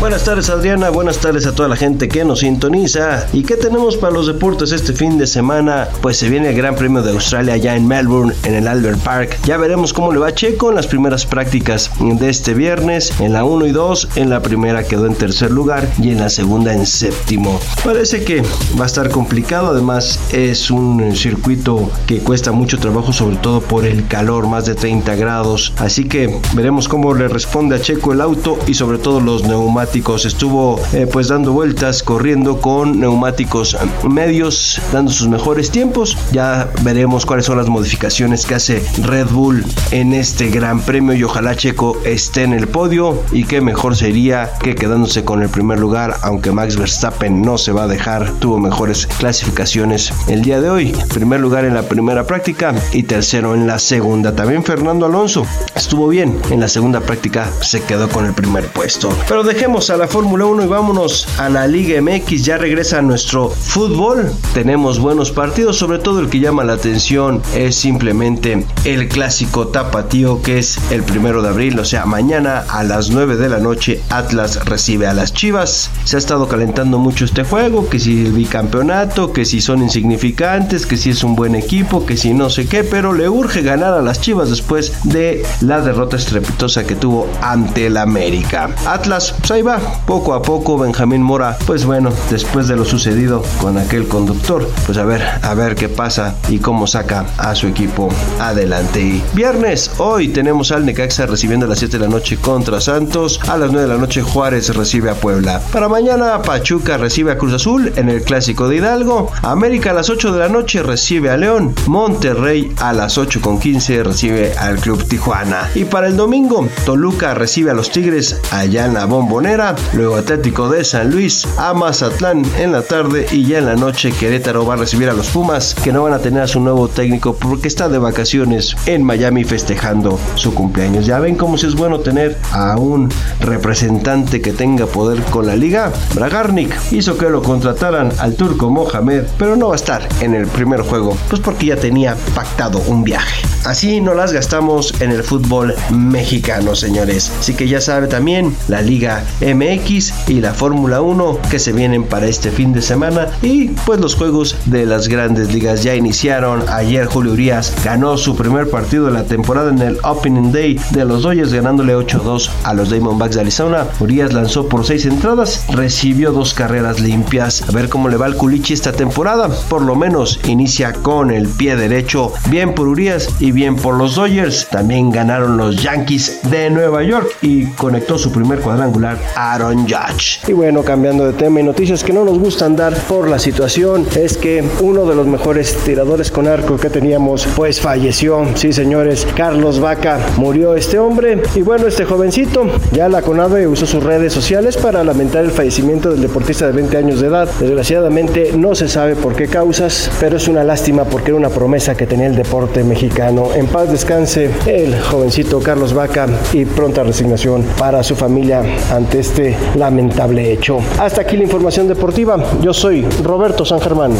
Buenas 0.00 0.24
tardes 0.24 0.48
Adriana, 0.48 0.88
buenas 0.88 1.18
tardes 1.18 1.46
a 1.46 1.54
toda 1.54 1.68
la 1.68 1.76
gente 1.76 2.08
que 2.08 2.24
nos 2.24 2.38
sintoniza. 2.40 3.26
¿Y 3.34 3.42
qué 3.42 3.58
tenemos 3.58 3.98
para 3.98 4.14
los 4.14 4.26
deportes 4.26 4.72
este 4.72 4.94
fin 4.94 5.18
de 5.18 5.26
semana? 5.26 5.88
Pues 6.00 6.16
se 6.16 6.30
viene 6.30 6.48
el 6.48 6.56
Gran 6.56 6.74
Premio 6.74 7.02
de 7.02 7.10
Australia 7.10 7.58
ya 7.58 7.76
en 7.76 7.86
Melbourne, 7.86 8.34
en 8.44 8.54
el 8.54 8.66
Albert 8.66 8.98
Park. 9.00 9.38
Ya 9.44 9.58
veremos 9.58 9.92
cómo 9.92 10.10
le 10.10 10.18
va 10.18 10.32
Checo 10.32 10.70
en 10.70 10.76
las 10.76 10.86
primeras 10.86 11.26
prácticas 11.26 11.90
de 12.00 12.30
este 12.30 12.54
viernes. 12.54 13.12
En 13.20 13.34
la 13.34 13.44
1 13.44 13.66
y 13.66 13.72
2, 13.72 14.08
en 14.16 14.30
la 14.30 14.40
primera 14.40 14.84
quedó 14.84 15.04
en 15.04 15.14
tercer 15.14 15.50
lugar 15.50 15.86
y 15.98 16.12
en 16.12 16.20
la 16.20 16.30
segunda 16.30 16.72
en 16.72 16.86
séptimo. 16.86 17.60
Parece 17.84 18.24
que 18.24 18.42
va 18.80 18.84
a 18.84 18.86
estar 18.86 19.10
complicado, 19.10 19.68
además 19.68 20.18
es 20.32 20.70
un 20.70 21.14
circuito 21.14 21.90
que 22.06 22.20
cuesta 22.20 22.52
mucho 22.52 22.78
trabajo, 22.78 23.12
sobre 23.12 23.36
todo 23.36 23.60
por 23.60 23.84
el 23.84 24.06
calor, 24.06 24.48
más 24.48 24.64
de 24.64 24.74
30 24.74 25.14
grados. 25.16 25.74
Así 25.76 26.08
que 26.08 26.40
veremos 26.54 26.88
cómo 26.88 27.12
le 27.12 27.28
responde 27.28 27.76
a 27.76 27.82
Checo 27.82 28.14
el 28.14 28.22
auto 28.22 28.58
y 28.66 28.72
sobre 28.72 28.96
todo 28.96 29.20
los 29.20 29.44
neumáticos 29.44 29.89
Estuvo 29.90 30.80
eh, 30.92 31.08
pues 31.10 31.28
dando 31.28 31.52
vueltas, 31.52 32.04
corriendo 32.04 32.60
con 32.60 33.00
neumáticos 33.00 33.76
medios, 34.08 34.80
dando 34.92 35.10
sus 35.10 35.26
mejores 35.26 35.72
tiempos. 35.72 36.16
Ya 36.30 36.70
veremos 36.82 37.26
cuáles 37.26 37.46
son 37.46 37.58
las 37.58 37.68
modificaciones 37.68 38.46
que 38.46 38.54
hace 38.54 38.84
Red 39.02 39.26
Bull 39.30 39.64
en 39.90 40.14
este 40.14 40.48
gran 40.48 40.80
premio 40.80 41.14
y 41.14 41.24
ojalá 41.24 41.56
Checo 41.56 41.98
esté 42.04 42.44
en 42.44 42.52
el 42.52 42.68
podio 42.68 43.20
y 43.32 43.44
qué 43.44 43.60
mejor 43.60 43.96
sería 43.96 44.52
que 44.62 44.76
quedándose 44.76 45.24
con 45.24 45.42
el 45.42 45.48
primer 45.48 45.80
lugar, 45.80 46.18
aunque 46.22 46.52
Max 46.52 46.76
Verstappen 46.76 47.42
no 47.42 47.58
se 47.58 47.72
va 47.72 47.82
a 47.82 47.88
dejar, 47.88 48.30
tuvo 48.38 48.60
mejores 48.60 49.08
clasificaciones 49.18 50.12
el 50.28 50.42
día 50.42 50.60
de 50.60 50.70
hoy. 50.70 50.96
Primer 51.12 51.40
lugar 51.40 51.64
en 51.64 51.74
la 51.74 51.82
primera 51.82 52.28
práctica 52.28 52.74
y 52.92 53.02
tercero 53.02 53.54
en 53.54 53.66
la 53.66 53.80
segunda. 53.80 54.36
También 54.36 54.62
Fernando 54.62 55.06
Alonso 55.06 55.44
estuvo 55.74 56.06
bien 56.06 56.40
en 56.50 56.60
la 56.60 56.68
segunda 56.68 57.00
práctica, 57.00 57.50
se 57.60 57.82
quedó 57.82 58.08
con 58.08 58.24
el 58.24 58.34
primer 58.34 58.68
puesto. 58.68 59.12
Pero 59.26 59.42
dejemos 59.42 59.79
a 59.88 59.96
la 59.96 60.08
Fórmula 60.08 60.44
1 60.44 60.64
y 60.64 60.66
vámonos 60.66 61.26
a 61.38 61.48
la 61.48 61.66
Liga 61.66 62.02
MX. 62.02 62.44
Ya 62.44 62.58
regresa 62.58 63.00
nuestro 63.00 63.48
fútbol. 63.48 64.30
Tenemos 64.52 64.98
buenos 64.98 65.30
partidos, 65.30 65.78
sobre 65.78 65.98
todo 65.98 66.20
el 66.20 66.28
que 66.28 66.38
llama 66.38 66.64
la 66.64 66.74
atención 66.74 67.40
es 67.54 67.76
simplemente 67.76 68.66
el 68.84 69.08
clásico 69.08 69.68
tapatío 69.68 70.42
que 70.42 70.58
es 70.58 70.78
el 70.90 71.02
primero 71.02 71.40
de 71.40 71.48
abril, 71.48 71.78
o 71.78 71.86
sea, 71.86 72.04
mañana 72.04 72.64
a 72.68 72.82
las 72.84 73.08
9 73.08 73.36
de 73.36 73.48
la 73.48 73.58
noche 73.58 74.02
Atlas 74.10 74.66
recibe 74.66 75.06
a 75.06 75.14
las 75.14 75.32
Chivas. 75.32 75.90
Se 76.04 76.16
ha 76.16 76.18
estado 76.18 76.46
calentando 76.46 76.98
mucho 76.98 77.24
este 77.24 77.44
juego, 77.44 77.88
que 77.88 77.98
si 77.98 78.26
el 78.26 78.32
bicampeonato, 78.32 79.32
que 79.32 79.46
si 79.46 79.62
son 79.62 79.82
insignificantes, 79.82 80.84
que 80.84 80.98
si 80.98 81.10
es 81.10 81.24
un 81.24 81.36
buen 81.36 81.54
equipo, 81.54 82.04
que 82.04 82.18
si 82.18 82.34
no 82.34 82.50
sé 82.50 82.66
qué, 82.66 82.84
pero 82.84 83.14
le 83.14 83.30
urge 83.30 83.62
ganar 83.62 83.94
a 83.94 84.02
las 84.02 84.20
Chivas 84.20 84.50
después 84.50 84.92
de 85.04 85.42
la 85.62 85.80
derrota 85.80 86.16
estrepitosa 86.16 86.84
que 86.84 86.96
tuvo 86.96 87.28
ante 87.40 87.86
el 87.86 87.96
América. 87.96 88.74
Atlas, 88.86 89.34
pues 89.38 89.50
ahí 89.52 89.62
va 89.62 89.69
poco 89.78 90.34
a 90.34 90.42
poco 90.42 90.78
Benjamín 90.78 91.22
Mora, 91.22 91.56
pues 91.66 91.84
bueno, 91.84 92.10
después 92.30 92.68
de 92.68 92.76
lo 92.76 92.84
sucedido 92.84 93.42
con 93.60 93.78
aquel 93.78 94.08
conductor, 94.08 94.68
pues 94.86 94.98
a 94.98 95.04
ver, 95.04 95.22
a 95.42 95.54
ver 95.54 95.74
qué 95.74 95.88
pasa 95.88 96.34
y 96.48 96.58
cómo 96.58 96.86
saca 96.86 97.26
a 97.38 97.54
su 97.54 97.66
equipo 97.66 98.08
adelante. 98.40 99.00
Y 99.00 99.22
viernes, 99.34 99.90
hoy 99.98 100.28
tenemos 100.28 100.72
al 100.72 100.86
Necaxa 100.86 101.26
recibiendo 101.26 101.66
a 101.66 101.68
las 101.68 101.78
7 101.78 101.98
de 101.98 102.04
la 102.04 102.10
noche 102.10 102.36
contra 102.36 102.80
Santos, 102.80 103.40
a 103.48 103.56
las 103.56 103.70
9 103.70 103.86
de 103.86 103.94
la 103.94 104.00
noche 104.00 104.22
Juárez 104.22 104.74
recibe 104.74 105.10
a 105.10 105.14
Puebla. 105.14 105.60
Para 105.72 105.88
mañana 105.88 106.42
Pachuca 106.42 106.96
recibe 106.96 107.32
a 107.32 107.38
Cruz 107.38 107.52
Azul 107.52 107.92
en 107.96 108.08
el 108.08 108.22
clásico 108.22 108.68
de 108.68 108.76
Hidalgo, 108.76 109.30
América 109.42 109.90
a 109.90 109.94
las 109.94 110.10
8 110.10 110.32
de 110.32 110.38
la 110.38 110.48
noche 110.48 110.82
recibe 110.82 111.30
a 111.30 111.36
León, 111.36 111.74
Monterrey 111.86 112.72
a 112.78 112.92
las 112.92 113.18
8 113.18 113.40
con 113.40 113.58
15 113.58 114.02
recibe 114.04 114.54
al 114.58 114.78
Club 114.78 115.04
Tijuana. 115.06 115.68
Y 115.74 115.84
para 115.84 116.06
el 116.06 116.16
domingo, 116.16 116.68
Toluca 116.84 117.34
recibe 117.34 117.70
a 117.70 117.74
los 117.74 117.90
Tigres 117.90 118.40
allá 118.50 118.86
en 118.86 118.94
la 118.94 119.04
Bombonera, 119.04 119.49
luego 119.94 120.14
Atlético 120.14 120.68
de 120.68 120.84
San 120.84 121.10
Luis 121.10 121.44
a 121.58 121.74
Mazatlán 121.74 122.44
en 122.56 122.70
la 122.70 122.82
tarde 122.82 123.26
y 123.32 123.44
ya 123.44 123.58
en 123.58 123.66
la 123.66 123.74
noche 123.74 124.12
Querétaro 124.12 124.64
va 124.64 124.74
a 124.74 124.76
recibir 124.76 125.08
a 125.08 125.12
los 125.12 125.30
Pumas 125.30 125.74
que 125.74 125.92
no 125.92 126.04
van 126.04 126.12
a 126.12 126.20
tener 126.20 126.42
a 126.42 126.46
su 126.46 126.60
nuevo 126.60 126.86
técnico 126.86 127.34
porque 127.34 127.66
está 127.66 127.88
de 127.88 127.98
vacaciones 127.98 128.76
en 128.86 129.02
Miami 129.02 129.42
festejando 129.42 130.20
su 130.36 130.54
cumpleaños. 130.54 131.04
Ya 131.04 131.18
ven 131.18 131.34
cómo 131.34 131.58
si 131.58 131.66
es 131.66 131.74
bueno 131.74 131.98
tener 131.98 132.38
a 132.52 132.76
un 132.78 133.12
representante 133.40 134.40
que 134.40 134.52
tenga 134.52 134.86
poder 134.86 135.20
con 135.24 135.48
la 135.48 135.56
liga. 135.56 135.90
Bragarnik 136.14 136.72
hizo 136.92 137.18
que 137.18 137.28
lo 137.28 137.42
contrataran 137.42 138.12
al 138.18 138.36
turco 138.36 138.70
Mohamed, 138.70 139.24
pero 139.36 139.56
no 139.56 139.68
va 139.68 139.72
a 139.72 139.76
estar 139.76 140.08
en 140.20 140.34
el 140.34 140.46
primer 140.46 140.82
juego, 140.82 141.16
pues 141.28 141.40
porque 141.40 141.66
ya 141.66 141.76
tenía 141.76 142.16
pactado 142.36 142.78
un 142.86 143.02
viaje. 143.02 143.42
Así 143.64 144.00
no 144.00 144.14
las 144.14 144.32
gastamos 144.32 144.94
en 145.00 145.10
el 145.10 145.22
fútbol 145.22 145.74
mexicano, 145.90 146.74
señores. 146.74 147.32
Así 147.40 147.54
que 147.54 147.68
ya 147.68 147.80
sabe 147.80 148.06
también 148.06 148.56
la 148.68 148.80
Liga 148.80 149.24
MX 149.40 150.28
y 150.28 150.40
la 150.40 150.54
Fórmula 150.54 151.00
1 151.00 151.38
que 151.50 151.58
se 151.58 151.72
vienen 151.72 152.04
para 152.04 152.26
este 152.26 152.50
fin 152.50 152.72
de 152.72 152.82
semana. 152.82 153.28
Y 153.42 153.68
pues 153.86 154.00
los 154.00 154.14
juegos 154.14 154.56
de 154.66 154.86
las 154.86 155.08
grandes 155.08 155.52
ligas 155.52 155.82
ya 155.82 155.94
iniciaron. 155.94 156.62
Ayer 156.68 157.06
Julio 157.06 157.32
Urias 157.32 157.74
ganó 157.84 158.16
su 158.16 158.36
primer 158.36 158.68
partido 158.70 159.06
de 159.06 159.12
la 159.12 159.24
temporada 159.24 159.70
en 159.70 159.80
el 159.80 159.98
Opening 160.02 160.52
Day 160.52 160.80
de 160.90 161.04
los 161.04 161.22
Dodgers 161.22 161.52
ganándole 161.52 161.94
8-2 161.94 162.50
a 162.64 162.74
los 162.74 162.90
Diamondbacks 162.90 163.34
de 163.34 163.40
Arizona. 163.40 163.86
Urias 164.00 164.32
lanzó 164.32 164.68
por 164.68 164.84
6 164.84 165.06
entradas, 165.06 165.64
recibió 165.68 166.32
dos 166.32 166.54
carreras 166.54 167.00
limpias. 167.00 167.62
A 167.68 167.72
ver 167.72 167.88
cómo 167.88 168.08
le 168.08 168.16
va 168.16 168.26
al 168.26 168.36
Culichi 168.36 168.74
esta 168.74 168.92
temporada. 168.92 169.48
Por 169.68 169.82
lo 169.82 169.96
menos 169.96 170.40
inicia 170.46 170.92
con 170.92 171.30
el 171.30 171.48
pie 171.48 171.76
derecho. 171.76 172.32
Bien 172.48 172.74
por 172.74 172.88
Urias 172.88 173.28
y 173.40 173.52
bien 173.52 173.76
por 173.76 173.96
los 173.96 174.16
Dodgers. 174.16 174.68
También 174.68 175.10
ganaron 175.10 175.56
los 175.56 175.82
Yankees 175.82 176.40
de 176.50 176.70
Nueva 176.70 177.02
York 177.02 177.28
y 177.42 177.66
conectó 177.72 178.18
su 178.18 178.32
primer 178.32 178.60
cuadrangular 178.60 179.18
Aaron 179.36 179.86
Judge. 179.88 180.40
Y 180.48 180.52
bueno, 180.52 180.82
cambiando 180.82 181.26
de 181.26 181.32
tema 181.32 181.60
y 181.60 181.62
noticias 181.62 182.04
que 182.04 182.12
no 182.12 182.24
nos 182.24 182.38
gustan 182.38 182.76
dar 182.76 182.94
por 183.08 183.28
la 183.28 183.38
situación, 183.38 184.06
es 184.16 184.36
que 184.36 184.64
uno 184.80 185.06
de 185.06 185.14
los 185.14 185.26
mejores 185.26 185.76
tiradores 185.84 186.30
con 186.30 186.48
arco 186.48 186.76
que 186.76 186.90
teníamos, 186.90 187.46
pues 187.56 187.80
falleció. 187.80 188.46
Sí, 188.54 188.72
señores, 188.72 189.26
Carlos 189.36 189.80
Vaca 189.80 190.18
murió 190.36 190.74
este 190.74 190.98
hombre. 190.98 191.42
Y 191.54 191.62
bueno, 191.62 191.86
este 191.86 192.04
jovencito, 192.04 192.66
ya 192.92 193.08
la 193.08 193.22
CONADE 193.22 193.66
usó 193.66 193.86
sus 193.86 194.02
redes 194.02 194.32
sociales 194.32 194.76
para 194.76 195.04
lamentar 195.04 195.44
el 195.44 195.50
fallecimiento 195.50 196.10
del 196.10 196.22
deportista 196.22 196.66
de 196.66 196.72
20 196.72 196.96
años 196.96 197.20
de 197.20 197.28
edad. 197.28 197.48
Desgraciadamente 197.60 198.52
no 198.56 198.74
se 198.74 198.88
sabe 198.88 199.16
por 199.16 199.34
qué 199.34 199.46
causas, 199.46 200.10
pero 200.20 200.36
es 200.36 200.48
una 200.48 200.64
lástima 200.64 201.04
porque 201.04 201.30
era 201.30 201.38
una 201.38 201.50
promesa 201.50 201.94
que 201.94 202.06
tenía 202.06 202.26
el 202.26 202.36
deporte 202.36 202.84
mexicano. 202.84 203.54
En 203.54 203.66
paz 203.66 203.90
descanse 203.90 204.50
el 204.66 205.00
jovencito 205.00 205.60
Carlos 205.60 205.94
Vaca 205.94 206.26
y 206.52 206.64
pronta 206.64 207.02
resignación 207.02 207.64
para 207.78 208.02
su 208.02 208.16
familia 208.16 208.62
ante 208.92 209.19
este 209.20 209.56
lamentable 209.76 210.52
hecho. 210.52 210.80
Hasta 210.98 211.20
aquí 211.20 211.36
la 211.36 211.44
información 211.44 211.86
deportiva. 211.86 212.36
Yo 212.60 212.74
soy 212.74 213.02
Roberto 213.22 213.64
San 213.64 213.80
Germán. 213.80 214.12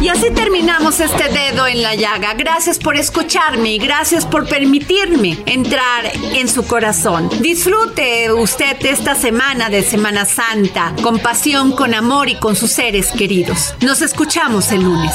Y 0.00 0.08
así 0.08 0.30
terminamos 0.30 1.00
este 1.00 1.28
en 1.68 1.82
la 1.82 1.94
llaga. 1.94 2.34
Gracias 2.34 2.78
por 2.78 2.96
escucharme 2.96 3.72
y 3.72 3.78
gracias 3.78 4.26
por 4.26 4.48
permitirme 4.48 5.38
entrar 5.46 6.10
en 6.34 6.48
su 6.48 6.66
corazón. 6.66 7.28
Disfrute 7.40 8.32
usted 8.32 8.76
esta 8.84 9.14
semana 9.14 9.70
de 9.70 9.82
Semana 9.82 10.24
Santa 10.24 10.94
con 11.02 11.18
pasión, 11.18 11.72
con 11.72 11.94
amor 11.94 12.28
y 12.28 12.36
con 12.36 12.56
sus 12.56 12.72
seres 12.72 13.12
queridos. 13.12 13.74
Nos 13.80 14.02
escuchamos 14.02 14.70
el 14.72 14.82
lunes. 14.82 15.14